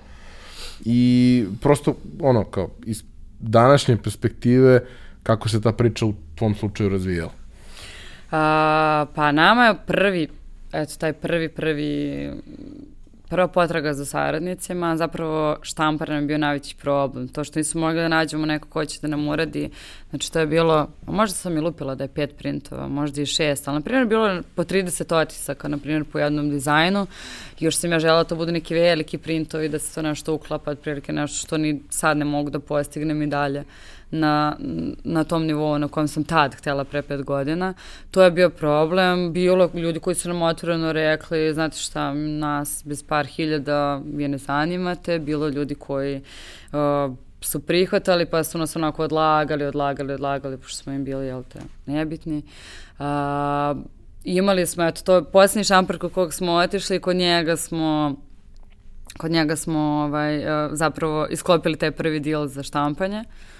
I 0.85 1.45
prosto, 1.61 1.95
ono, 2.21 2.43
kao, 2.43 2.69
iz 2.85 3.03
današnje 3.39 3.97
perspektive, 3.97 4.85
kako 5.23 5.49
se 5.49 5.61
ta 5.61 5.71
priča 5.71 6.05
u 6.05 6.13
tvom 6.35 6.55
slučaju 6.55 6.89
razvijala? 6.89 7.31
A, 8.31 9.05
pa 9.15 9.31
nama 9.31 9.65
je 9.65 9.75
prvi, 9.87 10.27
eto, 10.73 10.95
taj 10.97 11.13
prvi, 11.13 11.49
prvi 11.49 12.31
prva 13.29 13.47
potraga 13.47 13.93
za 13.93 14.05
saradnicima, 14.05 14.97
zapravo 14.97 15.57
štampar 15.61 16.09
nam 16.09 16.17
je 16.17 16.27
bio 16.27 16.37
najveći 16.37 16.75
problem. 16.75 17.27
To 17.27 17.43
što 17.43 17.59
nismo 17.59 17.81
mogli 17.81 18.01
da 18.01 18.07
nađemo 18.07 18.45
neko 18.45 18.67
ko 18.69 18.85
će 18.85 18.99
da 19.01 19.07
nam 19.07 19.27
uradi, 19.27 19.69
znači 20.09 20.31
to 20.31 20.39
je 20.39 20.47
bilo, 20.47 20.87
možda 21.07 21.35
sam 21.35 21.57
i 21.57 21.61
lupila 21.61 21.95
da 21.95 22.03
je 22.03 22.07
pet 22.07 22.37
printova, 22.37 22.87
možda 22.87 23.21
i 23.21 23.25
šest, 23.25 23.67
ali 23.67 23.75
na 23.75 23.81
primjer 23.81 24.05
bilo 24.05 24.41
po 24.55 24.63
30 24.63 25.15
otisaka, 25.15 25.67
na 25.67 25.77
primjer 25.77 26.03
po 26.03 26.19
jednom 26.19 26.49
dizajnu, 26.49 27.07
još 27.59 27.77
sam 27.77 27.91
ja 27.91 27.99
žela 27.99 28.23
da 28.23 28.29
to 28.29 28.35
budu 28.35 28.51
neki 28.51 28.73
veliki 28.73 29.17
printovi, 29.17 29.69
da 29.69 29.79
se 29.79 29.95
to 29.95 30.01
nešto 30.01 30.33
uklapa, 30.33 30.71
otprilike 30.71 31.13
nešto 31.13 31.45
što 31.45 31.57
ni 31.57 31.81
sad 31.89 32.17
ne 32.17 32.25
mogu 32.25 32.49
da 32.49 32.59
postignem 32.59 33.21
i 33.21 33.27
dalje 33.27 33.63
na, 34.11 34.55
na 35.03 35.23
tom 35.23 35.45
nivou 35.45 35.77
na 35.77 35.87
kojem 35.87 36.07
sam 36.07 36.23
tad 36.23 36.55
htela 36.55 36.83
pre 36.83 37.01
pet 37.01 37.23
godina. 37.23 37.73
To 38.11 38.23
je 38.23 38.31
bio 38.31 38.49
problem. 38.49 39.33
Bilo 39.33 39.69
ljudi 39.73 39.99
koji 39.99 40.15
su 40.15 40.27
nam 40.27 40.41
otvoreno 40.41 40.91
rekli, 40.91 41.53
znate 41.53 41.77
šta, 41.77 42.13
nas 42.13 42.83
bez 42.85 43.03
par 43.03 43.25
hiljada 43.25 44.01
vi 44.13 44.27
ne 44.27 44.37
zanimate. 44.37 45.19
Bilo 45.19 45.47
ljudi 45.47 45.75
koji 45.75 46.21
uh, 46.71 47.15
su 47.41 47.59
prihvatali 47.59 48.25
pa 48.25 48.43
su 48.43 48.57
nas 48.57 48.75
onako 48.75 49.03
odlagali, 49.03 49.65
odlagali, 49.65 50.13
odlagali, 50.13 50.57
pošto 50.57 50.83
smo 50.83 50.93
im 50.93 51.03
bili, 51.03 51.25
jel 51.25 51.43
te, 51.43 51.59
nebitni. 51.85 52.43
Uh, 52.99 53.05
imali 54.23 54.65
smo, 54.65 54.83
eto, 54.83 55.01
to 55.01 55.15
je 55.15 55.23
posljednji 55.23 55.63
šampar 55.63 55.97
kod 55.97 56.11
kog 56.11 56.33
smo 56.33 56.53
otišli, 56.53 56.99
kod 56.99 57.15
njega 57.15 57.55
smo 57.55 58.15
kod 59.17 59.31
njega 59.31 59.55
smo 59.55 59.79
ovaj, 59.79 60.43
zapravo 60.71 61.27
isklopili 61.29 61.77
taj 61.77 61.91
prvi 61.91 62.19
deal 62.19 62.47
za 62.47 62.63
štampanje. 62.63 63.19
Uh, 63.19 63.58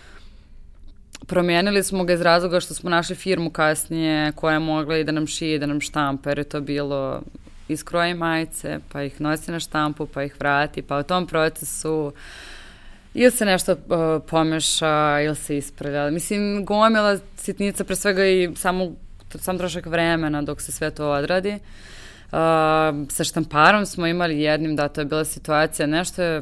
promijenili 1.27 1.83
smo 1.83 2.03
ga 2.03 2.13
iz 2.13 2.21
razloga 2.21 2.59
što 2.59 2.73
smo 2.73 2.89
našli 2.89 3.15
firmu 3.15 3.49
kasnije 3.49 4.31
koja 4.31 4.53
je 4.53 4.59
mogla 4.59 4.97
i 4.97 5.03
da 5.03 5.11
nam 5.11 5.27
šije, 5.27 5.59
da 5.59 5.65
nam 5.65 5.81
štampa, 5.81 6.29
jer 6.29 6.37
je 6.37 6.43
to 6.43 6.61
bilo 6.61 7.21
iskroji 7.67 8.13
majice, 8.13 8.79
pa 8.91 9.03
ih 9.03 9.21
nosi 9.21 9.51
na 9.51 9.59
štampu, 9.59 10.05
pa 10.05 10.23
ih 10.23 10.35
vrati, 10.39 10.81
pa 10.81 10.97
u 10.97 11.03
tom 11.03 11.27
procesu 11.27 12.13
ili 13.13 13.31
se 13.31 13.45
nešto 13.45 13.71
uh, 13.71 13.79
pomeša, 14.27 15.21
ili 15.21 15.35
se 15.35 15.57
ispravlja. 15.57 16.09
Mislim, 16.09 16.65
gomila 16.65 17.17
sitnica, 17.37 17.83
pre 17.83 17.95
svega 17.95 18.25
i 18.25 18.49
samo, 18.55 18.91
sam 19.35 19.57
trošak 19.57 19.85
vremena 19.85 20.41
dok 20.41 20.61
se 20.61 20.71
sve 20.71 20.91
to 20.91 21.11
odradi. 21.11 21.53
Uh, 21.53 22.37
sa 23.09 23.23
štamparom 23.23 23.85
smo 23.85 24.07
imali 24.07 24.41
jednim, 24.41 24.75
da, 24.75 24.87
to 24.87 25.01
je 25.01 25.05
bila 25.05 25.25
situacija, 25.25 25.87
nešto 25.87 26.23
je, 26.23 26.41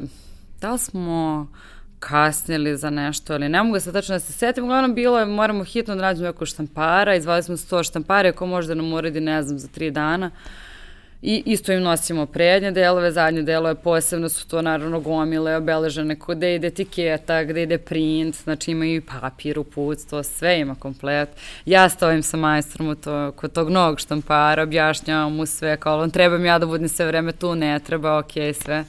da 0.60 0.72
li 0.72 0.78
smo 0.78 1.48
kasnili 1.98 2.76
za 2.76 2.90
nešto, 2.90 3.34
ali 3.34 3.48
ne 3.48 3.62
mogu 3.62 3.80
se 3.80 3.92
tačno 3.92 4.14
da 4.14 4.20
se 4.20 4.32
setim. 4.32 4.64
Uglavnom 4.64 4.94
bilo 4.94 5.18
je, 5.18 5.26
moramo 5.26 5.64
hitno 5.64 5.94
da 5.94 6.02
nađemo 6.02 6.26
neko 6.26 6.46
štampara, 6.46 7.14
izvali 7.14 7.42
smo 7.42 7.56
100 7.56 7.84
štampare, 7.88 8.32
ko 8.32 8.46
može 8.46 8.68
da 8.68 8.74
nam 8.74 8.92
uredi, 8.92 9.20
ne 9.20 9.42
znam, 9.42 9.58
za 9.58 9.68
tri 9.68 9.90
dana. 9.90 10.30
I 11.22 11.42
isto 11.46 11.72
im 11.72 11.82
nosimo 11.82 12.26
prednje 12.26 12.70
delove, 12.70 13.10
zadnje 13.12 13.42
delove, 13.42 13.74
posebno 13.74 14.28
su 14.28 14.48
to 14.48 14.62
naravno 14.62 15.00
gomile, 15.00 15.56
obeležene, 15.56 16.16
gde 16.28 16.54
ide 16.54 16.66
etiketa, 16.66 17.44
gde 17.44 17.62
ide 17.62 17.78
print, 17.78 18.36
znači 18.36 18.70
imaju 18.70 18.94
i 18.94 19.00
papir, 19.00 19.58
uputstvo, 19.58 20.22
sve 20.22 20.60
ima 20.60 20.74
komplet. 20.74 21.28
Ja 21.66 21.88
stavim 21.88 22.22
sa 22.22 22.36
majstrom 22.36 22.96
to, 22.96 23.32
kod 23.32 23.52
tog 23.52 23.70
novog 23.70 24.00
štampara, 24.00 24.62
objašnjavam 24.62 25.36
mu 25.36 25.46
sve, 25.46 25.76
kao 25.76 26.00
on 26.00 26.10
treba 26.10 26.38
mi 26.38 26.48
ja 26.48 26.58
da 26.58 26.66
budem 26.66 26.88
sve 26.88 27.06
vreme 27.06 27.32
tu, 27.32 27.54
ne 27.54 27.78
treba, 27.78 28.18
okej, 28.18 28.52
okay, 28.52 28.64
sve 28.64 28.84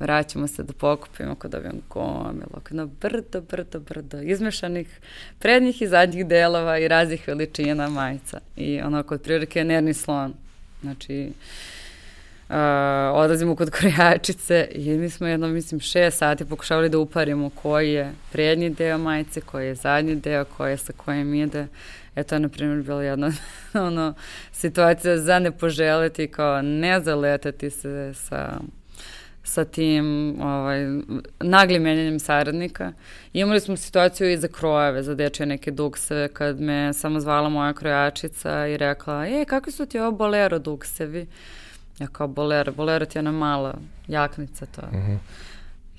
vraćamo 0.00 0.46
se 0.46 0.62
da 0.62 0.72
pokupimo 0.72 1.34
kod 1.34 1.50
dobijem 1.50 1.80
gomilu, 1.88 2.60
na 2.70 2.86
brdo, 3.00 3.40
brdo, 3.40 3.80
brdo, 3.80 4.20
izmešanih 4.20 5.00
prednjih 5.38 5.82
i 5.82 5.88
zadnjih 5.88 6.26
delova 6.26 6.78
i 6.78 6.88
raznih 6.88 7.28
veličina 7.28 7.88
majica. 7.88 8.40
I 8.56 8.80
ono, 8.80 9.02
kod 9.02 9.22
prilike 9.22 9.64
nerni 9.64 9.94
slon. 9.94 10.34
Znači, 10.82 11.32
uh, 12.48 12.54
odlazimo 13.12 13.56
kod 13.56 13.70
krojačice 13.70 14.68
i 14.72 14.90
mi 14.90 15.10
smo 15.10 15.26
jedno, 15.26 15.48
mislim, 15.48 15.80
šest 15.80 16.18
sati 16.18 16.44
pokušavali 16.44 16.88
da 16.88 16.98
uparimo 16.98 17.50
koji 17.50 17.92
je 17.92 18.12
prednji 18.32 18.70
deo 18.70 18.98
majice, 18.98 19.40
koji 19.40 19.66
je 19.66 19.74
zadnji 19.74 20.14
deo, 20.14 20.44
koji 20.44 20.70
je 20.70 20.76
sa 20.76 20.92
kojim 20.92 21.34
ide. 21.34 21.66
E 22.16 22.22
to 22.22 22.34
je, 22.34 22.40
na 22.40 22.48
primjer, 22.48 22.82
bila 22.82 23.02
jedna 23.02 23.32
ono, 23.88 24.14
situacija 24.52 25.18
za 25.18 25.38
ne 25.38 25.52
poželiti, 25.52 26.28
kao 26.28 26.62
ne 26.62 27.00
zaletati 27.00 27.70
se 27.70 28.14
sa 28.14 28.60
sa 29.42 29.64
tim 29.64 30.36
ovaj, 30.40 30.78
naglim 31.40 31.82
menjanjem 31.82 32.20
saradnika. 32.20 32.92
Imali 33.32 33.60
smo 33.60 33.76
situaciju 33.76 34.30
i 34.30 34.36
za 34.36 34.48
krojeve, 34.48 35.02
za 35.02 35.14
dečje 35.14 35.46
neke 35.46 35.70
dukse, 35.70 36.28
kad 36.32 36.60
me 36.60 36.92
samo 36.92 37.20
zvala 37.20 37.48
moja 37.48 37.72
krojačica 37.72 38.66
i 38.66 38.76
rekla, 38.76 39.26
e, 39.26 39.44
kakvi 39.44 39.72
su 39.72 39.86
ti 39.86 39.98
ovo 39.98 40.10
bolero 40.12 40.58
duksevi? 40.58 41.26
Ja 41.98 42.06
kao 42.06 42.28
bolero, 42.28 42.72
bolero 42.72 43.06
ti 43.06 43.18
je 43.18 43.20
ona 43.20 43.32
mala 43.32 43.74
jaknica 44.08 44.66
to. 44.66 44.82
Uh 44.82 44.98
mhm. 44.98 45.12
-huh. 45.12 45.18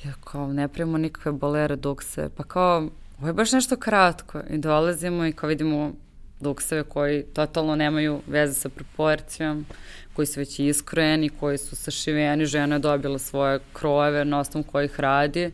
Ja 0.05 0.13
kao, 0.23 0.53
ne 0.53 0.67
primamo 0.67 0.97
nikakve 0.97 1.31
bolero 1.31 1.75
dukse. 1.75 2.29
Pa 2.37 2.43
kao, 2.43 2.89
ovo 3.19 3.27
je 3.27 3.33
baš 3.33 3.51
nešto 3.51 3.75
kratko. 3.75 4.41
I 4.49 4.57
dolazimo 4.57 5.25
i 5.25 5.31
kao 5.31 5.49
vidimo 5.49 5.93
dukseve 6.41 6.83
koji 6.83 7.23
totalno 7.23 7.75
nemaju 7.75 8.21
veze 8.27 8.53
sa 8.53 8.69
proporcijom 8.69 9.65
koji 10.13 10.25
su 10.25 10.39
već 10.39 10.59
iskrojeni, 10.59 11.29
koji 11.29 11.57
su 11.57 11.75
sašiveni, 11.75 12.45
žena 12.45 12.75
je 12.75 12.79
dobila 12.79 13.19
svoje 13.19 13.59
krojeve 13.73 14.25
na 14.25 14.39
osnovu 14.39 14.63
kojih 14.63 14.99
radi. 14.99 15.51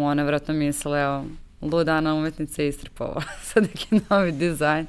Ona 0.00 0.22
vratno 0.22 0.54
mislila, 0.54 1.00
evo, 1.00 1.24
ludana 1.62 2.14
umetnica 2.14 2.62
je 2.62 2.68
istripala 2.68 3.22
sa 3.52 3.60
neki 3.60 4.00
novi 4.10 4.32
dizajn. 4.32 4.86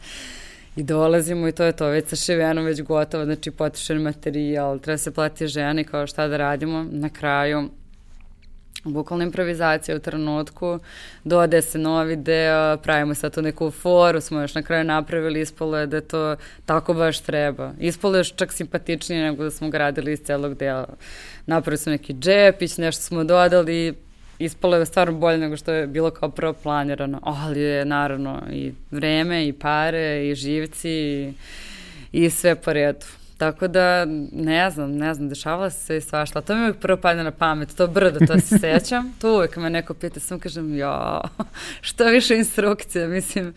I 0.76 0.84
dolazimo 0.84 1.48
i 1.48 1.52
to 1.52 1.64
je 1.64 1.72
to, 1.72 1.88
već 1.88 2.08
sašiveno, 2.08 2.62
već 2.62 2.82
gotovo, 2.82 3.26
znači 3.26 3.52
potišen 3.52 4.02
materijal, 4.02 4.80
treba 4.80 4.98
se 4.98 5.12
plati 5.12 5.48
ženi 5.48 5.84
kao 5.84 6.08
šta 6.08 6.28
da 6.28 6.38
radimo. 6.38 6.86
Na 6.92 7.10
kraju 7.10 7.70
bukvalna 8.84 9.26
improvizacija 9.26 9.96
u 9.96 10.00
trenutku, 10.00 10.80
dode 11.24 11.62
se 11.62 11.78
novi 11.78 12.16
deo, 12.16 12.78
pravimo 12.78 13.16
sad 13.16 13.34
tu 13.34 13.42
neku 13.42 13.72
foru, 13.72 14.22
smo 14.22 14.42
još 14.42 14.56
na 14.56 14.62
kraju 14.64 14.84
napravili, 14.84 15.42
ispolo 15.42 15.78
je 15.78 15.88
da 15.88 16.02
to 16.02 16.36
tako 16.66 16.94
baš 16.94 17.20
treba. 17.20 17.72
Ispolo 17.80 18.16
je 18.16 18.20
još 18.20 18.36
čak 18.36 18.54
simpatičnije 18.54 19.24
nego 19.24 19.44
da 19.44 19.52
smo 19.52 19.70
gradili 19.70 20.14
iz 20.14 20.20
celog 20.20 20.58
dela. 20.58 20.88
Napravili 21.46 21.78
smo 21.78 21.92
neki 21.92 22.14
džepić, 22.14 22.78
nešto 22.78 23.04
smo 23.04 23.24
dodali, 23.24 23.94
ispalo 24.40 24.78
je 24.78 24.86
stvarno 24.86 25.20
bolje 25.20 25.38
nego 25.38 25.58
što 25.58 25.72
je 25.72 25.88
bilo 25.88 26.12
kao 26.12 26.30
prvo 26.30 26.54
planirano, 26.54 27.20
ali 27.24 27.62
je 27.62 27.86
naravno 27.86 28.42
i 28.52 28.72
vreme 28.92 29.48
i 29.48 29.54
pare 29.54 30.28
i 30.28 30.36
živci 30.36 30.90
i, 30.90 31.34
i 32.12 32.30
sve 32.30 32.56
po 32.56 32.74
redu. 32.74 33.06
Tako 33.40 33.68
da, 33.68 34.06
ne 34.32 34.70
znam, 34.70 34.92
ne 34.92 35.14
znam, 35.14 35.30
dešavala 35.30 35.70
se 35.70 35.98
i 35.98 36.02
svašta. 36.02 36.42
To 36.42 36.56
mi 36.56 36.62
uvijek 36.62 36.78
prvo 36.78 36.98
padne 36.98 37.24
na 37.24 37.32
pamet, 37.32 37.76
to 37.76 37.88
brdo, 37.88 38.20
to 38.28 38.40
se 38.40 38.58
sećam. 38.80 39.14
To 39.22 39.36
uvijek 39.36 39.58
me 39.58 39.70
neko 39.70 39.94
pita, 39.94 40.20
sam 40.20 40.40
kažem, 40.40 40.78
jo, 40.78 41.22
što 41.82 42.06
više 42.06 42.38
instrukcija, 42.38 43.08
mislim. 43.08 43.54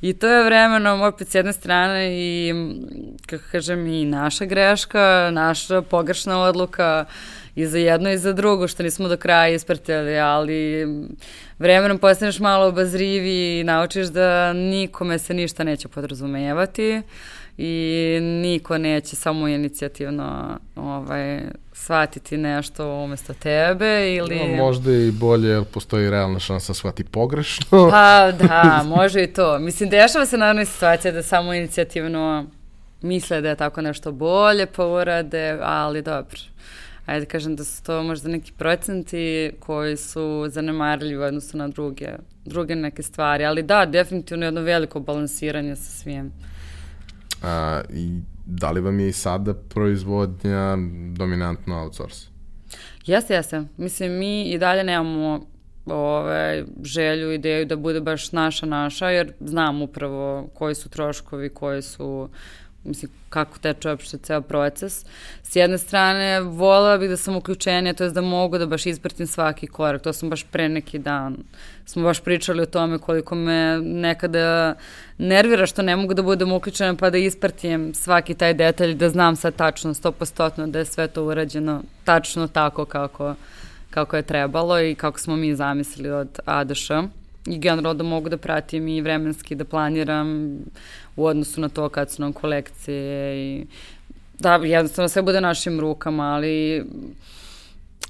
I 0.00 0.12
to 0.12 0.28
je 0.28 0.44
vremenom, 0.44 1.02
opet 1.02 1.28
s 1.28 1.34
jedne 1.34 1.52
strane 1.52 2.08
i, 2.12 2.54
kako 3.26 3.44
kažem, 3.52 3.86
i 3.86 4.04
naša 4.04 4.44
greška, 4.44 5.30
naša 5.32 5.82
pogrešna 5.82 6.40
odluka 6.40 7.04
i 7.54 7.66
za 7.66 7.78
jedno 7.78 8.10
i 8.10 8.18
za 8.18 8.32
drugo, 8.32 8.68
što 8.68 8.82
nismo 8.82 9.08
do 9.08 9.16
kraja 9.16 9.48
ispratili, 9.48 10.18
ali 10.18 10.86
vremenom 11.58 11.98
postaneš 11.98 12.38
malo 12.38 12.66
obazrivi 12.66 13.60
i 13.60 13.64
naučiš 13.64 14.06
da 14.06 14.52
nikome 14.52 15.18
se 15.18 15.34
ništa 15.34 15.64
neće 15.64 15.88
podrazumevati 15.88 17.02
i 17.58 18.18
niko 18.20 18.78
neće 18.78 19.16
samo 19.16 19.48
inicijativno 19.48 20.58
ovaj, 20.76 21.40
shvatiti 21.72 22.36
nešto 22.36 22.94
umesto 22.94 23.34
tebe 23.34 24.14
ili... 24.14 24.36
No, 24.36 24.64
možda 24.64 24.92
i 24.92 25.10
bolje, 25.10 25.48
jer 25.48 25.64
postoji 25.64 26.10
realna 26.10 26.38
šansa 26.38 26.70
da 26.70 26.74
shvati 26.74 27.04
pogrešno. 27.04 27.88
Pa 27.90 28.32
da, 28.46 28.82
može 28.86 29.22
i 29.22 29.32
to. 29.32 29.58
Mislim, 29.58 29.90
dešava 29.90 30.26
se 30.26 30.38
naravno 30.38 30.64
situacija 30.64 31.12
da 31.12 31.22
samo 31.22 31.54
inicijativno 31.54 32.46
misle 33.02 33.40
da 33.40 33.48
je 33.48 33.56
tako 33.56 33.82
nešto 33.82 34.12
bolje 34.12 34.66
pa 34.66 34.86
urade, 34.86 35.58
ali 35.62 36.02
dobro. 36.02 36.38
Ajde 37.06 37.26
kažem 37.26 37.56
da 37.56 37.64
su 37.64 37.82
to 37.82 38.02
možda 38.02 38.28
neki 38.28 38.52
procenti 38.52 39.52
koji 39.60 39.96
su 39.96 40.46
zanemarljivi 40.48 41.16
u 41.16 41.22
odnosu 41.22 41.56
na 41.56 41.68
druge, 41.68 42.08
druge 42.44 42.74
neke 42.74 43.02
stvari, 43.02 43.44
ali 43.44 43.62
da, 43.62 43.86
definitivno 43.86 44.44
jedno 44.44 44.60
veliko 44.60 45.00
balansiranje 45.00 45.76
sa 45.76 45.90
svim. 46.02 46.32
A, 47.42 47.80
I 47.90 48.20
da 48.46 48.70
li 48.70 48.80
vam 48.80 49.00
je 49.00 49.08
i 49.08 49.12
sada 49.12 49.54
proizvodnja 49.54 50.76
dominantno 51.16 51.82
outsource? 51.82 52.26
Jeste, 53.06 53.34
jeste. 53.34 53.62
Mislim, 53.76 54.12
mi 54.12 54.42
i 54.42 54.58
dalje 54.58 54.84
nemamo 54.84 55.46
ove, 55.86 56.64
želju, 56.82 57.32
ideju 57.32 57.66
da 57.66 57.76
bude 57.76 58.00
baš 58.00 58.32
naša, 58.32 58.66
naša, 58.66 59.10
jer 59.10 59.32
znam 59.40 59.82
upravo 59.82 60.48
koji 60.54 60.74
su 60.74 60.88
troškovi, 60.88 61.48
koji 61.48 61.82
su 61.82 62.28
mislim, 62.86 63.10
kako 63.28 63.58
teče 63.58 63.88
uopšte 63.88 64.18
ceo 64.18 64.40
proces. 64.40 65.04
S 65.42 65.56
jedne 65.56 65.78
strane, 65.78 66.40
volila 66.40 66.98
bih 66.98 67.10
da 67.10 67.16
sam 67.16 67.36
uključenja, 67.36 67.94
to 67.94 68.04
je 68.04 68.10
da 68.10 68.20
mogu 68.20 68.58
da 68.58 68.66
baš 68.66 68.86
ispratim 68.86 69.26
svaki 69.26 69.66
korak. 69.66 70.02
To 70.02 70.12
sam 70.12 70.30
baš 70.30 70.44
pre 70.44 70.68
neki 70.68 70.98
dan. 70.98 71.36
Smo 71.86 72.02
baš 72.02 72.20
pričali 72.20 72.62
o 72.62 72.66
tome 72.66 72.98
koliko 72.98 73.34
me 73.34 73.78
nekada 73.82 74.74
nervira 75.18 75.66
što 75.66 75.82
ne 75.82 75.96
mogu 75.96 76.14
da 76.14 76.22
budem 76.22 76.52
uključena 76.52 76.94
pa 76.94 77.10
da 77.10 77.18
ispratim 77.18 77.94
svaki 77.94 78.34
taj 78.34 78.54
detalj, 78.54 78.94
da 78.94 79.10
znam 79.10 79.36
sad 79.36 79.54
tačno, 79.54 79.94
stopostotno 79.94 80.66
da 80.66 80.78
je 80.78 80.84
sve 80.84 81.08
to 81.08 81.24
urađeno 81.24 81.82
tačno 82.04 82.48
tako 82.48 82.84
kako, 82.84 83.34
kako 83.90 84.16
je 84.16 84.22
trebalo 84.22 84.80
i 84.80 84.94
kako 84.94 85.20
smo 85.20 85.36
mi 85.36 85.54
zamislili 85.54 86.10
od 86.10 86.38
A 86.44 86.64
do 86.64 86.74
Š 86.74 87.08
i 87.46 87.58
generalno 87.58 87.94
da 87.94 88.04
mogu 88.04 88.28
da 88.28 88.36
pratim 88.36 88.88
i 88.88 89.00
vremenski 89.00 89.54
da 89.54 89.64
planiram 89.64 90.58
u 91.16 91.26
odnosu 91.26 91.60
na 91.60 91.68
to 91.68 91.88
kad 91.88 92.10
su 92.10 92.22
nam 92.22 92.32
kolekcije 92.32 93.36
i 93.36 93.66
da 94.38 94.54
jednostavno 94.54 95.08
sve 95.08 95.22
bude 95.22 95.40
našim 95.40 95.80
rukama, 95.80 96.24
ali 96.24 96.84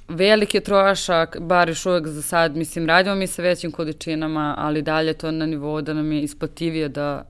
veliki 0.09 0.61
trošak, 0.61 1.37
bar 1.41 1.69
još 1.69 1.87
uvek 1.87 2.07
za 2.07 2.23
sad, 2.23 2.57
mislim, 2.57 2.87
radimo 2.87 3.15
mi 3.15 3.27
sa 3.27 3.43
većim 3.43 3.73
količinama, 3.73 4.55
ali 4.59 4.83
dalje 4.83 5.13
to 5.13 5.31
na 5.31 5.47
nivou 5.47 5.81
da 5.81 5.95
nam 5.95 6.13
je 6.13 6.23
isplativije 6.23 6.89
da 6.89 7.27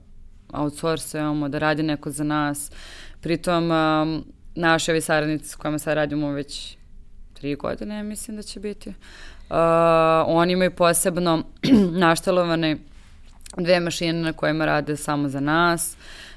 outsourcujemo, 0.53 1.49
da 1.49 1.59
radi 1.59 1.83
neko 1.83 2.11
za 2.11 2.25
nas. 2.25 2.71
Pritom, 3.21 3.71
um, 3.71 4.25
naši 4.55 4.90
ovi 4.90 5.01
saradnici 5.01 5.49
s 5.49 5.55
kojima 5.55 5.79
sad 5.79 5.95
radimo 5.95 6.31
već 6.31 6.77
tri 7.38 7.55
godine, 7.55 8.03
mislim 8.03 8.37
da 8.37 8.42
će 8.42 8.61
biti, 8.61 8.88
uh, 8.88 8.94
oni 10.27 10.53
imaju 10.53 10.70
posebno 10.70 11.42
naštalovane 12.05 12.77
dve 13.57 13.81
mašine 13.81 14.12
na 14.12 14.33
kojima 14.33 14.64
rade 14.64 14.96
samo 14.96 15.29
za 15.29 15.40
nas. 15.40 15.96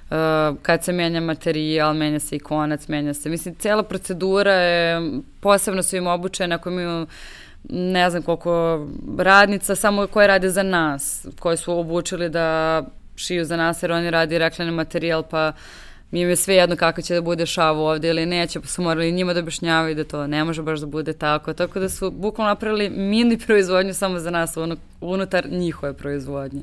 Uh, 0.10 0.16
kad 0.62 0.84
se 0.84 0.92
menja 0.92 1.22
materijal, 1.22 1.94
menja 1.94 2.20
se 2.20 2.36
i 2.36 2.40
konac, 2.40 2.88
menja 2.88 3.14
se. 3.14 3.30
Mislim, 3.30 3.56
cela 3.56 3.84
procedura 3.84 4.54
je, 4.54 5.12
posebno 5.40 5.84
su 5.84 5.96
im 5.96 6.08
obučene 6.08 6.56
ako 6.56 6.70
imaju 6.70 7.08
ne 7.70 8.10
znam 8.10 8.24
koliko 8.24 8.88
radnica, 9.18 9.76
samo 9.76 10.08
koje 10.08 10.28
rade 10.28 10.50
za 10.50 10.64
nas, 10.64 11.28
koje 11.40 11.58
su 11.58 11.80
obučili 11.80 12.30
da 12.30 12.82
šiju 13.16 13.46
za 13.46 13.58
nas, 13.58 13.84
jer 13.84 13.92
oni 13.92 14.12
radi 14.12 14.38
reklani 14.38 14.72
materijal, 14.72 15.24
pa 15.24 15.54
mi 16.12 16.20
je 16.20 16.36
sve 16.36 16.56
jedno 16.56 16.76
kako 16.76 17.02
će 17.02 17.14
da 17.14 17.22
bude 17.22 17.46
šav 17.46 17.80
ovde 17.80 18.10
ili 18.10 18.26
neće, 18.26 18.60
pa 18.60 18.68
su 18.68 18.82
morali 18.82 19.12
njima 19.12 19.34
da 19.34 19.40
objašnjavaju 19.40 19.96
da 19.96 20.04
to 20.04 20.28
ne 20.28 20.44
može 20.44 20.62
baš 20.62 20.80
da 20.80 20.86
bude 20.86 21.14
tako. 21.14 21.54
Tako 21.54 21.80
da 21.80 21.90
su 21.90 22.12
bukvalno 22.12 22.50
napravili 22.50 22.90
mini 22.90 23.38
proizvodnju 23.38 23.94
samo 23.94 24.20
za 24.20 24.32
nas 24.32 24.56
unutar 25.02 25.48
njihove 25.52 25.94
proizvodnje. 25.94 26.62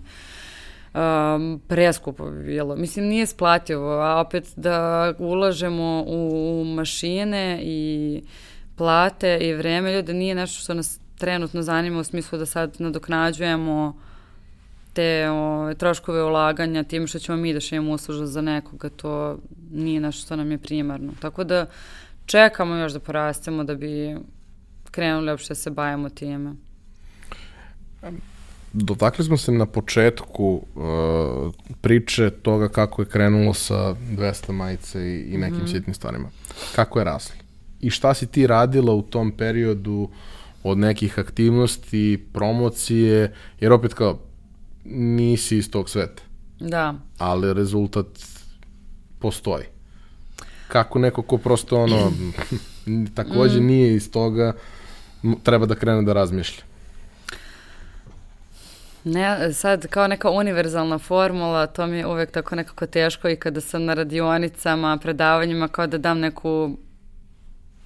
Um, 0.95 1.61
preskupo 1.69 2.31
bi 2.31 2.45
bilo. 2.45 2.77
Mislim, 2.77 3.05
nije 3.05 3.27
splativo, 3.27 3.91
a 3.91 4.21
opet 4.21 4.53
da 4.57 5.13
ulažemo 5.19 6.05
u, 6.07 6.61
u 6.61 6.65
mašine 6.65 7.61
i 7.63 8.23
plate 8.77 9.39
i 9.41 9.55
vreme 9.55 9.95
ljude 9.95 10.15
nije 10.15 10.35
nešto 10.35 10.61
što 10.63 10.75
nas 10.75 11.01
trenutno 11.19 11.63
zanima 11.63 12.01
u 12.01 12.05
smislu 12.05 12.39
da 12.39 12.47
sad 12.47 12.77
nadoknađujemo 12.79 14.06
te 14.97 15.31
o, 15.31 15.75
troškove 15.75 16.23
ulaganja 16.23 16.83
tim 16.83 17.07
što 17.07 17.19
ćemo 17.19 17.39
mi 17.39 17.53
da 17.53 17.61
šijemo 17.61 17.93
usluža 17.93 18.27
za 18.27 18.41
nekoga, 18.41 18.89
to 18.89 19.39
nije 19.71 20.01
nešto 20.01 20.23
što 20.23 20.37
nam 20.37 20.51
je 20.51 20.59
primarno. 20.59 21.13
Tako 21.21 21.45
da 21.45 21.67
čekamo 22.27 22.75
još 22.75 22.93
da 22.93 23.01
porastemo 23.01 23.65
da 23.65 23.75
bi 23.75 24.17
krenuli 24.91 25.31
uopšte 25.31 25.51
da 25.51 25.55
se 25.55 25.71
bavimo 25.71 26.09
time. 26.09 26.55
Dotakli 28.73 29.25
smo 29.25 29.37
se 29.37 29.53
na 29.53 29.67
početku 29.67 30.63
uh, 30.75 31.55
priče 31.81 32.31
toga 32.31 32.69
kako 32.69 33.03
je 33.03 33.09
krenulo 33.09 33.55
sa 33.55 33.95
200 33.95 34.53
majice 34.53 35.01
i, 35.01 35.35
i 35.35 35.39
nekim 35.39 35.65
mm. 35.65 35.69
sitnim 35.69 35.95
stvarima. 35.95 36.29
Kako 36.75 36.99
je 36.99 37.05
raslo? 37.05 37.35
I 37.81 37.91
šta 37.91 38.15
si 38.15 38.27
ti 38.27 38.47
radila 38.47 38.95
u 38.95 39.03
tom 39.03 39.33
periodu 39.33 40.09
od 40.63 40.79
nekih 40.79 41.19
aktivnosti, 41.19 42.25
promocije, 42.33 43.35
jer 43.61 43.73
opet 43.73 43.95
kao 43.95 44.26
nisi 44.91 45.57
iz 45.57 45.71
tog 45.71 45.91
sveta. 45.91 46.23
Da. 46.61 46.95
Ali 47.19 47.55
rezultat 47.55 48.07
postoji. 49.19 49.65
Kako 50.69 50.99
neko 50.99 51.23
ko 51.23 51.39
prosto 51.39 51.83
ono, 51.83 52.13
takođe 53.17 53.61
mm. 53.61 53.67
nije 53.67 53.95
iz 53.95 54.11
toga, 54.11 54.53
treba 55.43 55.67
da 55.67 55.75
krene 55.75 56.03
da 56.03 56.13
razmišlja. 56.13 56.63
Ne, 59.05 59.53
sad 59.53 59.87
kao 59.87 60.07
neka 60.09 60.31
univerzalna 60.31 60.99
formula, 60.99 61.67
to 61.67 61.87
mi 61.87 61.97
je 61.97 62.07
uvek 62.07 62.31
tako 62.31 62.57
nekako 62.57 62.87
teško 62.87 63.29
i 63.29 63.37
kada 63.37 63.61
sam 63.61 63.85
na 63.85 63.95
radionicama, 63.95 64.99
predavanjima, 65.03 65.69
kao 65.69 65.87
da 65.87 65.99
dam 65.99 66.19
neku 66.19 66.77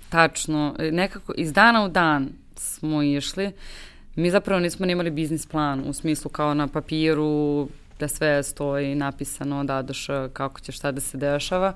tačnu, 0.09 0.75
nekako 0.93 1.33
iz 1.37 1.53
dana 1.53 1.85
u 1.85 1.89
dan 1.89 2.29
smo 2.57 3.03
išli. 3.03 3.53
Mi 4.17 4.31
zapravo 4.31 4.61
nismo 4.61 4.87
nimali 4.87 5.11
biznis 5.11 5.47
plan 5.47 5.85
u 5.87 5.93
smislu 5.93 6.31
kao 6.31 6.55
na 6.55 6.67
papiru 6.67 7.69
da 8.01 8.09
sve 8.09 8.43
stoji 8.43 8.95
napisano 8.95 9.65
da 9.65 9.83
doš 9.83 10.09
kako 10.33 10.61
će 10.61 10.73
šta 10.73 10.93
da 10.93 11.01
se 11.01 11.19
dešava. 11.19 11.73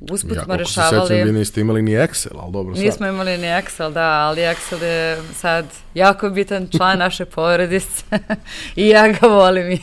Usput 0.00 0.36
ja, 0.36 0.44
smo 0.44 0.56
rešavali... 0.56 0.96
Ja, 0.96 1.06
sećam, 1.06 1.26
vi 1.26 1.32
niste 1.32 1.60
imali 1.60 1.82
ni 1.82 1.90
Excel, 1.92 2.36
ali 2.40 2.52
dobro 2.52 2.74
sad. 2.74 2.84
Nismo 2.84 3.06
imali 3.06 3.38
ni 3.38 3.46
Excel, 3.46 3.92
da, 3.92 4.10
ali 4.10 4.40
Excel 4.40 4.82
je 4.82 5.22
sad 5.34 5.66
jako 5.94 6.30
bitan 6.30 6.68
član 6.76 6.98
naše 6.98 7.24
porodice 7.34 8.04
i 8.76 8.88
ja 8.88 9.08
ga 9.08 9.26
volim 9.26 9.72
i 9.72 9.80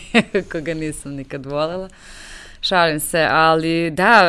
koga 0.52 0.74
nisam 0.74 1.12
nikad 1.12 1.46
volela. 1.46 1.90
Šalim 2.62 3.00
se, 3.00 3.28
ali 3.32 3.92
da, 3.92 4.22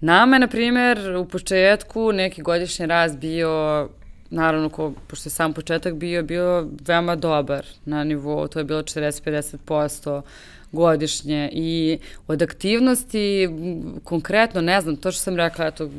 nama 0.00 0.36
je, 0.36 0.40
na 0.40 0.48
primjer, 0.48 1.16
u 1.16 1.28
početku 1.28 2.12
neki 2.12 2.42
godišnji 2.42 2.86
rast 2.86 3.18
bio 3.18 3.88
naravno, 4.30 4.68
ko, 4.68 4.92
pošto 5.06 5.28
je 5.28 5.30
sam 5.30 5.52
početak 5.52 5.94
bio, 5.94 6.22
bio 6.22 6.68
veoma 6.86 7.16
dobar 7.16 7.66
na 7.84 8.04
nivou, 8.04 8.48
to 8.48 8.58
je 8.58 8.64
bilo 8.64 8.82
40-50% 8.82 10.22
godišnje 10.72 11.50
i 11.52 11.98
od 12.26 12.42
aktivnosti, 12.42 13.48
konkretno, 14.04 14.60
ne 14.60 14.80
znam, 14.80 14.96
to 14.96 15.12
što 15.12 15.22
sam 15.22 15.36
rekla, 15.36 15.66
eto, 15.66 15.90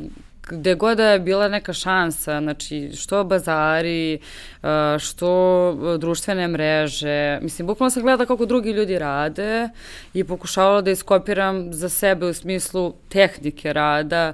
gde 0.49 0.75
god 0.75 0.97
da 0.97 1.09
je 1.09 1.19
bila 1.19 1.47
neka 1.47 1.73
šansa, 1.73 2.39
znači 2.41 2.91
što 2.95 3.23
bazari, 3.23 4.19
što 4.99 5.97
društvene 5.99 6.47
mreže, 6.47 7.39
mislim, 7.41 7.67
bukvalno 7.67 7.89
sam 7.89 8.03
gledala 8.03 8.25
kako 8.25 8.45
drugi 8.45 8.71
ljudi 8.71 8.99
rade 8.99 9.69
i 10.13 10.23
pokušavala 10.23 10.81
da 10.81 10.91
iskopiram 10.91 11.73
za 11.73 11.89
sebe 11.89 12.25
u 12.25 12.33
smislu 12.33 12.93
tehnike 13.09 13.73
rada, 13.73 14.33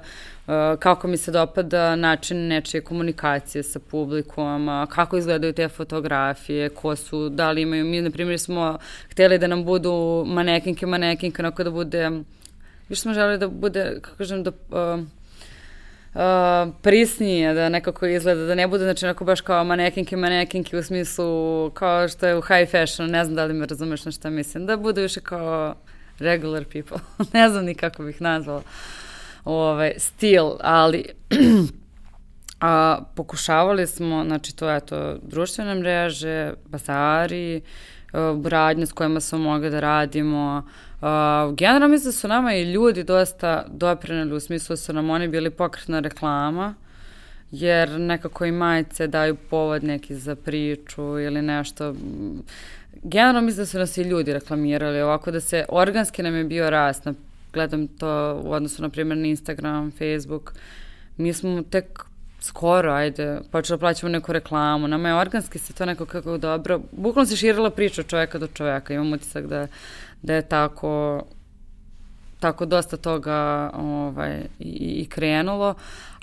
kako 0.78 1.08
mi 1.08 1.16
se 1.16 1.30
dopada 1.30 1.96
način 1.96 2.46
nečije 2.46 2.80
komunikacije 2.80 3.62
sa 3.62 3.78
publikom, 3.78 4.68
uh, 4.68 4.88
kako 4.88 5.16
izgledaju 5.16 5.52
te 5.52 5.68
fotografije, 5.68 6.68
ko 6.68 6.96
su, 6.96 7.28
da 7.28 7.50
li 7.50 7.62
imaju, 7.62 7.84
mi 7.84 8.00
na 8.00 8.10
primjer 8.10 8.38
smo 8.38 8.78
hteli 9.10 9.38
da 9.38 9.46
nam 9.46 9.64
budu 9.64 10.24
manekinke, 10.26 10.86
manekinke, 10.86 11.42
onako 11.42 11.64
da 11.64 11.70
bude, 11.70 12.10
više 12.88 13.02
smo 13.02 13.14
želeli 13.14 13.38
da 13.38 13.48
bude, 13.48 13.98
kako 14.00 14.16
kažem, 14.16 14.42
da 14.42 14.50
uh, 14.50 15.00
uh, 16.14 16.74
prisnije, 16.82 17.54
da 17.54 17.68
nekako 17.68 18.06
izgleda, 18.06 18.44
da 18.44 18.54
ne 18.54 18.68
bude, 18.68 18.84
znači, 18.84 19.04
onako 19.04 19.24
baš 19.24 19.40
kao 19.40 19.64
manekinke, 19.64 20.16
manekinke 20.16 20.78
u 20.78 20.82
smislu 20.82 21.70
kao 21.70 22.08
što 22.08 22.26
je 22.26 22.36
u 22.36 22.40
high 22.42 22.70
fashion, 22.70 23.10
ne 23.10 23.24
znam 23.24 23.36
da 23.36 23.44
li 23.44 23.54
me 23.54 23.66
razumeš 23.66 24.04
na 24.04 24.12
šta 24.12 24.30
mislim, 24.30 24.66
da 24.66 24.76
bude 24.76 25.02
više 25.02 25.20
kao 25.20 25.74
regular 26.18 26.64
people, 26.64 26.98
ne 27.40 27.48
znam 27.48 27.64
ni 27.64 27.74
kako 27.74 28.02
bih 28.02 28.20
nazvala. 28.22 28.58
Uh, 28.58 29.07
ovaj, 29.44 29.92
stil, 29.96 30.50
ali 30.60 31.04
a, 32.60 32.98
pokušavali 33.14 33.86
smo, 33.86 34.24
znači 34.24 34.56
to 34.56 34.70
je 34.70 34.80
to 34.80 35.16
društvene 35.22 35.74
mreže, 35.74 36.52
bazari, 36.66 37.60
radnje 38.44 38.86
s 38.86 38.92
kojima 38.92 39.20
smo 39.20 39.38
mogli 39.38 39.70
da 39.70 39.80
radimo. 39.80 40.62
Uh, 41.00 41.54
generalno 41.56 41.88
mislim 41.88 42.08
da 42.08 42.12
su 42.12 42.28
nama 42.28 42.54
i 42.54 42.72
ljudi 42.72 43.04
dosta 43.04 43.64
doprinali 43.68 44.34
u 44.34 44.40
smislu 44.40 44.72
da 44.72 44.76
su 44.76 44.92
nam 44.92 45.10
oni 45.10 45.28
bili 45.28 45.50
pokretna 45.50 46.00
reklama. 46.00 46.74
jer 47.50 48.00
nekako 48.00 48.44
i 48.44 48.52
majice 48.52 49.06
daju 49.06 49.36
povod 49.50 49.84
neki 49.84 50.14
za 50.14 50.36
priču 50.36 51.18
ili 51.18 51.42
nešto. 51.42 51.94
Generalno 53.02 53.40
mislim 53.40 53.62
da 53.62 53.66
su 53.66 53.78
nas 53.78 53.98
i 53.98 54.02
ljudi 54.02 54.32
reklamirali 54.32 55.02
ovako 55.02 55.30
da 55.30 55.40
se, 55.40 55.64
organski 55.68 56.22
nam 56.22 56.34
je 56.34 56.44
bio 56.44 56.70
rast, 56.70 57.04
na, 57.04 57.14
gledam 57.52 57.88
to 57.88 58.40
u 58.44 58.52
odnosu 58.52 58.82
na 58.82 58.88
primjer 58.88 59.18
na 59.18 59.26
Instagram, 59.26 59.90
Facebook, 59.90 60.52
mi 61.16 61.32
smo 61.32 61.62
tek 61.62 62.04
skoro, 62.40 62.92
ajde, 62.92 63.40
počeli 63.50 63.76
da 63.76 63.80
plaćamo 63.80 64.12
neku 64.12 64.32
reklamu, 64.32 64.88
nama 64.88 65.08
je 65.08 65.14
organski 65.14 65.58
se 65.58 65.72
to 65.72 65.84
neko 65.84 66.06
kako 66.06 66.38
dobro, 66.38 66.80
bukvalno 66.92 67.26
se 67.26 67.36
širila 67.36 67.70
priča 67.70 68.00
od 68.00 68.06
čoveka 68.06 68.38
do 68.38 68.46
čoveka, 68.46 68.94
imam 68.94 69.12
utisak 69.12 69.46
da, 69.46 69.66
da 70.22 70.34
je 70.34 70.42
tako 70.42 71.22
tako 72.40 72.66
dosta 72.66 72.96
toga 72.96 73.70
ovaj, 73.74 74.40
i, 74.58 75.02
i 75.02 75.06
krenulo, 75.08 75.74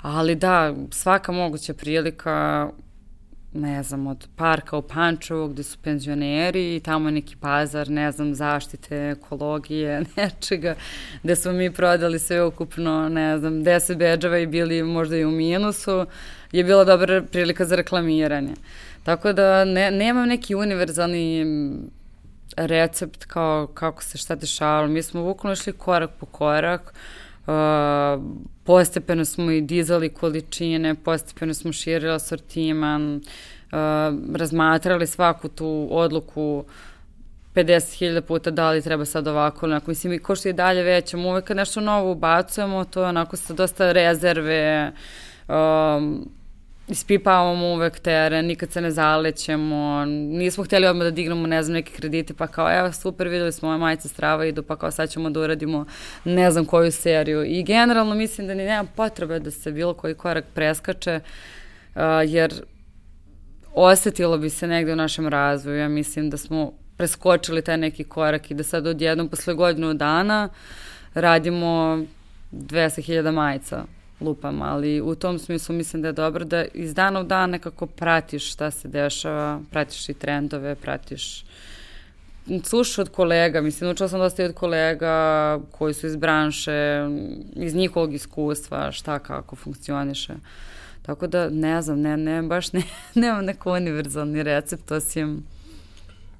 ali 0.02 0.34
da, 0.34 0.74
svaka 0.90 1.32
moguća 1.32 1.74
prilika 1.74 2.68
ne 3.56 3.82
znam, 3.82 4.06
od 4.06 4.28
parka 4.36 4.76
u 4.76 4.82
Pančevu 4.82 5.48
gde 5.48 5.62
su 5.62 5.78
penzioneri 5.82 6.76
i 6.76 6.80
tamo 6.80 7.10
neki 7.10 7.36
pazar, 7.36 7.90
ne 7.90 8.12
znam, 8.12 8.34
zaštite, 8.34 9.10
ekologije, 9.10 10.02
nečega, 10.16 10.74
gde 11.22 11.36
smo 11.36 11.52
mi 11.52 11.72
prodali 11.72 12.18
sve 12.18 12.44
ukupno, 12.44 13.08
ne 13.08 13.38
znam, 13.38 13.52
10 13.52 13.96
beđava 13.96 14.38
i 14.38 14.46
bili 14.46 14.82
možda 14.82 15.16
i 15.16 15.24
u 15.24 15.30
minusu, 15.30 16.06
je 16.52 16.64
bila 16.64 16.84
dobra 16.84 17.22
prilika 17.22 17.64
za 17.64 17.76
reklamiranje. 17.76 18.54
Tako 19.02 19.32
da 19.32 19.64
ne, 19.64 19.90
nemam 19.90 20.28
neki 20.28 20.54
univerzalni 20.54 21.44
recept 22.56 23.24
kao 23.24 23.66
kako 23.66 24.02
se 24.02 24.18
šta 24.18 24.34
dešavalo. 24.34 24.88
Mi 24.88 25.02
smo 25.02 25.22
bukvalno 25.22 25.52
išli 25.52 25.72
korak 25.72 26.10
po 26.20 26.26
korak, 26.26 26.94
uh, 27.46 27.54
postepeno 28.66 29.24
smo 29.24 29.50
i 29.50 29.60
dizali 29.60 30.08
količine, 30.08 30.94
postepeno 30.94 31.54
smo 31.54 31.72
širili 31.72 32.12
asortiman, 32.12 33.16
uh, 33.16 33.20
razmatrali 34.34 35.06
svaku 35.06 35.48
tu 35.48 35.88
odluku 35.90 36.64
50.000 37.54 38.20
puta 38.20 38.50
da 38.50 38.70
li 38.70 38.82
treba 38.82 39.04
sad 39.04 39.28
ovako, 39.28 39.66
onako, 39.66 39.90
mislim, 39.90 40.12
i 40.12 40.18
ko 40.18 40.36
što 40.36 40.48
je 40.48 40.52
dalje 40.52 40.82
većemo, 40.82 41.28
uvek 41.28 41.44
kad 41.44 41.56
nešto 41.56 41.80
novo 41.80 42.12
ubacujemo, 42.12 42.84
to 42.84 43.02
je 43.02 43.08
onako 43.08 43.36
sa 43.36 43.54
dosta 43.54 43.92
rezerve, 43.92 44.92
um, 45.48 46.28
ispipavamo 46.88 47.66
uvek 47.66 47.98
teren, 47.98 48.46
nikad 48.46 48.72
se 48.72 48.80
ne 48.80 48.90
zalećemo, 48.90 50.04
nismo 50.04 50.64
hteli 50.64 50.86
odmah 50.86 51.04
da 51.04 51.10
dignemo, 51.10 51.46
ne 51.46 51.62
znam, 51.62 51.74
neke 51.74 51.92
kredite, 51.92 52.34
pa 52.34 52.46
kao, 52.46 52.78
evo, 52.78 52.92
super, 52.92 53.28
videli 53.28 53.52
smo 53.52 53.68
ove 53.68 53.78
majice 53.78 54.08
strava 54.08 54.46
idu, 54.46 54.62
pa 54.62 54.76
kao 54.76 54.90
sad 54.90 55.10
ćemo 55.10 55.30
da 55.30 55.40
uradimo 55.40 55.84
ne 56.24 56.50
znam 56.50 56.64
koju 56.64 56.92
seriju. 56.92 57.44
I 57.44 57.62
generalno 57.62 58.14
mislim 58.14 58.46
da 58.46 58.54
ni 58.54 58.64
nema 58.64 58.84
potrebe 58.96 59.38
da 59.38 59.50
se 59.50 59.72
bilo 59.72 59.94
koji 59.94 60.14
korak 60.14 60.44
preskače, 60.54 61.20
uh, 61.94 62.00
jer 62.26 62.62
osetilo 63.74 64.38
bi 64.38 64.50
se 64.50 64.66
negde 64.66 64.92
u 64.92 64.96
našem 64.96 65.28
razvoju. 65.28 65.78
Ja 65.78 65.88
mislim 65.88 66.30
da 66.30 66.36
smo 66.36 66.72
preskočili 66.96 67.62
taj 67.62 67.76
neki 67.76 68.04
korak 68.04 68.50
i 68.50 68.54
da 68.54 68.62
sad 68.62 68.86
odjednom 68.86 69.28
posle 69.28 69.54
godinu 69.54 69.94
dana 69.94 70.48
radimo 71.14 71.98
200.000 72.52 73.30
majica 73.30 73.84
lupam, 74.20 74.62
ali 74.62 75.00
u 75.00 75.14
tom 75.14 75.38
smislu 75.38 75.74
mislim 75.74 76.02
da 76.02 76.08
je 76.08 76.12
dobro 76.12 76.44
da 76.44 76.64
iz 76.74 76.94
dana 76.94 77.20
u 77.20 77.24
dan 77.24 77.50
nekako 77.50 77.86
pratiš 77.86 78.52
šta 78.52 78.70
se 78.70 78.88
dešava, 78.88 79.60
pratiš 79.70 80.08
i 80.08 80.14
trendove, 80.14 80.74
pratiš 80.74 81.44
slušaš 82.64 82.98
od 82.98 83.08
kolega, 83.08 83.60
mislim, 83.60 83.90
učila 83.90 84.08
sam 84.08 84.20
dosta 84.20 84.42
i 84.42 84.46
od 84.46 84.54
kolega 84.54 85.58
koji 85.70 85.94
su 85.94 86.06
iz 86.06 86.16
branše, 86.16 87.08
iz 87.54 87.74
njihovog 87.74 88.14
iskustva, 88.14 88.92
šta 88.92 89.18
kako 89.18 89.56
funkcioniše. 89.56 90.34
Tako 91.02 91.26
da, 91.26 91.48
ne 91.50 91.82
znam, 91.82 92.00
ne, 92.00 92.16
ne, 92.16 92.42
baš 92.42 92.72
ne, 92.72 92.82
nemam 93.14 93.44
neko 93.44 93.72
univerzalni 93.72 94.42
recept, 94.42 94.92
osim 94.92 95.44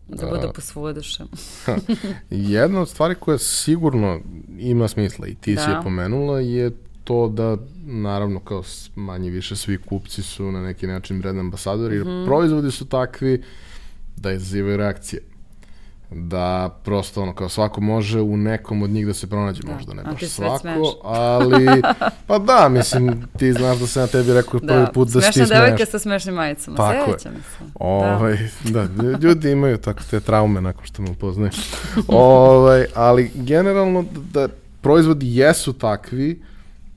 da 0.08 0.26
bude 0.26 0.48
posvudušem. 0.54 1.26
Jedna 2.30 2.80
od 2.80 2.88
stvari 2.88 3.14
koja 3.14 3.38
sigurno 3.38 4.20
ima 4.58 4.88
smisla 4.88 5.26
i 5.26 5.34
ti 5.34 5.54
da. 5.54 5.64
si 5.64 5.70
je 5.70 5.76
pomenula 5.82 6.40
je 6.40 6.70
to 7.06 7.28
da 7.28 7.56
naravno 7.86 8.40
kao 8.40 8.62
manje 8.94 9.30
više 9.30 9.56
svi 9.56 9.78
kupci 9.78 10.22
su 10.22 10.52
na 10.52 10.62
neki 10.62 10.86
način 10.86 11.20
brand 11.20 11.38
ambasadori 11.38 11.96
jer 11.96 12.04
mm 12.04 12.08
-hmm. 12.08 12.26
proizvodi 12.26 12.70
su 12.70 12.84
takvi 12.84 13.42
da 14.16 14.32
izazivaju 14.32 14.76
reakcije 14.76 15.22
da 16.10 16.78
prosto 16.84 17.22
ono 17.22 17.34
kao 17.34 17.48
svako 17.48 17.80
može 17.80 18.20
u 18.20 18.36
nekom 18.36 18.82
od 18.82 18.90
njih 18.90 19.06
da 19.06 19.14
se 19.14 19.26
pronađe 19.26 19.62
da. 19.62 19.72
možda 19.72 19.94
ne 19.94 20.02
baš 20.02 20.24
svako, 20.24 20.58
smeš. 20.58 20.86
ali 21.02 21.82
pa 22.26 22.38
da, 22.38 22.68
mislim 22.68 23.22
ti 23.38 23.52
znaš 23.52 23.78
da 23.78 23.86
se 23.86 24.00
na 24.00 24.06
tebi 24.06 24.32
rekao 24.34 24.60
da. 24.60 24.74
prvi 24.74 24.86
put 24.94 25.08
da 25.08 25.20
si 25.20 25.26
ti 25.26 25.32
smeš. 25.32 25.48
Smešna 25.48 25.64
devojka 25.64 25.86
sa 25.86 25.98
smešnim 25.98 26.34
majicama, 26.34 26.76
tako 26.76 27.10
je. 27.10 27.18
se. 27.18 27.30
Ovaj, 27.74 28.38
da. 28.64 28.86
da, 28.86 29.18
ljudi 29.18 29.50
imaju 29.50 29.78
tako 29.78 30.00
te 30.10 30.20
traume 30.20 30.60
nakon 30.60 30.84
što 30.84 31.02
me 31.02 31.10
upoznaju. 31.10 31.50
ovaj, 32.08 32.86
ali 32.94 33.30
generalno 33.34 34.04
da 34.32 34.48
proizvodi 34.80 35.36
jesu 35.36 35.72
takvi 35.72 36.42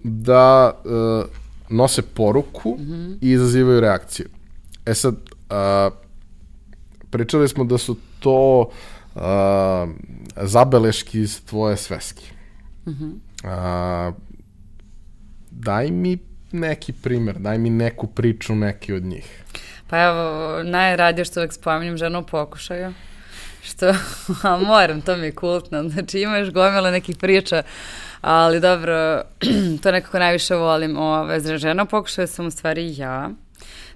da 0.04 0.72
uh, 0.86 1.30
nose 1.70 2.02
poruku 2.02 2.70
mm 2.70 2.84
-hmm. 2.84 3.18
i 3.22 3.32
izazivaju 3.32 3.80
reakciju. 3.80 4.30
E 4.86 4.94
sad, 4.94 5.16
uh, 5.16 5.94
pričali 7.10 7.48
smo 7.48 7.64
da 7.64 7.78
su 7.78 7.98
to 8.20 8.70
uh, 9.16 9.22
zabeleški 10.36 11.20
iz 11.20 11.46
tvoje 11.46 11.78
sveske. 11.78 12.26
Mm 12.86 12.92
-hmm. 12.92 13.14
uh, 14.10 14.16
daj 15.52 15.92
mi 15.92 16.18
neki 16.52 16.94
primer, 16.94 17.40
daj 17.40 17.58
mi 17.58 17.70
neku 17.70 18.08
priču 18.08 18.56
neki 18.56 18.94
od 18.94 19.04
njih. 19.04 19.44
Pa 19.88 20.04
evo, 20.04 20.64
najradije 20.64 21.26
što 21.26 21.40
uvek 21.40 21.54
spominjem 21.54 21.98
ženu 21.98 22.20
u 22.20 22.24
pokušaju. 22.24 22.94
Što, 23.70 23.94
a 24.50 24.58
moram, 24.58 25.02
to 25.02 25.18
mi 25.18 25.26
je 25.26 25.36
kultno. 25.36 25.90
Znači 25.90 26.20
imaš 26.20 26.50
gomila 26.50 26.92
nekih 26.92 27.18
priča 27.18 27.64
ali 28.22 28.60
dobro, 28.60 29.22
to 29.84 29.92
nekako 29.92 30.20
najviše 30.20 30.56
volim. 30.56 30.98
Ove, 30.98 31.58
žena 31.58 31.86
pokušao 31.86 32.28
sam 32.28 32.46
u 32.46 32.52
stvari 32.52 32.98
ja. 32.98 33.30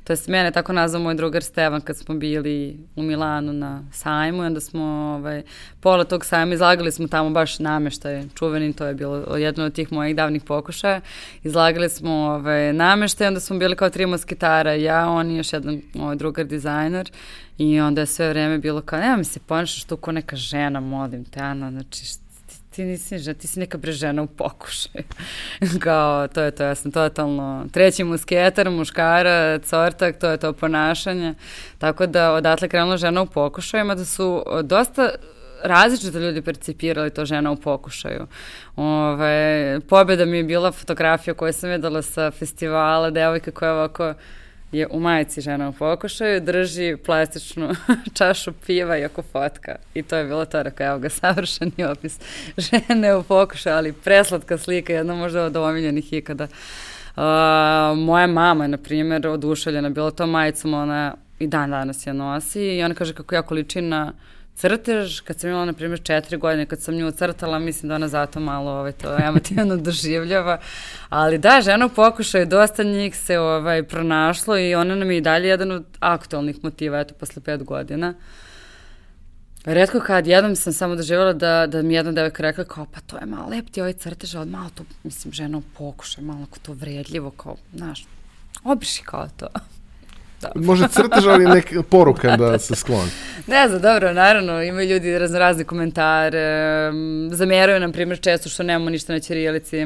To 0.03 0.13
je 0.13 0.17
mene 0.27 0.51
tako 0.51 0.73
nazvao 0.73 1.03
moj 1.03 1.15
drugar 1.15 1.43
Stevan 1.43 1.81
kad 1.81 1.97
smo 1.97 2.15
bili 2.15 2.77
u 2.95 3.03
Milanu 3.03 3.53
na 3.53 3.83
sajmu 3.91 4.43
i 4.43 4.45
onda 4.45 4.59
smo 4.59 4.83
ovaj, 4.83 5.43
pola 5.79 6.03
tog 6.03 6.25
sajma 6.25 6.53
izlagali 6.53 6.91
smo 6.91 7.07
tamo 7.07 7.29
baš 7.29 7.59
nameštaj 7.59 8.23
čuveni, 8.35 8.73
to 8.73 8.85
je 8.85 8.93
bilo 8.93 9.37
jedno 9.37 9.65
od 9.65 9.73
tih 9.73 9.91
mojih 9.91 10.15
davnih 10.15 10.43
pokušaja. 10.43 11.01
Izlagali 11.43 11.89
smo 11.89 12.11
ovaj, 12.11 12.73
nameštaj, 12.73 13.27
onda 13.27 13.39
smo 13.39 13.57
bili 13.57 13.75
kao 13.75 13.89
tri 13.89 14.05
moskitara, 14.05 14.73
ja, 14.73 15.09
on 15.09 15.31
i 15.31 15.37
još 15.37 15.53
jedan 15.53 15.81
ovaj, 15.99 16.15
drugar 16.15 16.45
dizajner 16.45 17.11
i 17.57 17.79
onda 17.79 18.01
je 18.01 18.05
sve 18.05 18.29
vreme 18.29 18.57
bilo 18.57 18.81
kao, 18.81 18.99
nema 18.99 19.17
mi 19.17 19.23
se 19.23 19.39
ponašaš 19.39 19.83
tu 19.83 19.97
ko 19.97 20.11
neka 20.11 20.35
žena, 20.35 20.79
molim 20.79 21.25
te, 21.25 21.39
Ana, 21.39 21.71
znači 21.71 22.22
ti 22.75 22.83
nisi 22.83 23.17
žena, 23.17 23.39
ti 23.39 23.47
si 23.47 23.59
neka 23.59 23.77
bre 23.77 23.91
žena 23.91 24.21
u 24.21 24.27
pokušaju. 24.27 25.03
Kao, 25.83 26.27
to 26.27 26.41
je 26.41 26.51
to, 26.51 26.63
ja 26.63 26.75
sam 26.75 26.91
totalno 26.91 27.65
treći 27.71 28.03
musketar, 28.03 28.69
muškara, 28.69 29.59
cortak, 29.59 30.17
to 30.19 30.29
je 30.29 30.37
to 30.37 30.53
ponašanje. 30.53 31.33
Tako 31.77 32.05
da 32.05 32.33
odatle 32.33 32.67
krenula 32.67 32.97
žena 32.97 33.21
u 33.21 33.25
pokušajima, 33.25 33.95
da 33.95 34.05
su 34.05 34.43
dosta 34.63 35.09
različito 35.63 36.19
ljudi 36.19 36.41
percipirali 36.41 37.09
to 37.09 37.25
žena 37.25 37.51
u 37.51 37.55
pokušaju. 37.55 38.27
Ove, 38.75 39.79
pobjeda 39.89 40.25
mi 40.25 40.37
je 40.37 40.43
bila 40.43 40.71
fotografija 40.71 41.33
koju 41.33 41.53
sam 41.53 41.69
videla 41.69 42.01
sa 42.01 42.31
festivala, 42.31 43.09
devojka 43.09 43.51
koja 43.51 43.69
je 43.69 43.75
ovako 43.75 44.13
je 44.73 44.87
u 44.91 44.99
majici 44.99 45.41
žena 45.41 45.69
u 45.69 45.73
pokušaju, 45.73 46.41
drži 46.41 46.97
plastičnu 47.05 47.69
čašu 48.17 48.51
piva 48.65 48.97
i 48.97 49.05
oko 49.05 49.21
fotka. 49.21 49.75
I 49.93 50.03
to 50.03 50.15
je 50.15 50.25
bilo 50.25 50.45
to, 50.45 50.63
rekao, 50.63 50.87
evo 50.87 50.99
ga, 50.99 51.09
savršeni 51.09 51.83
opis 51.91 52.19
žene 52.69 53.15
u 53.15 53.23
pokušaju, 53.23 53.75
ali 53.75 53.93
preslatka 53.93 54.57
slika, 54.57 54.93
jedna 54.93 55.15
možda 55.15 55.43
od 55.43 55.55
omiljenih 55.55 56.13
ikada. 56.13 56.43
Uh, 57.15 57.23
moja 57.97 58.27
mama 58.27 58.63
je, 58.63 58.67
na 58.67 58.77
primjer, 58.77 59.27
oduševljena 59.27 59.89
bila 59.89 60.11
to 60.11 60.27
majicom, 60.27 60.73
ona 60.73 61.15
i 61.39 61.47
dan 61.47 61.71
danas 61.71 62.07
je 62.07 62.13
nosi 62.13 62.61
i 62.61 62.83
ona 62.83 62.95
kaže 62.95 63.13
kako 63.13 63.35
jako 63.35 63.53
liči 63.53 63.81
na 63.81 64.13
crtež, 64.55 65.19
kad 65.19 65.39
sam 65.39 65.49
imala, 65.49 65.65
na 65.65 65.73
primjer, 65.73 66.01
četiri 66.03 66.37
godine, 66.37 66.65
kad 66.65 66.81
sam 66.81 66.95
nju 66.95 67.11
crtala, 67.11 67.59
mislim 67.59 67.89
da 67.89 67.95
ona 67.95 68.07
zato 68.07 68.39
malo 68.39 68.71
ovaj, 68.71 68.91
to 68.91 69.17
emotivno 69.19 69.77
doživljava. 69.87 70.59
Ali 71.09 71.37
da, 71.37 71.61
žena 71.61 71.85
u 71.85 71.89
pokušaju, 71.89 72.45
dosta 72.45 72.83
njih 72.83 73.17
se 73.17 73.39
ovaj, 73.39 73.83
pronašlo 73.83 74.57
i 74.57 74.75
ona 74.75 74.95
nam 74.95 75.11
je 75.11 75.17
i 75.17 75.21
dalje 75.21 75.47
jedan 75.47 75.71
od 75.71 75.85
aktualnih 75.99 76.63
motiva, 76.63 76.99
eto, 76.99 77.13
posle 77.13 77.41
pet 77.41 77.63
godina. 77.63 78.13
Redko 79.65 79.99
kad 79.99 80.27
jednom 80.27 80.55
sam 80.55 80.73
samo 80.73 80.95
doživjela 80.95 81.33
da, 81.33 81.67
da 81.67 81.81
mi 81.81 81.93
jedna 81.93 82.11
devojka 82.11 82.43
rekla 82.43 82.63
kao, 82.63 82.85
pa 82.85 82.99
to 82.99 83.17
je 83.17 83.25
malo 83.25 83.49
lep 83.49 83.69
ti 83.69 83.81
ovaj 83.81 83.93
crtež, 83.93 84.35
ali 84.35 84.49
malo 84.49 84.69
to, 84.75 84.83
mislim, 85.03 85.33
žena 85.33 85.57
u 85.57 85.61
pokušaju, 85.77 86.27
malo 86.27 86.47
to 86.61 86.73
vredljivo, 86.73 87.31
kao, 87.31 87.55
znaš, 87.73 88.05
obriši 88.63 89.03
kao 89.03 89.27
to. 89.37 89.47
Da. 90.43 90.61
Može 90.61 90.87
crtež, 90.87 91.27
ali 91.27 91.45
neka 91.45 91.83
poruka 91.83 92.37
da 92.37 92.59
se 92.59 92.75
skloni. 92.75 93.09
Ne 93.47 93.67
znam, 93.67 93.81
dobro, 93.81 94.13
naravno, 94.13 94.63
imaju 94.63 94.89
ljudi 94.89 95.19
razno 95.19 95.39
razne 95.39 95.63
komentare, 95.63 96.91
zameraju 97.31 97.79
nam 97.79 97.91
primjer 97.91 98.19
često 98.19 98.49
što 98.49 98.63
nemamo 98.63 98.89
ništa 98.89 99.13
na 99.13 99.19
ćirilici. 99.19 99.85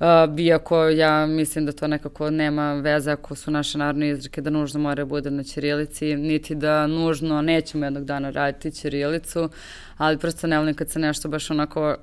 Uh, 0.00 0.40
iako 0.40 0.84
ja 0.84 1.26
mislim 1.26 1.66
da 1.66 1.72
to 1.72 1.86
nekako 1.86 2.30
nema 2.30 2.74
veze 2.74 3.10
ako 3.10 3.34
su 3.34 3.50
naše 3.50 3.78
narodne 3.78 4.08
izreke 4.08 4.40
da 4.40 4.50
nužno 4.50 4.80
mora 4.80 5.04
bude 5.04 5.30
na 5.30 5.42
ćirilici, 5.42 6.16
niti 6.16 6.54
da 6.54 6.86
nužno 6.86 7.42
nećemo 7.42 7.86
jednog 7.86 8.04
dana 8.04 8.30
raditi 8.30 8.70
ćirilicu, 8.70 9.50
ali 9.96 10.18
prosto 10.18 10.46
ne 10.46 10.58
volim 10.58 10.74
kad 10.74 10.90
se 10.90 10.98
nešto 10.98 11.28
baš 11.28 11.50
onako 11.50 11.96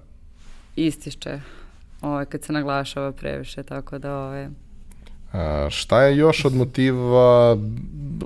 istišće, 0.76 1.39
ovaj, 2.01 2.26
kad 2.26 2.43
se 2.43 2.53
naglašava 2.53 3.12
previše, 3.12 3.64
tako 3.64 3.97
da 3.99 4.18
ovaj, 4.18 4.47
A, 5.34 5.68
šta 5.70 6.02
je 6.04 6.18
još 6.18 6.46
od 6.46 6.56
motiva 6.56 7.58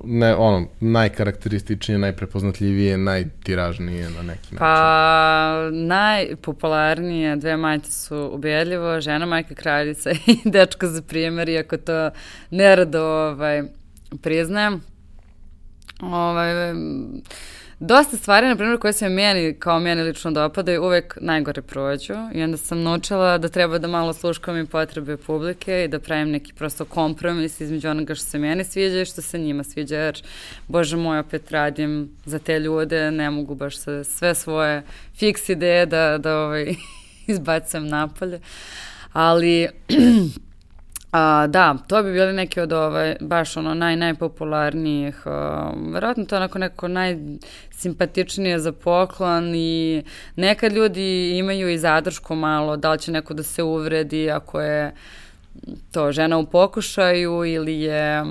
ne, 0.04 0.36
ono, 0.36 0.68
najkarakterističnije, 0.80 1.98
najprepoznatljivije, 1.98 2.98
najtiražnije 2.98 4.10
na 4.10 4.22
neki 4.22 4.56
način? 4.56 4.58
Pa, 4.58 5.70
najpopularnije 5.72 7.36
dve 7.36 7.58
majice 7.58 7.92
su 7.92 8.30
ubedljivo 8.34 9.02
žena, 9.02 9.26
majka, 9.26 9.56
kraljica 9.56 10.12
i 10.28 10.38
dečko 10.46 10.88
za 10.88 11.02
primjer, 11.02 11.50
iako 11.50 11.78
to 11.78 12.10
nerado 12.50 13.04
ovaj, 13.04 13.64
priznajem. 14.22 14.82
Ovaj, 16.02 16.74
dosta 17.80 18.18
stvari, 18.18 18.48
na 18.48 18.56
primjer, 18.56 18.80
koje 18.80 18.94
se 18.94 19.10
meni, 19.10 19.54
kao 19.54 19.80
meni 19.80 20.04
lično 20.04 20.32
dopadaju, 20.32 20.84
uvek 20.84 21.18
najgore 21.22 21.62
prođu 21.62 22.14
i 22.34 22.44
onda 22.44 22.58
sam 22.58 22.84
naučila 22.84 23.38
da 23.38 23.50
treba 23.50 23.78
da 23.78 23.88
malo 23.88 24.14
sluškam 24.14 24.58
i 24.58 24.66
potrebe 24.66 25.18
publike 25.18 25.84
i 25.84 25.88
da 25.88 26.00
pravim 26.00 26.32
neki 26.32 26.54
prosto 26.54 26.86
kompromis 26.86 27.62
između 27.62 27.90
onoga 27.90 28.16
što 28.16 28.26
se 28.26 28.40
meni 28.40 28.64
sviđa 28.64 29.02
i 29.02 29.06
što 29.06 29.22
se 29.22 29.40
njima 29.40 29.64
sviđa, 29.64 29.98
jer, 29.98 30.24
bože 30.68 30.98
moj, 30.98 31.20
opet 31.20 31.52
radim 31.52 32.10
za 32.26 32.40
te 32.40 32.60
ljude, 32.60 33.12
ne 33.12 33.30
mogu 33.30 33.56
baš 33.56 33.76
sve 34.04 34.36
svoje 34.36 34.84
fiks 35.16 35.50
ideje 35.50 35.86
da, 35.86 36.18
da 36.18 36.38
ovaj, 36.38 36.76
izbacam 37.28 37.88
napolje. 37.88 38.40
Ali 39.14 39.68
A, 41.18 41.48
da, 41.48 41.76
to 41.88 42.04
bi 42.04 42.12
bili 42.12 42.34
neki 42.34 42.62
od 42.62 42.74
ovaj, 42.74 43.16
baš 43.22 43.58
ono 43.58 43.74
naj, 43.74 43.96
najpopularnijih. 43.96 45.22
A, 45.26 45.72
verovatno 45.94 46.26
to 46.26 46.36
onako 46.36 46.60
neko 46.60 46.88
najsimpatičnije 46.88 48.60
za 48.60 48.72
poklon 48.72 49.56
i 49.56 50.04
nekad 50.36 50.74
ljudi 50.74 51.38
imaju 51.38 51.70
i 51.70 51.78
zadršku 51.78 52.36
malo, 52.36 52.78
da 52.78 52.92
li 52.92 53.00
će 53.00 53.12
neko 53.12 53.34
da 53.34 53.44
se 53.44 53.64
uvredi 53.64 54.32
ako 54.32 54.62
je 54.62 54.94
to 55.92 56.12
žena 56.12 56.38
u 56.38 56.46
pokušaju 56.46 57.46
ili 57.46 57.82
je 57.82 58.24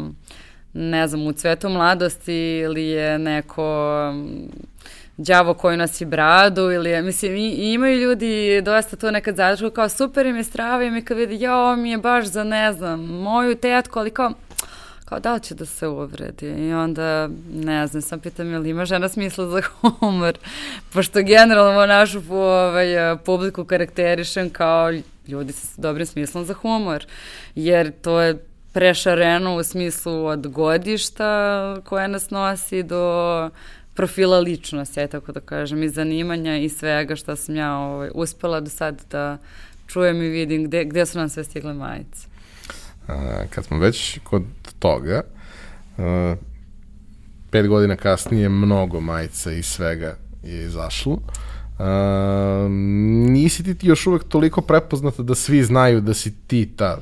ne 0.73 1.09
znam, 1.09 1.27
u 1.27 1.33
cvetu 1.33 1.69
mladosti 1.69 2.59
ili 2.65 2.85
je 2.85 3.19
neko 3.19 3.99
đavo 5.17 5.55
koji 5.55 5.77
nosi 5.77 6.05
bradu 6.05 6.71
ili, 6.71 7.03
mislim, 7.03 7.37
i, 7.37 7.73
imaju 7.73 8.01
ljudi 8.01 8.63
dosta 8.63 8.97
to 8.97 9.11
nekad 9.11 9.37
zadršku 9.37 9.71
kao 9.71 9.89
super 9.89 10.27
im 10.27 10.37
je 10.37 10.45
strava 10.45 10.85
i 10.85 10.91
mi 10.91 11.05
kad 11.05 11.17
vidi, 11.17 11.41
ja, 11.41 11.57
ovo 11.57 11.77
mi 11.77 11.91
je 11.91 11.99
baš 11.99 12.25
za, 12.25 12.45
ne 12.45 12.73
znam, 12.73 13.01
moju 13.01 13.55
tetku, 13.55 13.99
ali 13.99 14.11
kao, 14.11 14.33
kao 15.05 15.21
da 15.21 15.35
li 15.35 15.41
će 15.41 15.55
da 15.55 15.67
se 15.67 15.89
uvredi? 15.89 16.47
I 16.47 16.73
onda 16.73 17.29
ne 17.55 17.87
znam, 17.87 18.03
sam 18.03 18.21
pitam 18.21 18.53
je 18.53 18.59
li 18.59 18.71
ima 18.71 18.85
žena 18.85 19.09
smisla 19.09 19.47
za 19.47 19.63
humor? 20.01 20.39
Pošto 20.93 21.23
generalno 21.23 21.87
našu 21.87 22.23
ovaj, 22.31 22.87
publiku 23.25 23.65
karakterišem 23.65 24.51
kao 24.51 24.93
ljudi 25.29 25.53
sa 25.53 25.83
dobrim 25.83 26.07
smislom 26.07 26.45
za 26.45 26.55
humor 26.55 27.07
jer 27.55 27.93
to 28.03 28.21
je 28.21 28.45
prešareno 28.73 29.57
u 29.57 29.63
smislu 29.63 30.27
od 30.27 30.49
godišta 30.49 31.77
koje 31.85 32.09
nas 32.09 32.31
nosi 32.31 32.83
do 32.83 33.51
profila 33.95 34.39
ličnosti, 34.39 35.01
aj 35.01 35.07
tako 35.07 35.33
da 35.33 35.41
kažem, 35.41 35.83
i 35.83 35.89
zanimanja 35.89 36.57
i 36.57 36.69
svega 36.69 37.17
što 37.17 37.37
sam 37.37 37.57
ja 37.57 37.77
ovaj, 37.77 38.11
uspela 38.15 38.61
do 38.61 38.71
sad 38.71 39.03
da 39.11 39.39
čujem 39.87 40.23
i 40.23 40.29
vidim 40.29 40.65
gde, 40.65 40.85
gde 40.85 41.07
su 41.07 41.19
nam 41.19 41.29
sve 41.29 41.45
stigle 41.45 41.75
majice. 41.75 42.27
A, 43.09 43.43
kad 43.51 43.65
smo 43.65 43.79
već 43.79 44.19
kod 44.25 44.43
toga, 44.79 45.23
a, 45.99 46.37
pet 47.51 47.69
godina 47.69 47.97
kasnije 47.97 48.49
mnogo 48.49 49.01
majica 49.01 49.53
i 49.53 49.63
svega 49.63 50.17
je 50.43 50.65
izašlo. 50.65 51.19
A, 51.79 52.67
nisi 53.29 53.75
ti, 53.75 53.87
još 53.87 54.07
uvek 54.07 54.25
toliko 54.25 54.61
prepoznata 54.61 55.23
da 55.23 55.35
svi 55.35 55.65
znaju 55.65 56.01
da 56.01 56.15
si 56.15 56.35
ti 56.47 56.69
ta 56.77 56.99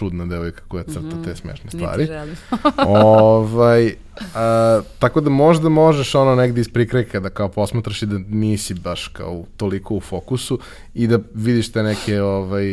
čudna 0.00 0.26
devojka 0.26 0.62
koja 0.68 0.84
crta 0.84 1.00
mm 1.00 1.10
-hmm. 1.10 1.24
te 1.24 1.36
smešne 1.36 1.70
stvari. 1.70 2.02
Niti 2.02 2.12
želim. 2.12 2.36
ovaj, 3.06 3.94
a, 4.34 4.80
tako 4.98 5.20
da 5.20 5.30
možda 5.30 5.68
možeš 5.68 6.14
ono 6.14 6.34
negde 6.34 6.60
iz 6.60 6.68
prikreka 6.68 7.20
da 7.20 7.30
kao 7.30 7.48
posmatraš 7.48 8.02
i 8.02 8.06
da 8.06 8.18
nisi 8.28 8.74
baš 8.74 9.08
kao 9.08 9.44
toliko 9.56 9.94
u 9.94 10.00
fokusu 10.00 10.58
i 10.94 11.06
da 11.06 11.18
vidiš 11.34 11.72
te 11.72 11.82
neke 11.82 12.22
ovaj, 12.22 12.64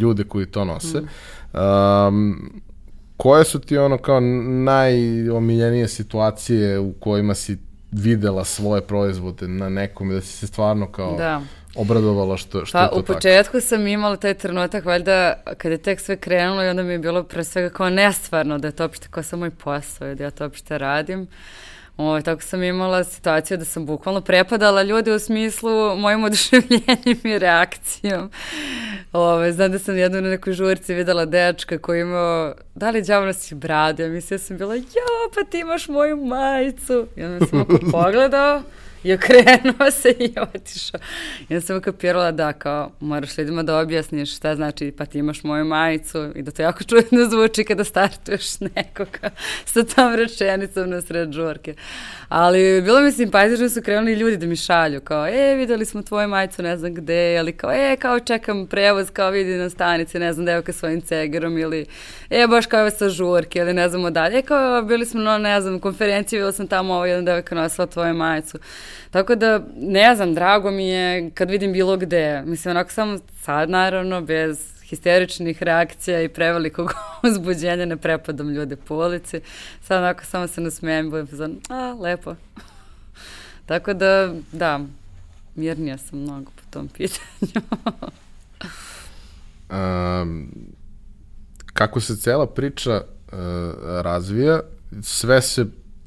ljude 0.00 0.24
koji 0.24 0.46
to 0.46 0.64
nose. 0.64 1.00
Mm. 1.00 1.08
Um, 1.58 2.52
koje 3.16 3.44
su 3.44 3.58
ti 3.58 3.78
ono 3.78 3.98
kao 3.98 4.20
najomiljenije 4.64 5.88
situacije 5.88 6.78
u 6.78 6.92
kojima 6.92 7.34
si 7.34 7.58
videla 7.92 8.44
svoje 8.44 8.82
proizvode 8.82 9.48
na 9.48 9.68
nekom 9.68 10.10
i 10.10 10.14
da 10.14 10.20
si 10.20 10.36
se 10.36 10.46
stvarno 10.46 10.92
kao 10.92 11.16
da 11.16 11.40
obradovala 11.74 12.36
što, 12.36 12.66
što 12.66 12.78
pa, 12.78 12.82
je 12.82 12.90
to 12.90 12.96
u 12.96 13.02
početku 13.02 13.52
tako. 13.52 13.66
sam 13.66 13.86
imala 13.86 14.16
taj 14.16 14.34
trenutak, 14.34 14.84
valjda, 14.84 15.34
kada 15.58 15.74
je 15.74 15.78
tek 15.78 16.00
sve 16.00 16.16
krenulo 16.16 16.64
i 16.64 16.68
onda 16.68 16.82
mi 16.82 16.92
je 16.92 16.98
bilo 16.98 17.24
pre 17.24 17.44
svega 17.44 17.68
kao 17.68 17.90
nestvarno 17.90 18.58
da 18.58 18.68
je 18.68 18.72
to 18.72 18.84
opšte 18.84 19.08
kao 19.10 19.22
samo 19.22 19.40
moj 19.40 19.50
posao 19.50 20.10
i 20.10 20.14
da 20.14 20.24
ja 20.24 20.30
to 20.30 20.44
opšte 20.44 20.78
radim. 20.78 21.26
O, 22.02 22.20
tako 22.20 22.42
sam 22.42 22.62
imala 22.62 23.04
situaciju 23.04 23.56
da 23.56 23.64
sam 23.64 23.86
bukvalno 23.86 24.20
prepadala 24.20 24.82
ljude 24.82 25.12
u 25.12 25.18
smislu 25.18 25.96
mojim 25.96 26.24
oduševljenjem 26.28 27.20
i 27.24 27.38
reakcijom. 27.38 28.30
Ove, 29.12 29.52
znam 29.52 29.72
da 29.72 29.78
sam 29.78 29.96
jednu 29.96 30.20
na 30.20 30.28
nekoj 30.28 30.52
žurci 30.52 30.94
videla 30.94 31.24
dečka 31.24 31.78
koji 31.78 32.00
imao, 32.00 32.54
da 32.74 32.90
li 32.90 33.02
djavo 33.02 33.26
nosi 33.26 33.54
bradu, 33.54 34.02
ja 34.02 34.08
mislim 34.08 34.38
da 34.38 34.44
sam 34.44 34.58
bila, 34.58 34.74
ja, 34.74 35.10
pa 35.34 35.50
ti 35.50 35.58
imaš 35.58 35.88
moju 35.88 36.16
majicu. 36.16 37.06
I 37.16 37.24
onda 37.24 37.46
sam 37.46 37.60
oko 37.60 37.78
pogledao, 37.92 38.62
I 39.04 39.12
okrenuo 39.14 39.90
se 39.90 40.10
i 40.18 40.34
otišao. 40.54 41.00
I 41.48 41.54
onda 41.54 41.66
sam 41.66 41.76
ukapirala 41.76 42.32
da 42.32 42.52
kao 42.52 42.90
moraš 43.00 43.38
ljudima 43.38 43.62
da 43.62 43.78
objasniš 43.78 44.36
šta 44.36 44.56
znači 44.56 44.94
pa 44.98 45.06
ti 45.06 45.18
imaš 45.18 45.42
moju 45.42 45.64
majicu 45.64 46.32
i 46.34 46.42
da 46.42 46.50
to 46.50 46.62
jako 46.62 46.84
čudno 46.84 47.28
zvuči 47.30 47.64
kada 47.64 47.84
startuješ 47.84 48.60
nekoga 48.60 49.30
sa 49.72 49.82
tom 49.82 50.14
rečenicom 50.14 50.90
na 50.90 51.00
sred 51.00 51.32
žurke. 51.32 51.74
Ali 52.28 52.82
bilo 52.82 53.00
mi 53.00 53.12
simpatično 53.12 53.64
da 53.64 53.70
su 53.70 53.82
krenuli 53.82 54.12
ljudi 54.12 54.36
da 54.36 54.46
mi 54.46 54.56
šalju 54.56 55.00
kao 55.00 55.26
e 55.26 55.54
videli 55.56 55.84
smo 55.84 56.02
tvoju 56.02 56.28
majicu 56.28 56.62
ne 56.62 56.76
znam 56.76 56.94
gde 56.94 57.36
ali 57.38 57.52
kao 57.52 57.72
e 57.72 57.96
kao 58.00 58.20
čekam 58.20 58.66
prevoz 58.66 59.10
kao 59.10 59.30
vidi 59.30 59.56
na 59.56 59.70
stanici 59.70 60.18
ne 60.18 60.32
znam 60.32 60.46
devojka 60.46 60.72
svojim 60.72 61.00
cegerom 61.00 61.58
ili 61.58 61.86
e 62.30 62.46
baš 62.46 62.66
kao 62.66 62.90
sa 62.90 63.08
žurke 63.08 63.58
ili 63.58 63.72
ne 63.72 63.88
znamo 63.88 64.10
dalje. 64.10 64.38
E 64.38 64.42
kao 64.42 64.82
bili 64.82 65.06
smo 65.06 65.20
na 65.20 65.38
ne 65.38 65.60
znam 65.60 65.80
konferenciji 65.80 66.36
videla 66.36 66.52
sam 66.52 66.66
tamo 66.66 66.94
ovo 66.94 67.06
jedan 67.06 67.24
devojka 67.24 67.54
nosila 67.54 67.86
tvoju 67.86 68.14
majicu. 68.14 68.58
Tako 69.10 69.34
da, 69.34 69.60
ne 69.76 70.16
znam, 70.16 70.34
drago 70.34 70.70
mi 70.70 70.88
je 70.88 71.30
kad 71.30 71.50
vidim 71.50 71.72
bilo 71.72 71.96
gde. 71.96 72.42
Mislim, 72.46 72.70
onako 72.70 72.90
samo 72.90 73.18
sad, 73.42 73.70
naravno, 73.70 74.20
bez 74.20 74.58
histeričnih 74.90 75.62
reakcija 75.62 76.22
i 76.22 76.28
prevelikog 76.28 76.94
uzbuđenja 77.28 77.84
ne 77.84 77.96
prepadam 77.96 78.50
ljude 78.50 78.76
po 78.76 78.94
ulici. 78.94 79.40
Sad 79.82 79.98
onako 79.98 80.24
samo 80.24 80.46
se 80.46 80.60
nasmejem 80.60 81.06
i 81.06 81.10
budem 81.10 81.28
za, 81.32 81.48
a, 81.68 81.94
lepo. 82.00 82.34
Tako 83.66 83.94
da, 83.94 84.34
da, 84.52 84.80
mirnija 85.54 85.98
sam 85.98 86.18
mnogo 86.18 86.50
po 86.50 86.62
tom 86.70 86.88
pitanju. 86.96 87.62
um, 89.70 90.48
kako 91.72 92.00
se 92.00 92.16
cela 92.16 92.46
priča 92.46 93.00
uh, 93.00 93.38
razvija, 93.82 94.60
sve 95.02 95.42
se 95.42 95.66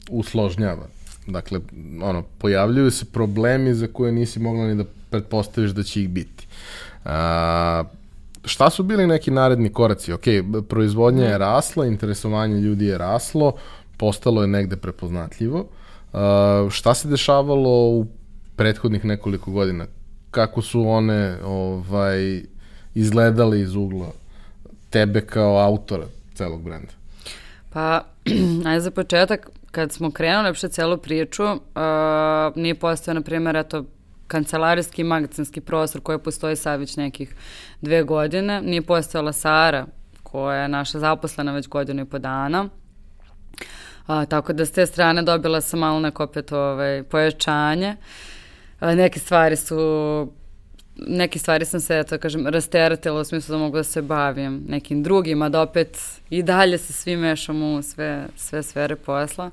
usložnjava. 0.09 0.87
Dakle, 1.27 1.59
ono, 2.01 2.23
pojavljuju 2.37 2.91
se 2.91 3.05
problemi 3.05 3.73
za 3.73 3.87
koje 3.87 4.11
nisi 4.11 4.39
mogla 4.39 4.67
ni 4.67 4.75
da 4.75 4.83
pretpostaviš 5.09 5.71
da 5.71 5.83
će 5.83 6.01
ih 6.01 6.09
biti. 6.09 6.47
A, 7.05 7.83
šta 8.45 8.69
su 8.69 8.83
bili 8.83 9.07
neki 9.07 9.31
naredni 9.31 9.69
koraci? 9.69 10.13
Ok, 10.13 10.23
proizvodnja 10.69 11.25
je 11.25 11.37
rasla, 11.37 11.85
interesovanje 11.85 12.61
ljudi 12.61 12.85
je 12.85 12.97
raslo, 12.97 13.53
postalo 13.97 14.41
je 14.41 14.47
negde 14.47 14.75
prepoznatljivo. 14.75 15.67
A, 16.13 16.67
šta 16.71 16.93
se 16.93 17.07
dešavalo 17.07 17.89
u 17.89 18.07
prethodnih 18.55 19.05
nekoliko 19.05 19.51
godina? 19.51 19.85
Kako 20.31 20.61
su 20.61 20.87
one 20.87 21.37
ovaj, 21.45 22.43
izgledali 22.95 23.61
iz 23.61 23.75
ugla 23.75 24.11
tebe 24.89 25.21
kao 25.21 25.57
autora 25.57 26.05
celog 26.33 26.63
brenda? 26.63 26.91
Pa, 27.69 28.05
ajde 28.65 28.79
za 28.79 28.91
početak, 28.91 29.49
kad 29.73 29.91
smo 29.91 30.11
krenuli 30.11 30.49
uopšte 30.49 30.69
celu 30.69 30.97
priču, 30.97 31.43
uh, 31.43 31.59
nije 32.55 32.75
postao, 32.75 33.13
na 33.13 33.21
primjer, 33.21 33.55
eto, 33.55 33.85
kancelarijski 34.27 35.03
magacinski 35.03 35.61
prostor 35.61 36.01
koji 36.01 36.19
postoji 36.19 36.55
sad 36.55 36.79
već 36.79 36.97
nekih 36.97 37.35
dve 37.81 38.03
godine. 38.03 38.61
Nije 38.61 38.81
postojala 38.81 39.33
Sara, 39.33 39.85
koja 40.23 40.61
je 40.61 40.67
naša 40.67 40.99
zaposlena 40.99 41.51
već 41.51 41.67
godinu 41.67 42.01
i 42.01 42.05
po 42.05 42.19
dana. 42.19 42.69
A, 44.07 44.25
tako 44.25 44.53
da 44.53 44.65
s 44.65 44.71
te 44.71 44.85
strane 44.85 45.21
dobila 45.21 45.61
sam 45.61 45.79
malo 45.79 45.99
neko 45.99 46.23
opet 46.23 46.51
ovaj, 46.51 47.03
pojačanje. 47.03 47.95
A, 48.79 48.95
neke 48.95 49.19
stvari 49.19 49.55
su 49.55 49.77
neke 50.95 51.39
stvari 51.39 51.65
sam 51.65 51.79
se, 51.79 52.03
to 52.09 52.17
kažem, 52.17 52.47
rasteratila 52.47 53.21
u 53.21 53.23
smislu 53.23 53.53
da 53.53 53.59
mogu 53.59 53.77
da 53.77 53.83
se 53.83 54.01
bavim 54.01 54.63
nekim 54.67 55.03
drugim, 55.03 55.41
a 55.41 55.49
da 55.49 55.61
opet 55.61 55.97
i 56.29 56.43
dalje 56.43 56.77
se 56.77 56.93
svi 56.93 57.15
mešamo 57.17 57.73
u 57.73 57.81
sve, 57.81 58.27
sve 58.35 58.63
sfere 58.63 58.95
posla. 58.95 59.51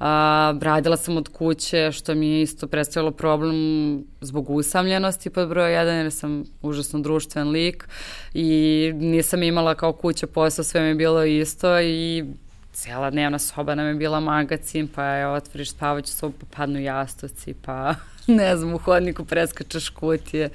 A, 0.00 0.54
radila 0.62 0.96
sam 0.96 1.16
od 1.16 1.28
kuće, 1.28 1.92
što 1.92 2.14
mi 2.14 2.28
je 2.28 2.42
isto 2.42 2.66
predstavilo 2.66 3.10
problem 3.10 4.04
zbog 4.20 4.50
usamljenosti 4.50 5.30
pod 5.30 5.48
broj 5.48 5.70
1, 5.70 6.02
jer 6.02 6.12
sam 6.12 6.44
užasno 6.62 7.00
društven 7.00 7.48
lik 7.48 7.88
i 8.34 8.92
nisam 8.94 9.42
imala 9.42 9.74
kao 9.74 9.92
kuća 9.92 10.26
posao, 10.26 10.64
sve 10.64 10.80
mi 10.80 10.88
je 10.88 10.94
bilo 10.94 11.24
isto 11.24 11.80
i 11.80 12.24
cijela 12.72 13.10
dnevna 13.10 13.38
soba 13.38 13.74
nam 13.74 13.86
je 13.86 13.94
bila 13.94 14.20
magacin, 14.20 14.88
pa 14.88 15.04
je 15.04 15.28
otvoriš 15.28 15.70
spavaću 15.70 16.12
sobu, 16.12 16.34
pa 16.40 16.46
padnu 16.56 16.80
jastoci, 16.80 17.54
pa 17.54 17.94
ne 18.40 18.56
znam, 18.56 18.74
u 18.74 18.78
hodniku 18.78 19.24
preskačeš 19.24 19.88
kutije 19.88 20.50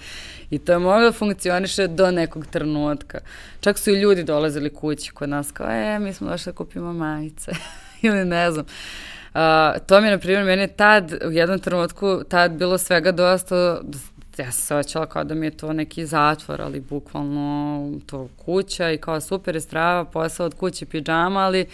i 0.50 0.60
to 0.60 0.72
je 0.72 0.80
moglo 0.80 1.06
da 1.06 1.12
funkcioniše 1.12 1.88
do 1.88 2.12
nekog 2.12 2.46
trenutka. 2.46 3.20
Čak 3.62 3.78
su 3.78 3.92
i 3.92 4.02
ljudi 4.02 4.24
dolazili 4.24 4.70
kući 4.70 5.12
kod 5.12 5.30
nas 5.30 5.52
kao, 5.52 5.68
e, 5.70 6.00
mi 6.00 6.14
smo 6.14 6.30
došli 6.30 6.52
da 6.52 6.56
kupimo 6.56 6.94
majice 6.94 7.52
ili 8.02 8.26
ne 8.26 8.52
znam. 8.52 8.66
Uh, 9.34 9.40
to 9.88 10.02
mi 10.02 10.08
je, 10.08 10.12
na 10.12 10.18
primjer, 10.18 10.46
meni 10.46 10.68
tad, 10.68 11.14
u 11.28 11.32
jednom 11.32 11.60
trenutku, 11.60 12.24
tad 12.30 12.52
bilo 12.52 12.78
svega 12.78 13.12
dosta, 13.12 13.82
ja 14.38 14.52
sam 14.52 14.62
se 14.62 14.76
oćela 14.76 15.06
kao 15.06 15.24
da 15.24 15.36
mi 15.36 15.46
je 15.46 15.58
to 15.58 15.74
neki 15.74 16.06
zatvor, 16.06 16.62
ali 16.62 16.80
bukvalno 16.80 17.92
to 18.06 18.30
kuća 18.46 18.92
i 18.92 18.98
kao 18.98 19.22
super 19.22 19.56
je 19.56 19.62
strava, 19.62 20.06
posao 20.06 20.46
od 20.46 20.54
kuće, 20.54 20.86
pijama, 20.86 21.40
ali 21.40 21.66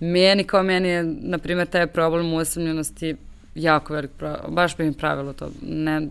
meni 0.00 0.44
kao 0.44 0.62
meni 0.62 0.88
je, 0.88 1.02
na 1.04 1.38
primjer, 1.38 1.66
taj 1.66 1.86
problem 1.86 2.32
usamljenosti 2.32 3.16
jako 3.54 3.94
velik 3.94 4.10
problem, 4.18 4.54
baš 4.54 4.76
bi 4.76 4.84
mi 4.84 4.92
pravilo 4.92 5.32
to. 5.32 5.50
Ne, 5.62 6.08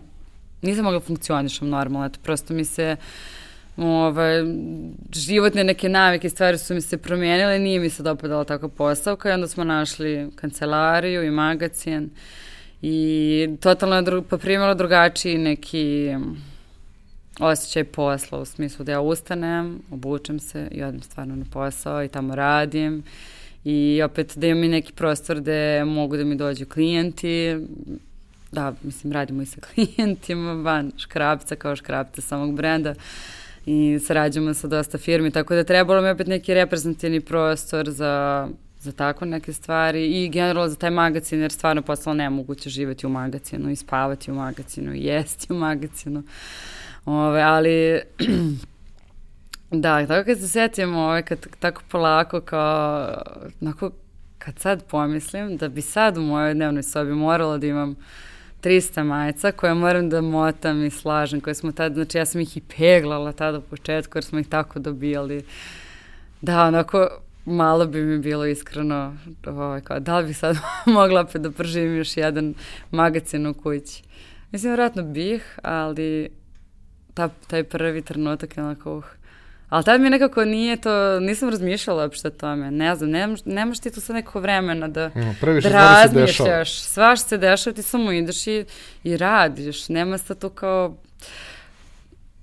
nisam 0.62 0.84
mogla 0.84 0.98
da 0.98 1.04
funkcionišem 1.06 1.68
normalno, 1.68 2.06
eto, 2.06 2.18
prosto 2.22 2.54
mi 2.54 2.64
se 2.64 2.96
ovaj, 3.76 4.42
životne 5.12 5.64
neke 5.64 5.88
navike 5.88 6.30
stvari 6.30 6.58
su 6.58 6.74
mi 6.74 6.80
se 6.80 6.96
promijenile, 6.98 7.58
nije 7.58 7.80
mi 7.80 7.90
se 7.90 8.02
dopadala 8.02 8.44
tako 8.44 8.68
postavka 8.68 9.30
i 9.30 9.32
onda 9.32 9.48
smo 9.48 9.64
našli 9.64 10.30
kancelariju 10.36 11.24
i 11.24 11.30
magazin 11.30 12.10
i 12.82 13.48
totalno 13.60 13.96
je 13.96 14.02
dru, 14.02 14.22
poprimalo 14.22 14.74
drugačiji 14.74 15.38
neki 15.38 16.14
osjećaj 17.40 17.84
posla 17.84 18.38
u 18.38 18.44
smislu 18.44 18.84
da 18.84 18.92
ja 18.92 19.00
ustanem, 19.00 19.82
obučem 19.90 20.40
se 20.40 20.68
i 20.70 20.82
odem 20.82 21.02
stvarno 21.02 21.36
na 21.36 21.44
posao 21.52 22.04
i 22.04 22.08
tamo 22.08 22.34
radim 22.34 23.02
i 23.64 24.02
opet 24.04 24.32
da 24.36 24.46
imam 24.46 24.64
i 24.64 24.68
neki 24.68 24.92
prostor 24.92 25.40
gde 25.40 25.84
mogu 25.84 26.16
da 26.16 26.24
mi 26.24 26.36
dođu 26.36 26.66
klijenti, 26.66 27.56
da, 28.52 28.74
mislim, 28.82 29.12
radimo 29.12 29.42
i 29.42 29.46
sa 29.46 29.60
klijentima 29.74 30.52
van 30.52 30.92
škrapca 30.96 31.56
kao 31.56 31.76
škrapca 31.76 32.20
samog 32.20 32.54
brenda. 32.54 32.94
I 33.66 33.98
sarađujemo 34.06 34.54
sa 34.54 34.68
dosta 34.68 34.98
firmi, 34.98 35.30
tako 35.30 35.54
da 35.54 35.64
trebalo 35.64 36.02
mi 36.02 36.08
opet 36.08 36.26
neki 36.26 36.54
reprezentativni 36.54 37.20
prostor 37.20 37.90
za, 37.90 38.48
za 38.80 38.92
tako 38.92 39.24
neke 39.24 39.52
stvari. 39.52 40.24
I 40.24 40.28
generalno 40.28 40.68
za 40.68 40.76
taj 40.76 40.90
magazin, 40.90 41.40
jer 41.40 41.52
stvarno 41.52 41.82
posle 41.82 42.14
nemoguće 42.14 42.70
živeti 42.70 43.06
u 43.06 43.08
magazinu 43.08 43.70
i 43.70 43.76
spavati 43.76 44.30
u 44.30 44.34
magazinu 44.34 44.94
i 44.94 45.04
jesti 45.04 45.52
u 45.52 45.56
magazinu. 45.56 46.22
Ove, 47.04 47.42
ali 47.42 48.00
Da, 49.80 50.06
tako 50.06 50.26
kad 50.26 50.38
se 50.38 50.48
setim, 50.48 50.96
ovaj, 50.96 51.22
kad 51.22 51.46
tako 51.58 51.82
polako 51.88 52.40
kao, 52.40 53.08
onako, 53.60 53.90
kad 54.38 54.58
sad 54.58 54.84
pomislim 54.84 55.56
da 55.56 55.68
bi 55.68 55.80
sad 55.80 56.18
u 56.18 56.22
mojoj 56.22 56.54
dnevnoj 56.54 56.82
sobi 56.82 57.12
morala 57.12 57.58
da 57.58 57.66
imam 57.66 57.96
300 58.62 59.02
majica 59.02 59.52
koje 59.52 59.74
moram 59.74 60.08
da 60.08 60.20
motam 60.20 60.84
i 60.84 60.90
slažem, 60.90 61.40
koje 61.40 61.54
smo 61.54 61.72
tad, 61.72 61.94
znači 61.94 62.18
ja 62.18 62.26
sam 62.26 62.40
ih 62.40 62.56
i 62.56 62.60
peglala 62.76 63.32
tada 63.32 63.58
u 63.58 63.62
početku 63.62 64.18
jer 64.18 64.24
smo 64.24 64.38
ih 64.38 64.48
tako 64.48 64.78
dobijali. 64.78 65.44
Da, 66.40 66.64
onako, 66.64 67.08
malo 67.44 67.86
bi 67.86 68.02
mi 68.02 68.18
bilo 68.18 68.46
iskreno, 68.46 69.16
ovaj, 69.46 69.80
kao, 69.80 70.00
da 70.00 70.18
li 70.18 70.26
bi 70.26 70.34
sad 70.34 70.56
mogla 70.98 71.20
opet 71.20 71.42
da 71.42 71.50
prživim 71.50 71.96
još 71.96 72.16
jedan 72.16 72.54
magazin 72.90 73.46
u 73.46 73.54
kući. 73.54 74.02
Mislim, 74.52 74.70
vjerojatno 74.70 75.02
bih, 75.02 75.58
ali 75.62 76.28
ta, 77.14 77.28
taj 77.46 77.64
prvi 77.64 78.02
trenutak 78.02 78.56
je 78.56 78.62
onako, 78.62 78.96
uh, 78.96 79.04
Ali 79.68 79.84
tad 79.84 80.00
mi 80.00 80.10
nekako 80.10 80.44
nije 80.44 80.76
to, 80.76 81.20
nisam 81.20 81.48
razmišljala 81.48 82.02
uopšte 82.02 82.28
o 82.28 82.30
tome. 82.30 82.70
Ne 82.70 82.94
znam, 82.94 83.10
nemaš, 83.10 83.40
nemaš 83.44 83.80
ti 83.80 83.90
tu 83.90 84.00
sad 84.00 84.16
nekog 84.16 84.42
vremena 84.42 84.88
da, 84.88 85.10
no, 85.14 85.34
da 85.62 85.68
razmišljaš. 85.68 86.80
Sva 86.80 87.16
što 87.16 87.28
se 87.28 87.38
dešava, 87.38 87.74
ti 87.74 87.82
samo 87.82 88.12
ideš 88.12 88.46
i, 88.46 88.64
i 89.04 89.16
radiš. 89.16 89.88
Nema 89.88 90.18
sad 90.18 90.38
to 90.38 90.50
kao 90.50 90.96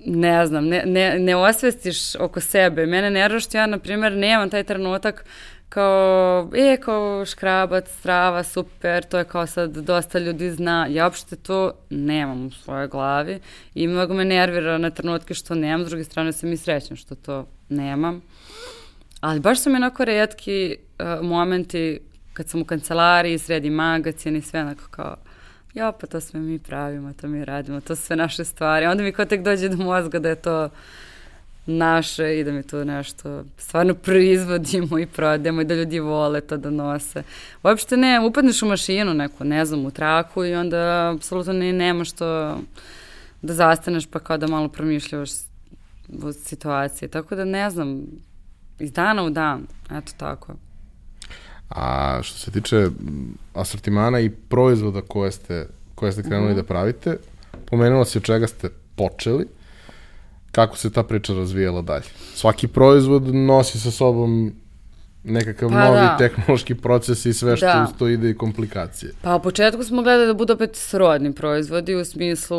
ne 0.05 0.45
znam, 0.45 0.65
ne, 0.65 0.84
ne, 0.86 1.19
ne 1.19 1.36
osvestiš 1.36 2.15
oko 2.15 2.39
sebe. 2.41 2.86
Mene 2.86 3.09
nervira 3.09 3.39
što 3.39 3.57
ja, 3.57 3.65
na 3.65 3.78
primjer, 3.78 4.13
nemam 4.13 4.49
taj 4.49 4.63
trenutak 4.63 5.26
kao, 5.74 6.49
e, 6.55 6.78
kao 6.78 7.26
škrabac, 7.26 7.89
strava, 7.99 8.43
super, 8.43 9.03
to 9.03 9.17
je 9.17 9.24
kao 9.24 9.47
sad 9.47 9.78
dosta 9.78 10.19
ljudi 10.19 10.51
zna. 10.51 10.88
Ja 10.89 11.05
uopšte 11.05 11.36
to 11.36 11.74
nemam 11.89 12.45
u 12.45 12.51
svojoj 12.51 12.88
glavi 12.88 13.39
i 13.76 13.88
mnogo 13.88 14.13
me 14.13 14.26
nervira 14.26 14.78
na 14.78 14.89
trenutke 14.89 15.34
što 15.34 15.55
nemam, 15.55 15.86
s 15.86 15.89
druge 15.89 16.03
strane 16.03 16.34
sam 16.34 16.53
i 16.53 16.57
srećna 16.57 16.95
što 16.95 17.15
to 17.15 17.47
nemam. 17.69 18.22
Ali 19.22 19.39
baš 19.39 19.61
su 19.61 19.69
mi 19.69 19.76
onako 19.76 20.05
redki 20.05 20.76
uh, 20.99 21.26
momenti 21.26 21.99
kad 22.34 22.49
sam 22.49 22.61
u 22.61 22.65
kancelariji, 22.65 23.38
sredi 23.38 23.69
magazin 23.69 24.36
i 24.36 24.41
sve 24.41 24.61
onako 24.61 24.84
kao, 24.91 25.15
ja 25.74 25.91
pa 25.91 26.07
to 26.07 26.19
sve 26.19 26.39
mi 26.39 26.59
pravimo, 26.59 27.13
to 27.13 27.28
mi 27.28 27.45
radimo, 27.45 27.82
to 27.82 27.95
su 27.95 28.01
sve 28.01 28.15
naše 28.15 28.45
stvari. 28.45 28.86
Onda 28.86 29.03
mi 29.03 29.11
kao 29.11 29.26
tek 29.26 29.41
dođe 29.41 29.69
do 29.69 29.84
mozga 29.84 30.19
da 30.19 30.30
je 30.30 30.36
to 30.36 30.69
naše 31.66 32.39
i 32.39 32.43
da 32.43 32.51
mi 32.51 32.64
to 32.64 32.84
nešto 32.84 33.43
stvarno 33.57 33.93
proizvodimo 33.93 34.99
i 34.99 35.05
prodajemo 35.05 35.62
i 35.62 35.66
da 35.66 35.76
ljudi 35.76 35.99
vole 35.99 36.41
to 36.41 36.57
da 36.57 36.70
nose. 36.70 37.24
Uopšte 37.64 37.97
ne, 37.97 38.20
upadneš 38.20 38.62
u 38.62 38.66
mašinu 38.66 39.14
neku, 39.14 39.43
ne 39.43 39.66
znam, 39.66 39.86
u 39.86 39.91
traku 39.91 40.45
i 40.45 40.55
onda 40.55 41.12
apsolutno 41.16 41.53
ne, 41.53 41.74
nema 41.74 42.05
što 42.05 42.57
da 43.41 43.53
zastaneš 43.53 44.05
pa 44.05 44.20
kao 44.20 44.38
da 44.38 44.47
malo 44.47 44.70
promišljavaš 44.70 45.30
o 46.24 46.34
situaciji. 46.34 47.09
Tako 47.09 47.36
da 47.36 47.45
ne 47.45 47.70
znam, 47.70 48.01
iz 48.80 48.91
dana 48.91 49.24
u 49.24 49.30
dan, 49.30 49.68
eto 49.91 50.12
tako. 50.18 50.53
A 51.70 52.20
što 52.24 52.38
se 52.38 52.51
tiče 52.51 52.88
asortimana 53.53 54.20
i 54.20 54.30
proizvoda 54.30 55.01
koje 55.01 55.32
ste, 55.32 55.68
koje 55.95 56.12
ste 56.12 56.24
krenuli 56.24 56.51
mm 56.51 56.53
-hmm. 56.53 56.55
da 56.55 56.64
pravite, 56.64 57.18
pomenula 57.66 58.05
si 58.05 58.18
od 58.18 58.24
čega 58.24 58.47
ste 58.47 58.70
počeli, 58.95 59.45
kako 60.52 60.78
se 60.78 60.91
ta 60.91 61.04
priča 61.04 61.34
razvijala 61.34 61.82
dalje. 61.82 62.06
Svaki 62.34 62.68
proizvod 62.68 63.36
nosi 63.36 63.80
sa 63.80 63.91
sobom 63.91 64.54
nekakav 65.24 65.70
pa 65.70 65.86
novi 65.86 65.99
da. 65.99 66.18
tehnološki 66.18 66.76
proces 66.76 67.26
i 67.26 67.34
sve 67.34 67.58
što 67.58 67.66
da. 67.66 67.88
uz 67.89 67.97
to 67.99 68.08
ide 68.08 68.30
i 68.30 68.38
komplikacije. 68.38 69.12
Pa 69.22 69.36
u 69.36 69.41
početku 69.41 69.84
smo 69.84 70.02
gledali 70.02 70.28
da 70.28 70.34
budu 70.34 70.54
opet 70.54 70.76
srodni 70.76 71.34
proizvodi 71.34 71.95
u 71.95 72.06
smislu 72.06 72.58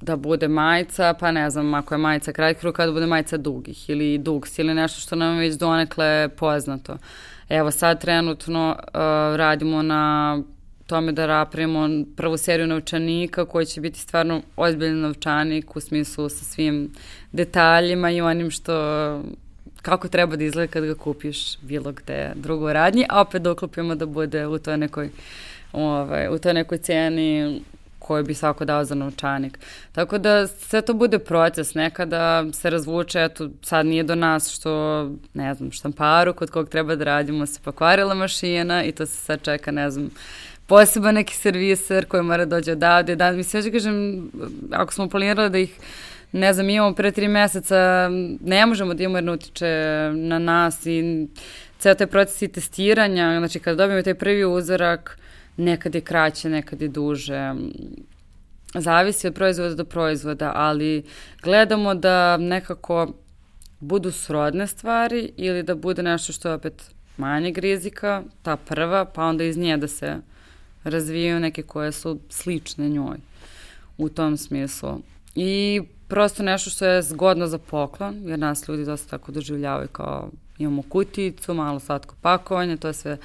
da 0.00 0.16
bude 0.16 0.48
majica, 0.48 1.14
pa 1.20 1.32
ne 1.32 1.50
znam, 1.50 1.74
ako 1.74 1.94
je 1.94 1.98
majica 1.98 2.32
kratkih 2.32 2.64
ruka, 2.64 2.86
da 2.86 2.92
bude 2.92 3.06
majica 3.06 3.36
dugih 3.36 3.90
ili 3.90 4.18
dugs 4.18 4.58
ili 4.58 4.74
nešto 4.74 5.00
što 5.00 5.16
nam 5.16 5.34
je 5.34 5.40
već 5.40 5.54
donekle 5.54 6.28
poznato. 6.28 6.96
Evo 7.48 7.70
sad 7.70 8.00
trenutno 8.00 8.76
uh, 8.78 8.94
radimo 9.36 9.82
na 9.82 10.42
tome 10.88 11.12
da 11.12 11.26
napravimo 11.26 12.04
prvu 12.16 12.36
seriju 12.36 12.66
novčanika 12.66 13.44
koji 13.44 13.66
će 13.66 13.80
biti 13.80 13.98
stvarno 13.98 14.42
ozbiljan 14.56 15.00
novčanik 15.00 15.76
u 15.76 15.80
smislu 15.80 16.28
sa 16.28 16.44
svim 16.44 16.90
detaljima 17.32 18.10
i 18.10 18.20
onim 18.20 18.50
što 18.50 18.72
kako 19.82 20.08
treba 20.08 20.36
da 20.36 20.44
izgleda 20.44 20.72
kad 20.72 20.84
ga 20.84 20.94
kupiš 20.94 21.58
bilo 21.58 21.92
gde 21.92 22.32
drugo 22.34 22.72
radnji, 22.72 23.06
a 23.08 23.20
opet 23.20 23.42
da 23.42 23.52
uklopimo 23.52 23.94
da 23.94 24.06
bude 24.06 24.46
u 24.46 24.58
toj 24.58 24.76
nekoj, 24.76 25.10
ovaj, 25.72 26.28
u 26.28 26.38
toj 26.38 26.54
nekoj 26.54 26.78
ceni 26.78 27.60
koju 27.98 28.24
bi 28.24 28.34
svako 28.34 28.64
dao 28.64 28.84
za 28.84 28.94
novčanik. 28.94 29.58
Tako 29.92 30.18
da 30.18 30.46
sve 30.46 30.82
to 30.82 30.94
bude 30.94 31.18
proces, 31.18 31.74
nekada 31.74 32.44
se 32.52 32.70
razvuče, 32.70 33.24
eto 33.24 33.48
sad 33.62 33.86
nije 33.86 34.02
do 34.02 34.14
nas 34.14 34.50
što, 34.50 35.02
ne 35.34 35.54
znam, 35.54 35.70
štamparu 35.72 36.32
kod 36.34 36.50
kog 36.50 36.68
treba 36.68 36.96
da 36.96 37.04
radimo 37.04 37.46
se 37.46 37.60
pokvarila 37.64 38.14
mašina 38.14 38.84
i 38.84 38.92
to 38.92 39.06
se 39.06 39.16
sad 39.16 39.42
čeka, 39.42 39.70
ne 39.70 39.90
znam, 39.90 40.10
poseban 40.68 41.14
neki 41.14 41.34
serviser 41.34 42.04
koji 42.04 42.22
mora 42.22 42.44
dođe 42.44 42.72
odavde. 42.72 43.16
Da, 43.16 43.32
mi 43.32 43.44
sve 43.44 43.70
kažem, 43.72 44.28
ako 44.72 44.92
smo 44.92 45.08
planirali 45.08 45.50
da 45.50 45.58
ih 45.58 45.78
ne 46.32 46.52
znam, 46.52 46.70
imamo 46.70 46.94
pre 46.94 47.10
tri 47.10 47.28
meseca, 47.28 48.10
ne 48.40 48.66
možemo 48.66 48.94
da 48.94 49.02
imamo 49.02 49.16
jer 49.16 49.24
ne 49.24 49.32
utiče 49.32 49.66
na 50.14 50.38
nas 50.38 50.86
i 50.86 51.26
ceo 51.78 51.94
taj 51.94 52.06
proces 52.06 52.42
i 52.42 52.48
testiranja, 52.48 53.38
znači 53.38 53.60
kada 53.60 53.76
dobijemo 53.76 54.02
taj 54.02 54.14
prvi 54.14 54.44
uzorak, 54.44 55.18
nekad 55.56 55.94
je 55.94 56.00
kraće, 56.00 56.48
nekad 56.48 56.82
je 56.82 56.88
duže, 56.88 57.54
zavisi 58.74 59.26
od 59.26 59.34
proizvoda 59.34 59.74
do 59.74 59.84
proizvoda, 59.84 60.52
ali 60.54 61.02
gledamo 61.42 61.94
da 61.94 62.36
nekako 62.36 63.12
budu 63.80 64.10
srodne 64.10 64.66
stvari 64.66 65.32
ili 65.36 65.62
da 65.62 65.74
bude 65.74 66.02
nešto 66.02 66.32
što 66.32 66.48
je 66.48 66.54
opet 66.54 66.90
manjeg 67.16 67.58
rizika, 67.58 68.22
ta 68.42 68.56
prva, 68.56 69.04
pa 69.04 69.24
onda 69.24 69.44
iz 69.44 69.56
nje 69.56 69.76
da 69.76 69.88
se 69.88 70.16
razvijaju 70.84 71.40
neke 71.40 71.62
koje 71.62 71.92
su 71.92 72.18
slične 72.28 72.88
njoj 72.88 73.16
u 73.98 74.08
tom 74.08 74.36
smislu. 74.36 74.98
I 75.34 75.82
prosto 76.08 76.42
nešto 76.42 76.70
što 76.70 76.86
je 76.86 77.02
zgodno 77.02 77.46
za 77.46 77.58
poklon, 77.58 78.22
jer 78.24 78.38
nas 78.38 78.68
ljudi 78.68 78.84
dosta 78.84 79.08
tako 79.18 79.32
doživljavaju 79.32 79.88
kao 79.88 80.30
imamo 80.58 80.82
kuticu, 80.82 81.54
malo 81.54 81.80
slatko 81.80 82.14
pakovanje, 82.20 82.76
to 82.76 82.88
je 82.88 82.94
sve 82.94 83.16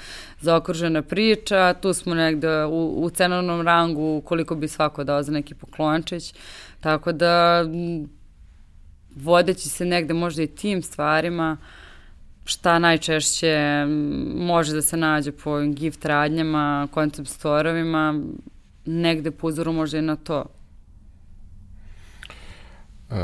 zaokružena 0.42 1.02
priča, 1.02 1.74
tu 1.82 1.94
smo 1.94 2.16
negde 2.16 2.66
u, 2.66 3.04
u 3.04 3.10
cenovnom 3.10 3.62
rangu 3.62 4.22
koliko 4.26 4.56
bi 4.56 4.68
svako 4.68 5.04
dao 5.04 5.24
za 5.24 5.32
neki 5.32 5.56
poklončić, 5.56 6.34
tako 6.80 7.12
da 7.12 7.66
vodeći 9.16 9.70
se 9.70 9.86
negde 9.86 10.14
možda 10.14 10.44
i 10.44 10.48
tim 10.48 10.82
stvarima, 10.82 11.58
šta 12.44 12.80
najčešće 12.80 13.86
može 14.36 14.74
da 14.74 14.82
se 14.82 14.98
nađe 14.98 15.32
po 15.32 15.62
gift 15.62 16.06
radnjama, 16.06 16.88
koncept 16.94 17.30
storovima, 17.30 18.22
negde 18.86 19.32
po 19.32 19.48
uzoru 19.48 19.74
možda 19.74 19.98
i 19.98 20.02
na 20.02 20.16
to. 20.16 20.46
Uh, 23.10 23.16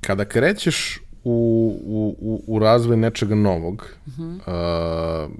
kada 0.00 0.24
krećeš 0.24 1.00
u, 1.24 2.14
u, 2.20 2.42
u 2.46 2.58
razvoj 2.58 2.96
nečega 2.96 3.34
novog, 3.34 3.86
uh 4.06 4.12
-huh. 4.12 5.26
uh, 5.26 5.32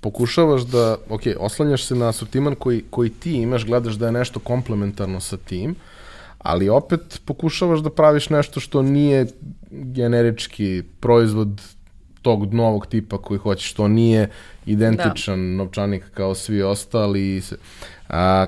pokušavaš 0.00 0.62
da, 0.62 0.96
ok, 1.08 1.22
oslanjaš 1.38 1.84
se 1.84 1.94
na 1.94 2.08
asortiman 2.08 2.54
koji, 2.54 2.84
koji 2.90 3.10
ti 3.10 3.32
imaš, 3.32 3.66
gledaš 3.66 3.94
da 3.94 4.06
je 4.06 4.12
nešto 4.12 4.40
komplementarno 4.40 5.20
sa 5.20 5.36
tim, 5.36 5.74
ali 6.38 6.68
opet 6.68 7.20
pokušavaš 7.24 7.80
da 7.80 7.90
praviš 7.90 8.30
nešto 8.30 8.60
što 8.60 8.82
nije 8.82 9.26
generički 9.70 10.82
proizvod 11.00 11.62
tog 12.22 12.54
novog 12.54 12.86
tipa 12.86 13.22
koji 13.22 13.38
hoćeš, 13.38 13.72
to 13.72 13.88
nije 13.88 14.28
identičan 14.66 15.38
da. 15.38 15.56
novčanik 15.56 16.04
kao 16.14 16.34
svi 16.34 16.62
ostali. 16.62 17.42
A, 18.08 18.46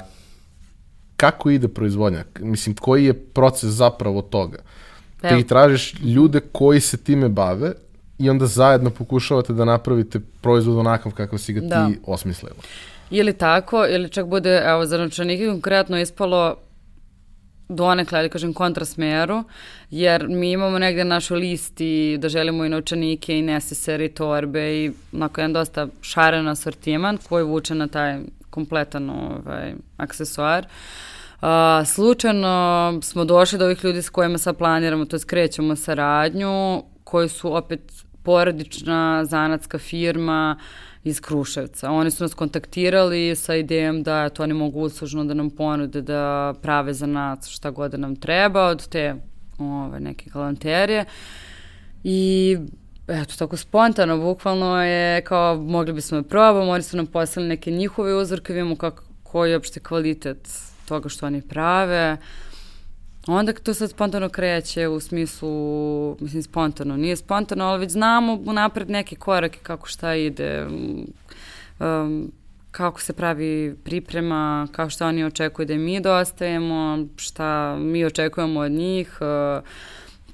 kako 1.17 1.51
ide 1.51 1.69
proizvodnja? 1.69 2.25
Mislim, 2.41 2.77
koji 2.77 3.05
je 3.05 3.15
proces 3.15 3.71
zapravo 3.71 4.23
toga? 4.23 4.59
Evo. 5.23 5.37
Ti 5.37 5.49
tražiš 5.49 5.95
ljude 6.01 6.41
koji 6.53 6.81
se 6.81 6.97
time 6.97 7.29
bave 7.29 7.73
i 8.19 8.31
onda 8.31 8.47
zajedno 8.47 8.91
pokušavate 8.91 9.53
da 9.53 9.65
napravite 9.65 10.21
proizvod 10.41 10.79
onakav 10.79 11.13
kakav 11.13 11.39
si 11.39 11.53
ga 11.53 11.61
da. 11.61 11.87
ti 11.87 11.99
osmislila. 12.07 12.55
Ili 13.11 13.33
tako, 13.33 13.87
ili 13.87 14.09
čak 14.09 14.27
bude, 14.27 14.63
evo, 14.67 14.87
za 14.87 14.99
novčanike 14.99 15.47
konkretno 15.47 16.01
ispalo 16.01 16.57
donekle, 17.71 18.19
ali 18.19 18.29
kažem, 18.29 18.53
kontrasmeru, 18.55 19.45
jer 19.91 20.29
mi 20.29 20.53
imamo 20.53 20.79
negde 20.79 21.05
našu 21.05 21.35
listi 21.35 22.19
da 22.19 22.29
želimo 22.29 22.65
i 22.65 22.69
novčanike 22.69 23.39
i 23.39 23.43
nesesere 23.43 24.05
i 24.05 24.15
torbe 24.15 24.85
i 24.85 24.93
onako 25.13 25.41
jedan 25.41 25.53
dosta 25.53 25.87
šaren 26.01 26.49
asortiman 26.49 27.19
koji 27.29 27.45
vuče 27.45 27.75
na 27.75 27.87
taj 27.87 28.19
kompletan 28.51 29.11
ovaj, 29.11 29.75
aksesuar. 29.97 30.67
Uh, 31.43 31.49
slučajno 31.87 32.99
smo 33.03 33.25
došli 33.25 33.59
do 33.59 33.65
ovih 33.65 33.85
ljudi 33.85 34.03
s 34.03 34.11
kojima 34.11 34.39
sad 34.39 34.57
planiramo, 34.57 35.05
to 35.05 35.19
skrećemo 35.19 35.77
saradnju, 35.77 36.83
koji 37.05 37.29
su 37.29 37.57
opet 37.57 37.81
porodična 38.23 39.25
zanatska 39.25 39.79
firma, 39.79 40.57
uh, 40.59 40.90
iz 41.05 41.21
Kruševca. 41.21 41.91
Oni 41.91 42.11
su 42.11 42.25
nas 42.25 42.35
kontaktirali 42.35 43.37
sa 43.37 43.55
idejom 43.55 44.03
da 44.03 44.29
to 44.29 44.43
oni 44.43 44.55
mogu 44.55 44.81
uslužno 44.81 45.25
da 45.25 45.35
nam 45.35 45.51
ponude 45.51 46.03
da 46.03 46.55
prave 46.63 46.95
za 46.95 47.07
nas 47.07 47.49
šta 47.49 47.71
god 47.71 47.91
da 47.91 47.97
nam 47.97 48.17
treba 48.17 48.67
od 48.67 48.89
te 48.89 49.15
ove, 49.59 50.01
neke 50.01 50.31
galanterije. 50.31 51.05
I 52.05 52.59
eto, 53.09 53.35
tako 53.39 53.57
spontano, 53.57 54.19
bukvalno 54.19 54.85
je 54.85 55.25
kao 55.25 55.57
mogli 55.57 55.93
bismo 55.93 56.21
da 56.21 56.29
probamo, 56.29 56.71
oni 56.71 56.83
su 56.83 56.97
nam 56.97 57.07
poslali 57.07 57.49
neke 57.49 57.71
njihove 57.71 58.15
uzorke, 58.15 58.53
vidimo 58.53 58.77
kako, 58.77 59.03
koji 59.23 59.51
je 59.51 59.57
opšte 59.57 59.81
kvalitet 59.81 60.49
toga 60.89 61.09
što 61.09 61.27
oni 61.27 61.43
prave. 61.43 62.17
Onda 63.27 63.53
to 63.53 63.75
sad 63.75 63.91
spontano 63.91 64.29
kreće 64.29 64.89
u 64.89 65.01
smislu, 65.01 66.17
mislim 66.21 66.43
spontano, 66.43 66.97
nije 66.97 67.17
spontano, 67.17 67.65
ali 67.65 67.81
već 67.81 67.91
znamo 67.91 68.43
unapred 68.47 68.91
neke 68.91 69.17
korake 69.17 69.59
kako 69.63 69.87
šta 69.87 70.15
ide, 70.15 70.67
um, 70.67 72.33
kako 72.71 73.01
se 73.01 73.13
pravi 73.13 73.77
priprema, 73.85 74.69
kako 74.73 74.91
šta 74.91 75.07
oni 75.07 75.25
očekuju 75.25 75.67
da 75.67 75.75
mi 75.75 76.01
dostajemo, 76.01 77.07
šta 77.17 77.77
mi 77.77 78.05
očekujemo 78.05 78.61
od 78.61 78.73
njih, 78.73 79.19
uh, 79.21 79.65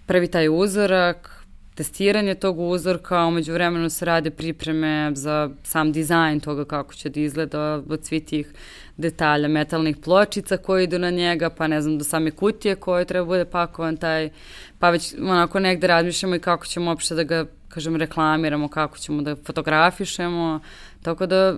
prvi 0.07 0.29
taj 0.29 0.49
uzorak, 0.49 1.47
testiranje 1.75 2.35
tog 2.35 2.61
uzorka, 2.61 3.27
umeđu 3.27 3.53
vremenu 3.53 3.91
se 3.91 4.05
rade 4.05 4.31
pripreme 4.31 5.11
za 5.15 5.51
sam 5.63 5.93
dizajn 5.93 6.41
toga 6.41 6.65
kako 6.65 6.95
će 6.95 7.09
da 7.09 7.21
izgleda 7.21 7.83
od 7.89 8.05
svih 8.05 8.25
tih 8.25 8.53
detalja, 8.97 9.49
metalnih 9.49 9.97
pločica 9.97 10.57
koje 10.57 10.85
idu 10.85 10.99
na 10.99 11.11
njega, 11.11 11.51
pa 11.51 11.67
ne 11.67 11.83
znam, 11.83 11.99
do 11.99 12.05
same 12.05 12.31
kutije 12.31 12.75
koje 12.75 13.05
treba 13.05 13.27
bude 13.27 13.45
pakovan 13.45 13.97
taj, 13.97 14.31
pa 14.79 14.91
već 14.91 15.15
onako 15.21 15.61
negde 15.61 15.87
razmišljamo 15.87 16.35
i 16.35 16.41
kako 16.41 16.67
ćemo 16.67 16.91
uopšte 16.91 17.15
da 17.15 17.23
ga, 17.23 17.47
kažem, 17.69 17.97
reklamiramo, 17.97 18.69
kako 18.69 18.99
ćemo 18.99 19.23
da 19.23 19.37
fotografišemo, 19.37 20.61
tako 21.03 21.27
da 21.27 21.57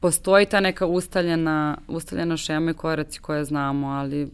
postoji 0.00 0.46
ta 0.46 0.60
neka 0.60 0.86
ustaljena, 0.86 1.78
ustaljena 1.88 2.36
šema 2.36 2.70
i 2.70 2.74
koraci 2.74 3.20
koje 3.20 3.44
znamo, 3.44 3.88
ali 3.88 4.30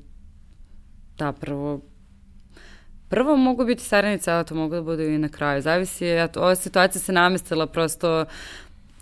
da, 1.19 1.33
prvo 1.33 1.81
Prvo 3.11 3.37
mogu 3.37 3.65
biti 3.65 3.83
saranice, 3.83 4.33
a 4.33 4.45
to 4.45 4.55
mogu 4.55 4.75
da 4.75 4.83
budu 4.83 5.03
i 5.03 5.19
na 5.19 5.29
kraju. 5.29 5.63
Zavisi, 5.63 6.07
eto, 6.07 6.41
ova 6.41 6.55
situacija 6.55 7.03
se 7.03 7.13
namestila 7.13 7.67
prosto 7.67 8.25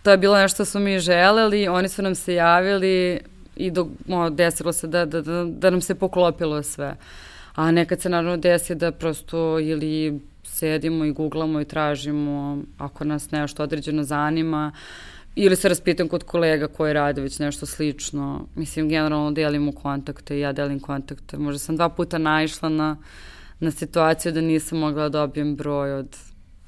to 0.02 0.10
je 0.10 0.16
bilo 0.16 0.38
nešto 0.38 0.54
što 0.56 0.64
smo 0.64 0.80
mi 0.80 0.98
želeli, 0.98 1.68
oni 1.68 1.88
su 1.88 2.02
nam 2.02 2.14
se 2.14 2.34
javili 2.34 3.20
i 3.56 3.70
do, 3.70 3.88
o, 4.08 4.30
desilo 4.30 4.72
se 4.72 4.86
da, 4.86 5.04
da, 5.04 5.22
da, 5.22 5.44
da 5.44 5.70
nam 5.70 5.80
se 5.80 5.94
poklopilo 5.94 6.62
sve. 6.62 6.96
A 7.54 7.70
nekad 7.70 8.00
se 8.00 8.08
naravno 8.08 8.36
desi 8.36 8.74
da 8.74 8.92
prosto 8.92 9.58
ili 9.60 10.20
sedimo 10.44 11.04
i 11.04 11.12
googlamo 11.12 11.60
i 11.60 11.64
tražimo 11.64 12.62
ako 12.78 13.04
nas 13.04 13.30
nešto 13.30 13.62
određeno 13.62 14.02
zanima 14.02 14.72
ili 15.34 15.56
se 15.56 15.68
raspitam 15.68 16.08
kod 16.08 16.24
kolega 16.24 16.68
koji 16.68 16.92
rade 16.92 17.20
već 17.20 17.38
nešto 17.38 17.66
slično. 17.66 18.46
Mislim, 18.54 18.88
generalno 18.88 19.30
delimo 19.30 19.72
kontakte 19.72 20.36
i 20.36 20.40
ja 20.40 20.52
delim 20.52 20.80
kontakte. 20.80 21.38
Možda 21.38 21.58
sam 21.58 21.76
dva 21.76 21.88
puta 21.88 22.18
naišla 22.18 22.68
na, 22.68 22.96
na 23.60 23.70
situaciju 23.70 24.32
da 24.32 24.40
nisam 24.40 24.78
mogla 24.78 25.02
da 25.02 25.08
dobijem 25.08 25.56
broj 25.56 25.92
od 25.92 26.16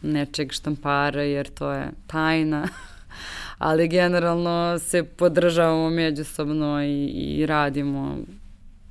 nečeg 0.02 0.52
štampara 0.52 1.22
jer 1.22 1.48
to 1.48 1.72
je 1.72 1.90
tajna. 2.06 2.68
ali 3.58 3.88
generalno 3.88 4.78
se 4.78 5.04
podržavamo 5.04 5.90
međusobno 5.90 6.82
i, 6.82 7.06
i 7.06 7.46
radimo 7.46 8.16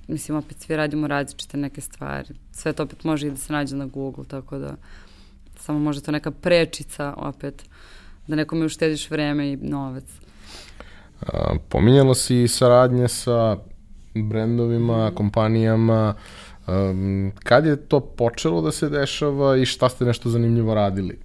mislim, 0.10 0.38
opet 0.38 0.58
svi 0.60 0.76
radimo 0.76 1.08
različite 1.08 1.58
neke 1.58 1.82
stvari. 1.82 2.30
Sve 2.52 2.74
to 2.74 2.84
opet 2.84 3.04
može 3.04 3.28
i 3.28 3.30
da 3.30 3.38
se 3.38 3.54
nađe 3.54 3.76
na 3.76 3.86
Google, 3.86 4.26
tako 4.28 4.58
da 4.58 4.76
samo 5.60 5.80
može 5.80 6.02
to 6.02 6.12
neka 6.12 6.32
prečica 6.32 7.14
opet, 7.18 7.64
da 8.28 8.36
nekome 8.36 8.66
uštediš 8.66 9.10
vreme 9.10 9.52
i 9.52 9.58
novac. 9.58 10.04
A, 11.22 11.56
pominjalo 11.70 12.14
si 12.16 12.48
saradnje 12.48 13.08
sa 13.08 13.58
brendovima, 14.16 15.12
kompanijama, 15.16 16.14
um, 16.68 17.32
kad 17.44 17.66
je 17.66 17.76
to 17.76 18.00
počelo 18.00 18.62
da 18.62 18.72
se 18.72 18.90
dešava 18.90 19.58
i 19.58 19.66
šta 19.66 19.90
ste 19.90 20.06
nešto 20.06 20.30
zanimljivo 20.30 20.74
radili 20.74 21.20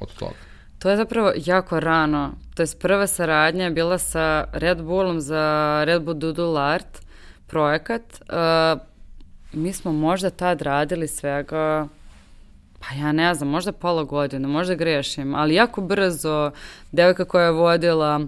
od 0.00 0.14
toga? 0.14 0.53
To 0.84 0.90
je 0.90 0.96
zapravo 0.96 1.32
jako 1.36 1.80
rano. 1.80 2.32
To 2.54 2.62
je 2.62 2.66
prva 2.80 3.06
saradnja 3.06 3.70
bila 3.70 3.98
sa 3.98 4.44
Red 4.52 4.82
Bullom 4.82 5.20
za 5.20 5.82
Red 5.86 6.02
Bull 6.02 6.14
Doodle 6.14 6.60
Art 6.60 7.00
projekat. 7.46 8.02
Uh, 8.20 8.80
mi 9.52 9.72
smo 9.72 9.92
možda 9.92 10.30
tad 10.30 10.62
radili 10.62 11.08
svega 11.08 11.88
pa 12.80 12.94
ja 12.94 13.12
ne 13.12 13.34
znam, 13.34 13.48
možda 13.48 13.72
pola 13.72 14.02
godine, 14.02 14.48
možda 14.48 14.74
grešim, 14.74 15.34
ali 15.34 15.54
jako 15.54 15.80
brzo 15.80 16.50
devojka 16.92 17.24
koja 17.24 17.44
je 17.44 17.50
vodila 17.50 18.20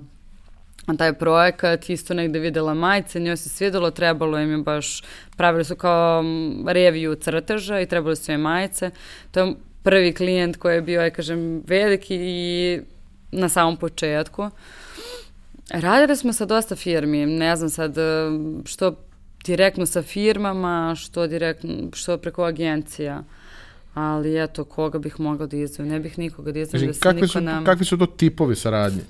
taj 0.98 1.12
projekat, 1.12 1.90
isto 1.90 2.14
negde 2.14 2.38
videla 2.38 2.74
majice, 2.74 3.20
njoj 3.20 3.36
se 3.36 3.48
svidelo, 3.48 3.90
trebalo 3.90 4.38
im 4.38 4.50
je 4.50 4.58
baš, 4.58 5.02
pravili 5.36 5.64
su 5.64 5.76
kao 5.76 6.24
reviju 6.66 7.14
crteža 7.14 7.80
i 7.80 7.86
trebali 7.86 8.16
su 8.16 8.32
je 8.32 8.38
majice. 8.38 8.90
To 9.30 9.40
je 9.40 9.54
prvi 9.86 10.12
klijent 10.12 10.56
koji 10.56 10.74
je 10.74 10.82
bio, 10.82 11.00
ja 11.00 11.10
kažem, 11.10 11.62
veliki 11.66 12.16
i 12.20 12.80
na 13.32 13.48
samom 13.48 13.76
početku. 13.76 14.50
Radili 15.70 16.16
smo 16.16 16.32
sa 16.32 16.44
dosta 16.44 16.76
firmi, 16.76 17.26
ne 17.26 17.56
znam 17.56 17.70
sad 17.70 17.94
što 18.64 18.94
direktno 19.44 19.86
sa 19.86 20.02
firmama, 20.02 20.94
što 20.98 21.26
direktno, 21.26 21.70
što 21.92 22.18
preko 22.18 22.44
agencija. 22.44 23.22
Ali 23.94 24.42
eto, 24.42 24.64
koga 24.64 24.98
bih 24.98 25.20
mogla 25.20 25.46
da 25.46 25.56
izdvojim? 25.56 25.92
Ne 25.92 26.00
bih 26.00 26.18
nikoga 26.18 26.52
da 26.52 26.58
izdvojim. 26.60 26.86
Da 26.86 26.94
se 26.94 27.00
kakvi, 27.00 27.28
su, 27.28 27.40
nam... 27.40 27.64
kakvi 27.64 27.84
su 27.84 27.98
to 27.98 28.06
tipovi 28.06 28.56
saradnje? 28.56 29.02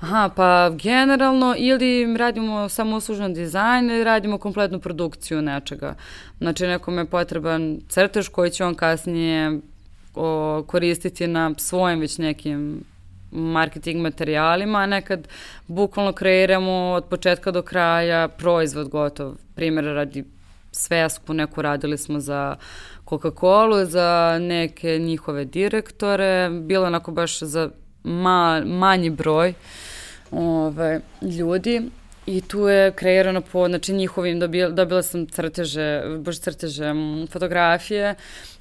Aha, 0.00 0.30
pa 0.36 0.70
generalno 0.70 1.54
ili 1.58 2.16
radimo 2.16 2.68
samo 2.68 2.96
uslužan 2.96 3.34
dizajn 3.34 3.90
ili 3.90 4.04
radimo 4.04 4.38
kompletnu 4.38 4.80
produkciju 4.80 5.42
nečega. 5.42 5.94
Znači 6.38 6.66
nekom 6.66 6.98
je 6.98 7.04
potreban 7.04 7.80
crtež 7.88 8.28
koji 8.28 8.50
će 8.50 8.64
on 8.64 8.74
kasnije 8.74 9.60
o, 10.14 10.62
koristiti 10.66 11.26
na 11.26 11.54
svojim 11.58 12.00
već 12.00 12.18
nekim 12.18 12.84
marketing 13.30 14.02
materijalima, 14.02 14.78
a 14.78 14.86
nekad 14.86 15.28
bukvalno 15.66 16.12
kreiramo 16.12 16.72
od 16.72 17.04
početka 17.04 17.50
do 17.50 17.62
kraja 17.62 18.28
proizvod 18.28 18.88
gotov. 18.88 19.34
Primjer 19.54 19.84
radi 19.84 20.24
svesku, 20.72 21.34
neku 21.34 21.62
radili 21.62 21.98
smo 21.98 22.20
za 22.20 22.56
Coca-Cola, 23.06 23.84
za 23.84 24.38
neke 24.40 24.98
njihove 24.98 25.44
direktore, 25.44 26.50
bilo 26.50 26.86
onako 26.86 27.12
baš 27.12 27.40
za 27.40 27.70
ma, 28.04 28.62
manji 28.66 29.10
broj 29.10 29.54
ove, 30.30 31.00
ljudi 31.22 31.82
I 32.26 32.40
tu 32.40 32.68
je 32.68 32.92
kreirano 32.92 33.40
po, 33.40 33.68
znači 33.68 33.92
njihovim, 33.92 34.40
dobila, 34.40 34.70
dobila 34.70 35.02
sam 35.02 35.26
crteže, 35.26 36.02
baš 36.18 36.38
crteže, 36.40 36.92
fotografije 37.30 38.14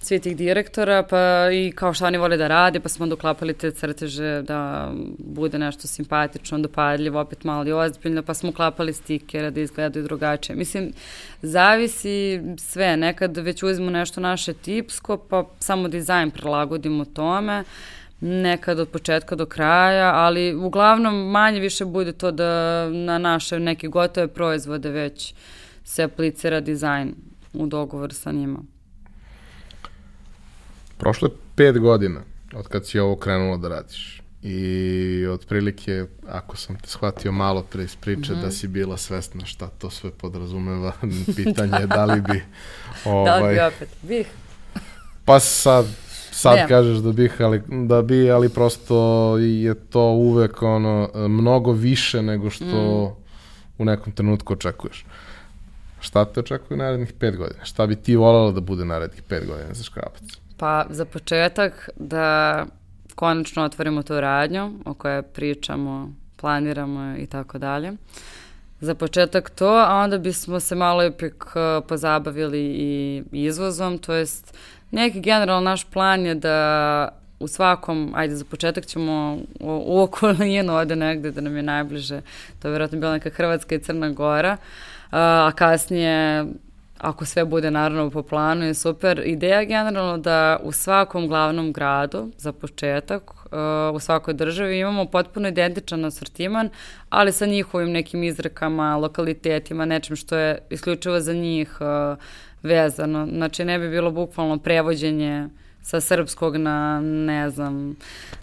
svi 0.03 0.19
tih 0.19 0.37
direktora, 0.37 1.03
pa 1.03 1.49
i 1.51 1.71
kao 1.75 1.93
što 1.93 2.05
oni 2.05 2.17
vole 2.17 2.37
da 2.37 2.47
rade, 2.47 2.79
pa 2.79 2.89
smo 2.89 3.03
onda 3.03 3.15
uklapali 3.15 3.53
te 3.53 3.71
crteže 3.71 4.41
da 4.41 4.91
bude 5.17 5.59
nešto 5.59 5.87
simpatično, 5.87 6.59
dopadljivo, 6.59 7.19
opet 7.21 7.43
malo 7.43 7.67
i 7.67 7.71
ozbiljno, 7.71 8.23
pa 8.23 8.33
smo 8.33 8.49
uklapali 8.49 8.93
stikere 8.93 9.51
da 9.51 9.61
izgledaju 9.61 10.05
drugačije. 10.05 10.55
Mislim, 10.55 10.91
zavisi 11.41 12.41
sve, 12.57 12.97
nekad 12.97 13.37
već 13.37 13.63
uzmemo 13.63 13.91
nešto 13.91 14.21
naše 14.21 14.53
tipsko, 14.53 15.17
pa 15.17 15.45
samo 15.59 15.87
dizajn 15.87 16.31
prilagodimo 16.31 17.05
tome, 17.05 17.63
nekad 18.23 18.79
od 18.79 18.89
početka 18.89 19.35
do 19.35 19.45
kraja, 19.45 20.13
ali 20.15 20.55
uglavnom 20.55 21.31
manje 21.31 21.59
više 21.59 21.85
bude 21.85 22.11
to 22.13 22.31
da 22.31 22.89
na 22.89 23.17
naše 23.17 23.59
neke 23.59 23.87
gotove 23.87 24.27
proizvode 24.27 24.89
već 24.89 25.33
se 25.83 26.03
aplicira 26.03 26.59
dizajn 26.59 27.15
u 27.53 27.67
dogovor 27.67 28.13
sa 28.13 28.31
njima. 28.31 28.59
Prošlo 30.97 31.27
je 31.27 31.37
pet 31.55 31.79
godina 31.79 32.21
od 32.53 32.67
kad 32.67 32.87
si 32.87 32.99
ovo 32.99 33.15
krenula 33.15 33.57
da 33.57 33.67
radiš. 33.67 34.21
I 34.41 35.27
otprilike, 35.31 36.05
ako 36.27 36.57
sam 36.57 36.75
te 36.79 36.87
shvatio 36.87 37.31
malo 37.31 37.63
pre 37.63 37.83
iz 37.83 37.95
priče, 37.95 38.33
mm 38.33 38.35
-hmm. 38.35 38.41
da 38.41 38.51
si 38.51 38.67
bila 38.67 38.97
svesna 38.97 39.45
šta 39.45 39.67
to 39.67 39.89
sve 39.89 40.11
podrazumeva, 40.11 40.93
pitanje 41.35 41.77
je 41.79 41.87
da 41.87 42.05
li 42.05 42.21
bi... 42.21 42.43
Ovaj, 43.05 43.25
da 43.29 43.35
li 43.35 43.53
bi 43.53 43.59
ovaj, 43.59 43.67
opet? 43.67 43.89
Bih. 44.01 44.27
Pa 45.25 45.39
sad, 45.39 45.85
sad 46.33 46.55
ne. 46.55 46.67
kažeš 46.67 46.97
da 46.97 47.11
bih, 47.11 47.35
ali, 47.39 47.61
da 47.67 48.01
bi, 48.01 48.31
ali 48.31 48.49
prosto 48.49 49.37
je 49.37 49.75
to 49.75 50.01
uvek 50.01 50.61
ono, 50.61 51.09
mnogo 51.15 51.71
više 51.71 52.21
nego 52.21 52.49
što 52.49 52.65
mm. 52.65 53.81
u 53.81 53.85
nekom 53.85 54.13
trenutku 54.13 54.53
očekuješ. 54.53 55.05
Šta 55.99 56.25
te 56.25 56.39
očekuje 56.39 56.77
narednih 56.77 57.13
pet 57.19 57.37
godina? 57.37 57.65
Šta 57.65 57.87
bi 57.87 57.95
ti 57.95 58.15
voljela 58.15 58.51
da 58.51 58.61
bude 58.61 58.85
narednih 58.85 59.21
pet 59.21 59.47
godina 59.47 59.73
za 59.73 59.83
škrapac? 59.83 60.23
Pa 60.57 60.85
za 60.89 61.05
početak 61.05 61.89
da 61.95 62.65
konačno 63.15 63.63
otvorimo 63.63 64.03
tu 64.03 64.21
radnju 64.21 64.71
o 64.85 64.93
kojoj 64.93 65.21
pričamo, 65.21 66.13
planiramo 66.35 67.17
i 67.17 67.25
tako 67.25 67.57
dalje. 67.57 67.91
Za 68.79 68.95
početak 68.95 69.49
to, 69.49 69.67
a 69.67 69.95
onda 70.03 70.17
bismo 70.17 70.59
se 70.59 70.75
malo 70.75 71.05
ipak 71.05 71.53
pozabavili 71.87 72.59
i 72.59 73.23
izvozom, 73.31 73.97
to 73.97 74.13
jest 74.13 74.57
neki 74.93 75.19
generalno 75.19 75.69
naš 75.69 75.83
plan 75.83 76.25
je 76.25 76.35
da 76.35 77.09
u 77.39 77.47
svakom, 77.47 78.11
ajde 78.15 78.35
za 78.35 78.45
početak 78.45 78.85
ćemo 78.85 79.37
u, 79.59 79.83
u 79.85 80.01
okolinu 80.01 80.75
ode 80.81 80.95
negde 80.95 81.31
da 81.31 81.41
nam 81.41 81.57
je 81.57 81.63
najbliže, 81.63 82.21
to 82.61 82.67
je 82.67 82.71
vjerojatno 82.71 82.99
bila 82.99 83.11
neka 83.11 83.29
Hrvatska 83.29 83.75
i 83.75 83.79
Crna 83.79 84.09
Gora, 84.09 84.57
a 85.11 85.51
kasnije 85.55 86.45
ako 87.03 87.25
sve 87.25 87.45
bude 87.45 87.71
naravno 87.71 88.09
po 88.09 88.23
planu 88.23 88.65
je 88.65 88.73
super. 88.73 89.21
Ideja 89.25 89.63
generalno 89.63 90.17
da 90.17 90.59
u 90.63 90.71
svakom 90.71 91.27
glavnom 91.27 91.73
gradu, 91.73 92.31
za 92.37 92.51
početak, 92.51 93.31
u 93.93 93.99
svakoj 93.99 94.33
državi 94.33 94.79
imamo 94.79 95.05
potpuno 95.05 95.47
identičan 95.47 96.05
asortiman, 96.05 96.69
ali 97.09 97.31
sa 97.31 97.45
njihovim 97.45 97.91
nekim 97.91 98.23
izrekama, 98.23 98.97
lokalitetima, 98.97 99.85
nečim 99.85 100.15
što 100.15 100.37
je 100.37 100.59
isključivo 100.69 101.19
za 101.19 101.33
njih 101.33 101.77
vezano. 102.63 103.27
Znači 103.27 103.65
ne 103.65 103.79
bi 103.79 103.89
bilo 103.89 104.11
bukvalno 104.11 104.57
prevođenje 104.57 105.49
sa 105.83 106.01
srpskog 106.01 106.57
na, 106.57 107.01
ne 107.01 107.49
znam, 107.49 107.95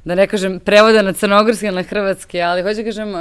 da 0.05 0.15
ne 0.15 0.27
kažem 0.27 0.61
prevoda 0.61 1.03
na 1.03 1.13
crnogorski 1.13 1.71
na 1.71 1.83
hrvatski, 1.83 2.41
ali 2.41 2.63
hoću 2.63 2.77
da 2.77 2.85
kažem, 2.85 3.09
uh, 3.15 3.21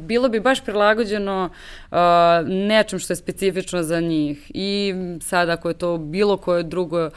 bilo 0.00 0.28
bi 0.28 0.40
baš 0.40 0.64
prilagođeno 0.64 1.50
uh, 1.90 1.98
nečem 2.46 2.98
što 2.98 3.12
je 3.12 3.16
specifično 3.16 3.82
za 3.82 4.00
njih. 4.00 4.50
I 4.54 4.94
sad 5.20 5.48
ako 5.48 5.68
je 5.68 5.74
to 5.74 5.98
bilo 5.98 6.36
koje 6.36 6.62
drugo, 6.62 7.10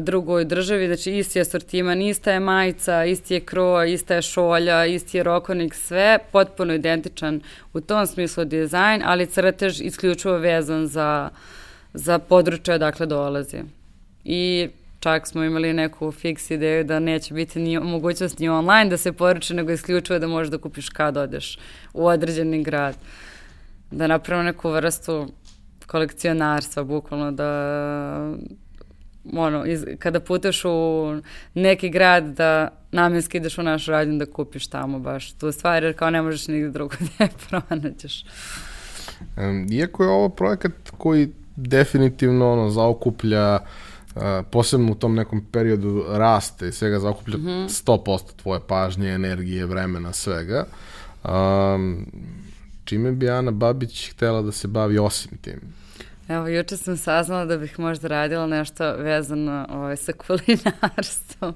drugoj 0.00 0.44
državi, 0.44 0.86
znači 0.86 1.12
isti 1.12 1.38
je 1.38 1.44
sortiman, 1.44 2.02
ista 2.02 2.32
je 2.32 2.40
majica, 2.40 3.04
isti 3.04 3.34
je 3.34 3.40
kroja, 3.40 3.84
ista 3.84 4.14
je 4.14 4.22
šolja, 4.22 4.86
isti 4.86 5.16
je 5.16 5.22
rokonik, 5.22 5.74
sve 5.74 6.18
potpuno 6.32 6.74
identičan 6.74 7.40
u 7.72 7.80
tom 7.80 8.06
smislu 8.06 8.44
dizajn, 8.44 9.02
ali 9.04 9.26
crtež 9.26 9.80
isključivo 9.80 10.38
vezan 10.38 10.86
za 10.86 11.30
uh, 11.32 11.38
za 11.94 12.18
područje 12.18 12.74
odakle 12.74 13.06
dolazi. 13.06 13.62
I 14.24 14.68
čak 15.00 15.26
smo 15.26 15.44
imali 15.44 15.72
neku 15.72 16.12
fiks 16.12 16.50
ideju 16.50 16.84
da 16.84 16.98
neće 16.98 17.34
biti 17.34 17.58
ni 17.58 17.78
mogućnost 17.78 18.38
ni 18.38 18.48
online 18.48 18.90
da 18.90 18.96
se 18.96 19.12
poruče, 19.12 19.54
nego 19.54 19.72
isključivo 19.72 20.18
da 20.18 20.26
možeš 20.26 20.50
da 20.50 20.58
kupiš 20.58 20.88
kad 20.88 21.16
odeš 21.16 21.58
u 21.94 22.06
određeni 22.06 22.62
grad. 22.62 22.96
Da 23.90 24.06
napravimo 24.06 24.44
neku 24.44 24.70
vrstu 24.70 25.28
kolekcionarstva, 25.86 26.84
bukvalno 26.84 27.32
da 27.32 28.34
ono, 29.32 29.64
iz, 29.66 29.84
kada 29.98 30.20
puteš 30.20 30.64
u 30.64 30.70
neki 31.54 31.88
grad 31.88 32.24
da 32.24 32.68
namenski 32.92 33.36
ideš 33.36 33.58
u 33.58 33.62
našu 33.62 33.90
radnju 33.90 34.18
da 34.18 34.26
kupiš 34.26 34.66
tamo 34.66 34.98
baš 34.98 35.32
tu 35.32 35.52
stvari, 35.52 35.86
jer 35.86 35.96
kao 35.96 36.10
ne 36.10 36.22
možeš 36.22 36.48
nigde 36.48 36.70
drugo 36.70 36.94
da 37.18 37.24
je 37.24 37.30
pronađeš. 37.48 38.24
Um, 39.36 39.66
iako 39.72 40.04
je 40.04 40.10
ovo 40.10 40.28
projekat 40.28 40.72
koji 40.98 41.32
definitivno 41.56 42.52
ono 42.52 42.70
zaokuplja 42.70 43.58
Uh, 44.16 44.22
posebno 44.50 44.92
u 44.92 44.94
tom 44.94 45.14
nekom 45.14 45.44
periodu 45.52 46.04
raste 46.08 46.68
i 46.68 46.72
svega 46.72 46.98
zaokuplja 46.98 47.38
mm 47.38 47.46
-hmm. 47.46 47.84
100% 47.86 48.20
tvoje 48.42 48.60
pažnje, 48.68 49.10
energije, 49.10 49.66
vremena, 49.66 50.12
svega. 50.12 50.64
Um, 51.24 52.06
čime 52.84 53.12
bi 53.12 53.30
Ana 53.30 53.50
Babić 53.50 54.10
htela 54.10 54.42
da 54.42 54.52
se 54.52 54.68
bavi 54.68 54.98
osim 54.98 55.38
tim? 55.40 55.60
Evo, 56.28 56.48
juče 56.48 56.76
sam 56.76 56.96
saznala 56.96 57.44
da 57.44 57.56
bih 57.56 57.78
možda 57.78 58.08
radila 58.08 58.46
nešto 58.46 58.96
vezano 58.96 59.66
ovaj, 59.70 59.96
sa 59.96 60.12
kulinarstvom. 60.26 61.54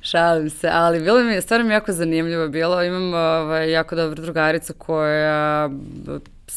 Šalim 0.00 0.50
se, 0.50 0.68
ali 0.72 1.00
bilo 1.00 1.22
mi 1.22 1.32
je, 1.32 1.40
stvarno 1.40 1.72
jako 1.72 1.92
zanimljivo 1.92 2.48
bilo. 2.48 2.82
Imam 2.82 3.14
ovaj, 3.14 3.70
jako 3.70 3.96
dobru 3.96 4.22
drugaricu 4.22 4.74
koja 4.74 5.70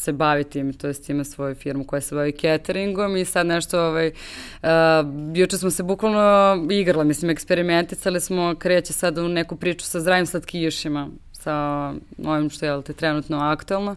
se 0.00 0.12
bavi 0.12 0.44
tim, 0.44 0.72
to 0.72 0.86
jest 0.86 1.10
ima 1.10 1.24
svoju 1.24 1.54
firmu 1.54 1.84
koja 1.84 2.00
se 2.00 2.14
bavi 2.14 2.32
cateringom 2.32 3.16
i 3.16 3.24
sad 3.24 3.46
nešto, 3.46 3.80
ovaj, 3.80 4.08
uh, 4.62 4.68
juče 5.34 5.58
smo 5.58 5.70
se 5.70 5.82
bukvalno 5.82 6.66
igrala, 6.70 7.04
mislim, 7.04 7.30
eksperimenticali 7.30 8.20
smo, 8.20 8.54
kreće 8.58 8.92
sad 8.92 9.18
u 9.18 9.28
neku 9.28 9.56
priču 9.56 9.86
sa 9.86 10.00
zdravim 10.00 10.26
slatkišima, 10.26 11.08
sa 11.32 11.54
ovim 12.24 12.50
što 12.50 12.66
je 12.66 12.82
te, 12.82 12.92
trenutno 12.92 13.38
aktualno. 13.38 13.96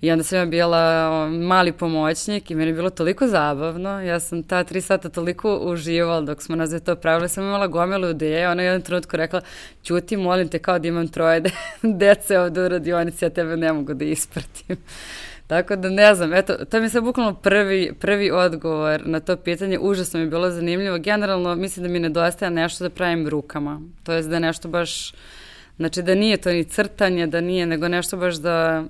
I 0.00 0.10
onda 0.10 0.24
sam 0.24 0.38
ja 0.38 0.46
bila 0.46 1.28
mali 1.28 1.72
pomoćnik 1.72 2.50
i 2.50 2.54
meni 2.54 2.70
je 2.70 2.74
bilo 2.74 2.90
toliko 2.90 3.28
zabavno. 3.28 4.00
Ja 4.00 4.20
sam 4.20 4.42
ta 4.42 4.64
tri 4.64 4.80
sata 4.80 5.08
toliko 5.08 5.56
uživala 5.56 6.20
dok 6.20 6.42
smo 6.42 6.56
nas 6.56 6.70
to 6.84 6.96
pravili. 6.96 7.28
Sam 7.28 7.44
imala 7.44 7.66
gomilu 7.66 8.10
ideje. 8.10 8.48
Ona 8.48 8.62
je 8.62 8.66
jednom 8.66 8.82
trenutku 8.82 9.16
rekla, 9.16 9.40
čuti, 9.82 10.16
molim 10.16 10.48
te 10.48 10.58
kao 10.58 10.78
da 10.78 10.88
imam 10.88 11.08
troje 11.08 11.40
de 11.40 11.50
dece 11.82 12.38
ovde 12.38 12.64
u 12.64 12.68
radionici, 12.68 13.24
ja 13.24 13.30
tebe 13.30 13.56
ne 13.56 13.72
mogu 13.72 13.94
da 13.94 14.04
ispratim. 14.04 14.76
Tako 15.46 15.76
da 15.76 15.90
ne 15.90 16.14
znam, 16.14 16.34
eto, 16.34 16.64
to 16.64 16.80
mi 16.80 16.88
sad 16.88 17.04
bukvalno 17.04 17.34
prvi, 17.34 17.92
prvi 18.00 18.30
odgovor 18.30 19.02
na 19.06 19.20
to 19.20 19.36
pitanje. 19.36 19.78
Užasno 19.78 20.20
mi 20.20 20.26
je 20.26 20.30
bilo 20.30 20.50
zanimljivo. 20.50 20.98
Generalno 20.98 21.54
mislim 21.54 21.86
da 21.86 21.92
mi 21.92 21.98
nedostaje 21.98 22.50
nešto 22.50 22.84
da 22.84 22.90
pravim 22.90 23.28
rukama. 23.28 23.80
To 24.02 24.12
je 24.12 24.22
da 24.22 24.38
nešto 24.38 24.68
baš, 24.68 25.12
znači 25.76 26.02
da 26.02 26.14
nije 26.14 26.36
to 26.36 26.52
ni 26.52 26.64
crtanje, 26.64 27.26
da 27.26 27.40
nije, 27.40 27.66
nego 27.66 27.88
nešto 27.88 28.16
baš 28.16 28.34
da 28.34 28.84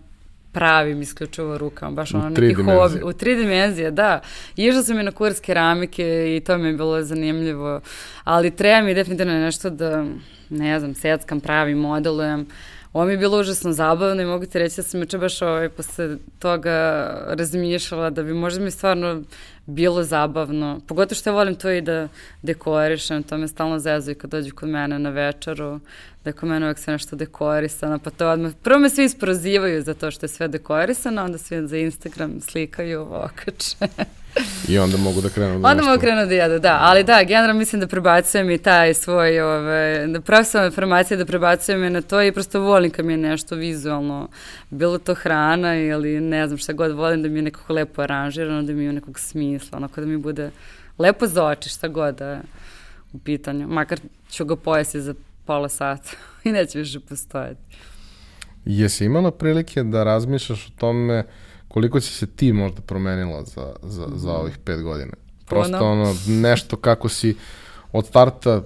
pravim 0.53 1.03
isključivo 1.03 1.59
rukama, 1.59 1.93
baš 1.93 2.15
ono 2.15 2.29
neki 2.29 2.55
hobi. 2.55 3.03
U 3.05 3.13
tri 3.13 3.35
dimenzije, 3.37 3.91
da. 3.91 4.21
Išla 4.57 4.83
sam 4.83 5.01
i 5.01 5.03
na 5.03 5.11
kurs 5.11 5.41
keramike 5.41 6.37
i 6.37 6.41
to 6.41 6.59
mi 6.59 6.69
je 6.69 6.73
bilo 6.73 7.03
zanimljivo, 7.03 7.81
ali 8.25 8.57
treba 8.57 8.83
mi 8.87 8.95
definitivno 8.95 9.33
nešto 9.33 9.71
da, 9.71 10.05
ne 10.51 10.81
znam, 10.81 10.95
seckam, 10.95 11.41
pravim, 11.41 11.79
modelujem. 11.79 12.47
Ovo 12.95 13.05
mi 13.05 13.13
je 13.13 13.17
bilo 13.17 13.41
užasno 13.41 13.73
zabavno 13.73 14.23
i 14.23 14.27
mogu 14.27 14.47
ti 14.47 14.59
reći 14.59 14.77
da 14.77 14.83
sam 14.83 15.01
juče 15.01 15.19
baš 15.19 15.43
ovaj, 15.43 15.69
posle 15.69 16.17
toga 16.39 16.71
razmišljala 17.29 18.11
da 18.11 18.23
bi 18.23 18.35
možda 18.35 18.65
mi 18.65 18.71
stvarno 18.71 19.23
bilo 19.67 20.03
zabavno. 20.03 20.81
Pogotovo 20.87 21.17
što 21.17 21.31
ja 21.31 21.35
volim 21.35 21.55
to 21.55 21.71
i 21.71 21.81
da 21.81 22.09
dekorišem, 22.43 23.23
to 23.23 23.39
me 23.39 23.49
stalno 23.49 23.79
zezuje 23.79 24.15
kad 24.15 24.31
dođu 24.31 24.55
kod 24.55 24.69
mene 24.69 24.99
na 24.99 25.11
večeru, 25.11 25.81
da 26.25 26.31
je 26.31 26.33
kod 26.33 26.49
mene 26.49 26.67
uvek 26.67 26.79
sve 26.79 26.93
nešto 26.93 27.17
dekorisano, 27.17 27.99
pa 27.99 28.11
to 28.11 28.29
odmah, 28.29 28.53
prvo 28.63 28.79
me 28.79 28.91
svi 28.91 29.05
isprozivaju 29.05 29.83
za 29.83 29.95
to 29.95 30.11
što 30.11 30.25
je 30.25 30.29
sve 30.31 30.49
dekorisano, 30.49 31.25
onda 31.25 31.39
svi 31.39 31.67
za 31.67 31.77
Instagram 31.77 32.41
slikaju, 32.41 33.03
okače. 33.03 34.05
I 34.69 34.79
onda 34.79 34.97
mogu 34.97 35.21
da 35.21 35.29
krenu 35.29 35.59
da 35.59 35.69
Onda 35.69 35.83
mogu 35.83 36.01
krenu 36.01 36.27
da 36.27 36.35
jedu, 36.35 36.59
da. 36.59 36.79
Ali 36.81 37.05
da, 37.05 37.23
generalno 37.23 37.59
mislim 37.59 37.81
da 37.81 37.87
prebacujem 37.87 38.51
i 38.51 38.59
taj 38.59 38.95
svoj, 38.95 39.41
ove, 39.41 40.07
da 40.07 40.21
profesionalna 40.21 40.67
informacija 40.67 41.17
da 41.17 41.27
prebacujem 41.27 41.85
i 41.85 41.91
na 41.91 42.03
to 42.03 42.23
i 42.23 42.33
prosto 42.33 42.61
volim 42.61 42.91
kad 42.91 43.05
mi 43.05 43.13
je 43.13 43.17
nešto 43.17 43.55
vizualno, 43.55 44.29
bilo 44.71 44.99
to 44.99 45.15
hrana 45.15 45.77
ili 45.77 46.21
ne 46.21 46.47
znam 46.47 46.59
šta 46.59 46.73
god, 46.73 46.93
volim 46.93 47.23
da 47.23 47.29
mi 47.29 47.39
je 47.39 47.43
nekako 47.43 47.73
lepo 47.73 48.03
aranžirano, 48.03 48.63
da 48.63 48.73
mi 48.73 48.85
je 48.85 48.93
nekog 48.93 49.19
smisla, 49.19 49.79
onako 49.79 50.01
da 50.01 50.07
mi 50.07 50.17
bude 50.17 50.51
lepo 50.99 51.27
za 51.27 51.45
oči, 51.45 51.69
šta 51.69 51.89
god 51.89 52.15
da 52.15 52.27
je 52.27 52.41
u 53.13 53.19
pitanju. 53.19 53.69
Makar 53.69 54.01
ću 54.31 54.45
ga 54.45 54.57
pojesti 54.57 55.01
za 55.01 55.15
pola 55.45 55.69
sata 55.69 56.11
i 56.45 56.53
neće 56.53 56.79
više 56.79 57.01
postojati. 57.01 57.61
Jesi 58.65 59.05
imala 59.05 59.31
prilike 59.31 59.83
da 59.83 60.05
razmišljaš 60.05 60.67
o 60.67 60.71
tome 60.79 61.25
koliko 61.75 62.01
si 62.01 62.13
se 62.13 62.27
ti 62.27 62.53
možda 62.53 62.81
promenila 62.81 63.43
za, 63.45 63.73
za, 63.83 64.07
za 64.15 64.31
mhm. 64.31 64.41
ovih 64.41 64.59
pet 64.59 64.83
godina? 64.83 65.13
Prosto 65.47 65.77
ono, 65.77 66.03
ono 66.03 66.15
nešto 66.27 66.77
kako 66.77 67.09
si 67.09 67.37
od 67.93 68.07
starta 68.07 68.63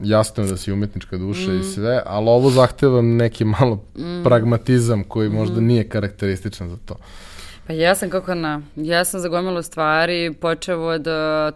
jasno 0.00 0.44
je 0.44 0.50
da 0.50 0.56
si 0.56 0.72
umetnička 0.72 1.16
duša 1.16 1.50
mm. 1.50 1.60
i 1.60 1.64
sve, 1.64 2.02
ali 2.06 2.28
ovo 2.28 2.50
zahteva 2.50 3.02
neki 3.02 3.44
malo 3.44 3.84
mm. 3.96 4.22
pragmatizam 4.24 5.04
koji 5.04 5.28
možda 5.28 5.60
mm. 5.60 5.64
nije 5.64 5.88
karakterističan 5.88 6.68
za 6.68 6.76
to. 6.84 6.94
Pa 7.66 7.72
ja 7.72 7.94
sam 7.94 8.10
kako 8.10 8.34
na, 8.34 8.62
ja 8.76 9.04
sam 9.04 9.20
zagomila 9.20 9.62
stvari, 9.62 10.34
počeo 10.40 10.80
od 10.80 11.06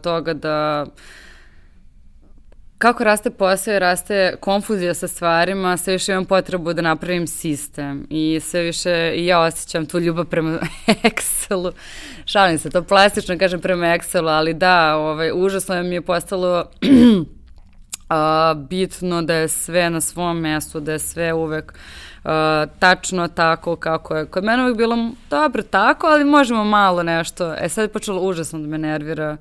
toga 0.01 0.35
da 0.35 0.87
kako 2.85 3.05
raste 3.05 3.30
posao 3.30 3.74
i 3.74 3.78
raste 3.78 4.37
konfuzija 4.41 4.95
sa 4.95 5.09
stvarima, 5.09 5.76
sve 5.76 5.93
više 5.93 6.12
imam 6.12 6.24
potrebu 6.24 6.72
da 6.72 6.82
napravim 6.82 7.26
sistem 7.26 8.07
i 8.11 8.41
sve 8.43 8.62
više 8.62 9.12
i 9.16 9.26
ja 9.26 9.41
osjećam 9.41 9.87
tu 9.87 9.99
ljubav 9.99 10.24
prema 10.24 10.59
Excelu. 10.87 11.72
Šalim 12.24 12.59
se, 12.59 12.70
to 12.70 12.82
plastično 12.82 13.39
kažem 13.39 13.61
prema 13.61 13.87
Excelu, 13.87 14.28
ali 14.28 14.55
da, 14.55 14.97
ovaj, 14.97 15.30
užasno 15.35 15.82
mi 15.82 15.95
je 15.95 16.03
postalo 16.03 16.64
a, 18.09 18.55
bitno 18.55 19.22
da 19.22 19.35
je 19.35 19.49
sve 19.49 19.91
na 19.91 20.01
svom 20.01 20.41
mestu, 20.41 20.80
da 20.80 20.93
je 20.93 20.99
sve 20.99 21.32
uvek 21.32 21.72
uh, 22.24 22.30
tačno 22.78 23.28
tako 23.28 23.76
kako 23.76 24.16
je. 24.16 24.26
Kod 24.26 24.45
mene 24.45 24.62
uvek 24.62 24.76
bilo 24.76 25.11
dobro 25.30 25.62
tako, 25.62 26.07
ali 26.07 26.24
možemo 26.24 26.64
malo 26.64 27.03
nešto. 27.03 27.55
E 27.59 27.68
sad 27.68 27.82
je 27.82 27.93
počelo 27.93 28.20
užasno 28.20 28.59
da 28.59 28.66
me 28.66 28.78
nervira 28.78 29.37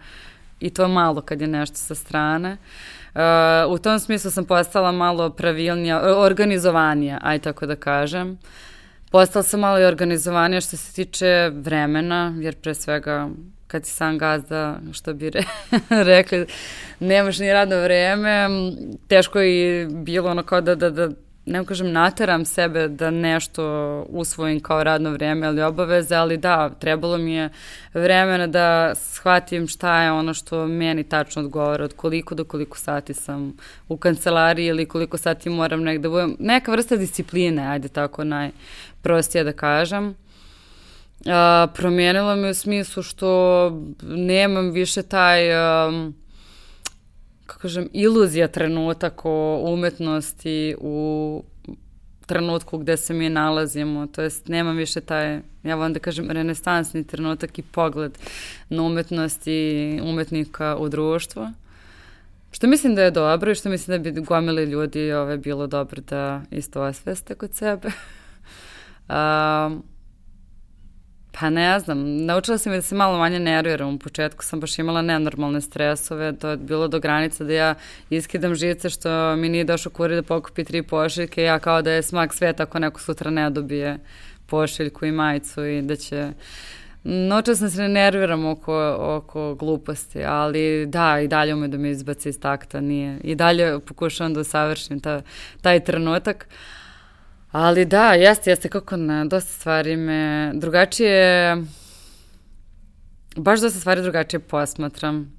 i 0.59 0.69
to 0.69 0.87
malo 0.87 1.21
kad 1.21 1.41
je 1.41 1.47
nešto 1.47 1.77
sa 1.77 1.95
strane. 1.95 2.51
Uh, 2.51 3.02
u 3.69 3.77
tom 3.77 3.99
smislu 3.99 4.31
sam 4.31 4.45
postala 4.45 4.91
malo 4.91 5.29
pravilnija, 5.29 6.01
organizovanija, 6.17 7.19
aj 7.21 7.39
tako 7.39 7.65
da 7.65 7.75
kažem. 7.75 8.39
Postala 9.11 9.43
sam 9.43 9.59
malo 9.59 9.79
i 9.79 9.85
organizovanija 9.85 10.61
što 10.61 10.77
se 10.77 10.93
tiče 10.93 11.51
vremena, 11.53 12.35
jer 12.39 12.55
pre 12.55 12.73
svega 12.73 13.29
kad 13.67 13.85
si 13.85 13.91
sam 13.91 14.17
gazda, 14.17 14.79
što 14.91 15.13
bi 15.13 15.29
re, 15.29 15.43
rekli, 16.13 16.45
nemaš 16.99 17.39
ni 17.39 17.53
radno 17.53 17.81
vreme, 17.81 18.47
teško 19.07 19.39
je 19.39 19.87
bilo 19.87 20.31
ono 20.31 20.43
kao 20.43 20.61
da, 20.61 20.75
da, 20.75 20.89
da 20.89 21.09
ne 21.45 21.65
kažem 21.65 21.91
nateram 21.91 22.45
sebe 22.45 22.87
da 22.87 23.11
nešto 23.11 23.63
usvojim 24.09 24.59
kao 24.59 24.83
radno 24.83 25.11
vreme 25.11 25.47
ili 25.47 25.61
obaveze, 25.61 26.15
ali 26.15 26.37
da, 26.37 26.69
trebalo 26.69 27.17
mi 27.17 27.33
je 27.33 27.49
vremena 27.93 28.47
da 28.47 28.95
shvatim 28.95 29.67
šta 29.67 30.01
je 30.01 30.11
ono 30.11 30.33
što 30.33 30.67
meni 30.67 31.03
tačno 31.03 31.41
odgovara, 31.41 31.83
od 31.83 31.93
koliko 31.93 32.35
do 32.35 32.43
koliko 32.43 32.77
sati 32.77 33.13
sam 33.13 33.57
u 33.87 33.97
kancelariji 33.97 34.65
ili 34.65 34.85
koliko 34.85 35.17
sati 35.17 35.49
moram 35.49 35.83
negde 35.83 36.03
da 36.03 36.09
budem. 36.09 36.35
Neka 36.39 36.71
vrsta 36.71 36.95
discipline, 36.95 37.67
ajde 37.67 37.87
tako 37.87 38.23
najprostije 38.23 39.43
da 39.43 39.53
kažem. 39.53 40.15
A, 41.25 41.67
promijenilo 41.73 42.35
me 42.35 42.49
u 42.49 42.53
smislu 42.53 43.03
što 43.03 43.69
nemam 44.01 44.71
više 44.71 45.01
taj... 45.01 45.49
Um, 45.87 46.22
kako 47.45 47.61
kažem, 47.61 47.89
iluzija 47.93 48.47
trenutak 48.47 49.21
o 49.25 49.59
umetnosti 49.73 50.75
u 50.79 51.43
trenutku 52.25 52.77
gde 52.77 52.97
se 52.97 53.13
mi 53.13 53.29
nalazimo, 53.29 54.07
to 54.07 54.21
jest 54.21 54.47
nemam 54.47 54.77
više 54.77 55.01
taj, 55.01 55.39
ja 55.63 55.75
vam 55.75 55.93
da 55.93 55.99
kažem, 55.99 56.31
renesansni 56.31 57.03
trenutak 57.03 57.59
i 57.59 57.61
pogled 57.61 58.17
na 58.69 58.83
umetnost 58.83 59.47
i 59.47 59.99
umetnika 60.03 60.77
u 60.79 60.89
društvu. 60.89 61.47
Što 62.51 62.67
mislim 62.67 62.95
da 62.95 63.03
je 63.03 63.11
dobro 63.11 63.51
i 63.51 63.55
što 63.55 63.69
mislim 63.69 64.03
da 64.03 64.11
bi 64.11 64.21
gomili 64.21 64.63
ljudi 64.63 65.11
ove, 65.11 65.37
bilo 65.37 65.67
dobro 65.67 66.01
da 66.01 66.41
isto 66.51 66.81
osveste 66.81 67.35
kod 67.35 67.53
sebe. 67.53 67.87
um, 69.09 69.83
Pa 71.39 71.49
ne 71.49 71.79
znam, 71.79 72.25
naučila 72.25 72.57
sam 72.57 72.73
da 72.73 72.81
se 72.81 72.95
malo 72.95 73.17
manje 73.17 73.39
nerviram. 73.39 73.95
U 73.95 73.99
početku 73.99 74.43
sam 74.43 74.59
baš 74.59 74.79
imala 74.79 75.01
nenormalne 75.01 75.61
stresove, 75.61 76.37
to 76.37 76.49
je 76.49 76.57
bilo 76.57 76.87
do 76.87 76.99
granica 76.99 77.43
da 77.43 77.53
ja 77.53 77.75
iskidam 78.09 78.55
žice 78.55 78.89
što 78.89 79.35
mi 79.35 79.49
nije 79.49 79.63
došao 79.63 79.91
kurir 79.91 80.15
da 80.15 80.23
pokupi 80.23 80.63
tri 80.63 80.83
pošiljke, 80.83 81.43
ja 81.43 81.59
kao 81.59 81.81
da 81.81 81.91
je 81.91 82.03
smak 82.03 82.33
sveta 82.33 82.63
ako 82.63 82.79
neko 82.79 83.01
sutra 83.01 83.31
ne 83.31 83.49
dobije 83.49 83.99
pošiljku 84.45 85.05
i 85.05 85.11
majicu 85.11 85.65
i 85.65 85.81
da 85.81 85.95
će... 85.95 86.29
Naučila 87.03 87.55
sam 87.55 87.69
se 87.69 87.81
ne 87.81 87.89
nerviram 87.89 88.45
oko, 88.45 88.95
oko 88.99 89.55
gluposti, 89.55 90.23
ali 90.25 90.85
da, 90.85 91.19
i 91.19 91.27
dalje 91.27 91.53
ume 91.53 91.67
da 91.67 91.77
me 91.77 91.89
izbaci 91.91 92.29
iz 92.29 92.39
takta, 92.39 92.81
nije. 92.81 93.19
I 93.23 93.35
dalje 93.35 93.79
pokušavam 93.79 94.33
da 94.33 94.43
savršim 94.43 94.99
ta, 94.99 95.21
taj 95.61 95.83
trenutak. 95.83 96.47
Ali 97.53 97.85
da, 97.85 98.13
jeste, 98.13 98.49
jeste 98.49 98.69
kako 98.69 98.97
na 98.97 99.25
dosta 99.25 99.51
stvari 99.51 99.97
me 99.97 100.51
drugačije, 100.53 101.57
baš 103.35 103.59
dosta 103.59 103.79
stvari 103.79 104.01
drugačije 104.01 104.39
posmatram 104.39 105.37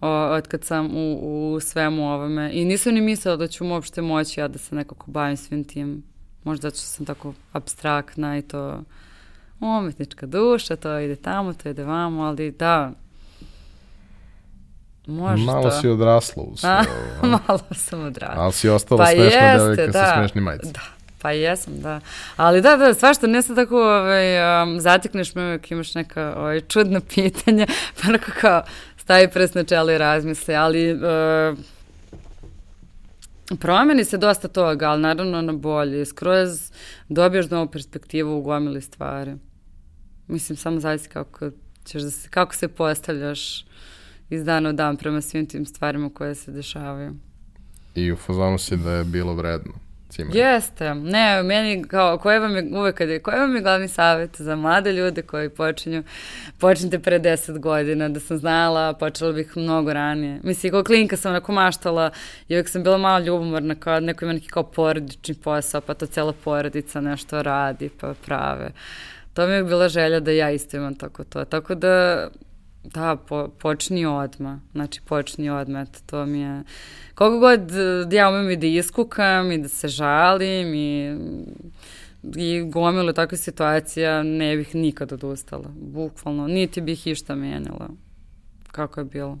o, 0.00 0.08
od 0.08 0.48
kad 0.48 0.64
sam 0.64 0.96
u, 0.96 1.54
u 1.54 1.60
svemu 1.60 2.12
ovome. 2.12 2.50
I 2.52 2.64
nisam 2.64 2.94
ni 2.94 3.00
mislila 3.00 3.36
da 3.36 3.48
ću 3.48 3.66
uopšte 3.66 4.02
moći 4.02 4.40
ja 4.40 4.48
da 4.48 4.58
se 4.58 4.74
nekako 4.74 5.10
bavim 5.10 5.36
svim 5.36 5.64
tim. 5.64 6.02
Možda 6.42 6.70
zato 6.70 6.76
što 6.76 6.86
sam 6.86 7.06
tako 7.06 7.34
abstraktna 7.52 8.38
i 8.38 8.42
to 8.42 8.82
umetnička 9.60 10.26
duša, 10.26 10.76
to 10.76 10.98
ide 10.98 11.16
tamo, 11.16 11.52
to 11.52 11.68
ide 11.68 11.84
vamo, 11.84 12.22
ali 12.22 12.50
da, 12.50 12.92
Možda. 15.06 15.52
Malo 15.52 15.70
si 15.70 15.88
odrasla 15.88 16.42
u 16.42 16.56
sve 16.60 16.70
ovo. 17.22 17.38
Malo 17.48 17.60
sam 17.74 18.04
odrasla. 18.04 18.42
Ali 18.42 18.52
si 18.52 18.68
ostala 18.68 19.04
pa 19.04 19.10
smešna 19.10 19.40
jeste, 19.40 19.58
devojka 19.58 19.86
da. 19.86 19.92
sa 19.92 20.14
smešnim 20.18 20.44
majicama. 20.44 20.72
Da, 20.72 20.80
Pa 21.24 21.30
jesam, 21.30 21.80
da. 21.80 22.00
Ali 22.36 22.60
da, 22.60 22.76
da, 22.76 22.94
svašta 22.94 23.26
ne 23.26 23.42
sad 23.42 23.56
tako 23.56 23.76
ovaj, 23.76 24.62
um, 24.62 24.80
zatikneš 24.80 25.34
me 25.34 25.44
uvijek 25.44 25.70
imaš 25.70 25.94
neka 25.94 26.34
ovaj, 26.36 26.60
čudna 26.60 27.00
pitanja, 27.14 27.66
pa 27.66 28.08
onako 28.08 28.30
kao 28.40 28.62
stavi 28.96 29.30
pres 29.30 29.54
na 29.54 29.64
čelo 29.64 29.92
i 29.92 29.98
razmisli, 29.98 30.54
ali 30.54 30.92
uh, 30.92 31.00
promeni 33.60 34.04
se 34.04 34.18
dosta 34.18 34.48
toga, 34.48 34.88
ali 34.88 35.02
naravno 35.02 35.42
na 35.42 35.52
bolje. 35.52 36.04
Skroz 36.04 36.72
dobiješ 37.08 37.50
novu 37.50 37.70
perspektivu 37.70 38.38
u 38.38 38.42
gomili 38.42 38.80
stvari. 38.80 39.34
Mislim, 40.26 40.56
samo 40.56 40.80
zavisi 40.80 41.08
kako, 41.08 41.50
ćeš 41.84 42.02
da 42.02 42.10
se, 42.10 42.28
kako 42.28 42.54
se 42.54 42.68
postavljaš 42.68 43.64
iz 44.30 44.44
dana 44.44 44.68
u 44.68 44.72
dan 44.72 44.96
prema 44.96 45.20
svim 45.20 45.46
tim 45.46 45.66
stvarima 45.66 46.10
koje 46.14 46.34
se 46.34 46.50
dešavaju. 46.52 47.14
I 47.94 48.12
u 48.12 48.16
fazonu 48.16 48.58
si 48.58 48.76
da 48.76 48.92
je 48.92 49.04
bilo 49.04 49.34
vredno 49.34 49.83
cimer. 50.14 50.36
Jeste. 50.36 50.94
Ne, 50.94 51.42
meni 51.42 51.84
kao, 51.84 52.18
koje 52.18 52.40
vam 52.40 52.56
je, 52.56 52.68
uvek 52.72 52.96
kad 52.96 53.08
je, 53.08 53.22
koji 53.22 53.40
vam 53.40 53.56
je 53.56 53.62
glavni 53.62 53.88
savjet 53.88 54.40
za 54.40 54.56
mlade 54.56 54.92
ljude 54.92 55.22
koji 55.22 55.48
počinju, 55.48 56.02
počnite 56.58 56.98
pre 56.98 57.20
10 57.20 57.58
godina, 57.58 58.08
da 58.08 58.20
sam 58.20 58.38
znala, 58.38 58.92
počela 58.92 59.32
bih 59.32 59.56
mnogo 59.56 59.92
ranije. 59.92 60.40
Mislim, 60.42 60.72
kao 60.72 60.84
klinka 60.84 61.16
sam 61.16 61.30
onako 61.30 61.52
maštala 61.52 62.10
i 62.48 62.54
uvek 62.54 62.68
sam 62.68 62.82
bila 62.82 62.98
malo 62.98 63.18
ljubomorna, 63.18 63.74
kao 63.74 64.00
neko 64.00 64.24
ima 64.24 64.32
neki 64.32 64.48
kao 64.48 64.62
porodični 64.62 65.34
posao, 65.34 65.80
pa 65.80 65.94
to 65.94 66.06
cela 66.06 66.32
porodica 66.32 67.00
nešto 67.00 67.42
radi, 67.42 67.90
pa 68.00 68.14
prave. 68.26 68.70
To 69.34 69.46
mi 69.46 69.52
je 69.52 69.64
bila 69.64 69.88
želja 69.88 70.20
da 70.20 70.30
ja 70.30 70.50
isto 70.50 70.76
imam 70.76 70.94
tako 70.94 71.24
to. 71.24 71.44
Tako 71.44 71.74
da, 71.74 72.28
da, 72.84 73.16
po, 73.28 73.48
počni 73.48 74.06
odma. 74.06 74.60
Znači, 74.72 75.00
počni 75.02 75.50
odma, 75.50 75.80
eto, 75.80 75.98
to 76.06 76.26
mi 76.26 76.40
je 76.40 76.62
koliko 77.14 77.38
god 77.38 77.60
da 78.06 78.16
ja 78.16 78.28
umem 78.28 78.50
i 78.50 78.56
da 78.56 78.66
iskukam 78.66 79.52
i 79.52 79.58
da 79.58 79.68
se 79.68 79.88
žalim 79.88 80.74
i 80.74 81.18
i 82.36 82.70
gomilu 82.70 83.12
takve 83.12 83.38
situacija 83.38 84.22
ne 84.22 84.56
bih 84.56 84.74
nikad 84.74 85.12
odustala, 85.12 85.70
bukvalno, 85.76 86.46
niti 86.46 86.80
bih 86.80 87.06
išta 87.06 87.34
menjala 87.34 87.88
kako 88.74 89.00
je 89.00 89.04
bilo. 89.04 89.38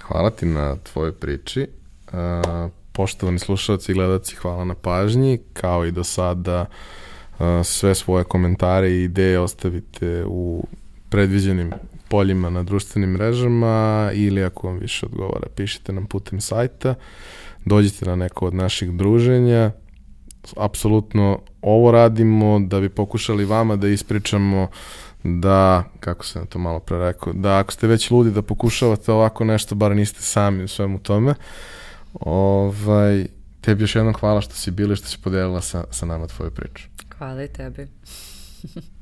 Hvala 0.00 0.30
ti 0.30 0.46
na 0.46 0.76
tvojoj 0.76 1.12
priči. 1.12 1.68
Uh, 2.06 2.70
poštovani 2.92 3.38
slušalci 3.38 3.92
i 3.92 3.94
gledalci, 3.94 4.36
hvala 4.36 4.64
na 4.64 4.74
pažnji. 4.74 5.38
Kao 5.52 5.86
i 5.86 5.90
do 5.90 6.04
sada, 6.04 6.66
uh, 7.38 7.46
sve 7.64 7.94
svoje 7.94 8.24
komentare 8.24 8.90
i 8.90 9.02
ideje 9.02 9.40
ostavite 9.40 10.24
u 10.26 10.64
predviđenim 11.08 11.72
poljima 12.08 12.50
na 12.50 12.62
društvenim 12.62 13.10
mrežama 13.10 14.10
ili 14.14 14.44
ako 14.44 14.66
vam 14.66 14.78
više 14.78 15.06
odgovara, 15.06 15.48
pišite 15.56 15.92
nam 15.92 16.06
putem 16.06 16.40
sajta, 16.40 16.94
dođite 17.64 18.06
na 18.06 18.16
neko 18.16 18.46
od 18.46 18.54
naših 18.54 18.92
druženja. 18.92 19.70
Apsolutno 20.56 21.40
ovo 21.62 21.90
radimo 21.90 22.60
da 22.60 22.80
bi 22.80 22.88
pokušali 22.88 23.44
vama 23.44 23.76
da 23.76 23.88
ispričamo 23.88 24.68
da, 25.24 25.84
kako 26.00 26.24
sam 26.24 26.46
to 26.46 26.58
malo 26.58 26.80
pre 26.80 26.98
rekao, 26.98 27.32
da 27.32 27.58
ako 27.58 27.72
ste 27.72 27.86
već 27.86 28.10
ludi 28.10 28.30
da 28.30 28.42
pokušavate 28.42 29.12
ovako 29.12 29.44
nešto, 29.44 29.74
bar 29.74 29.96
niste 29.96 30.22
sami 30.22 30.64
u 30.64 30.68
svemu 30.68 30.98
tome, 30.98 31.34
ovaj, 32.20 33.26
tebi 33.60 33.82
još 33.82 33.94
jednom 33.94 34.14
hvala 34.14 34.40
što 34.40 34.54
si 34.54 34.70
bila 34.70 34.92
i 34.92 34.96
što 34.96 35.06
si 35.06 35.18
podelila 35.22 35.60
sa, 35.60 35.84
sa 35.90 36.06
nama 36.06 36.26
tvoju 36.26 36.50
priču. 36.50 36.88
Hvala 37.18 37.44
i 37.44 37.48
tebi. 37.48 37.86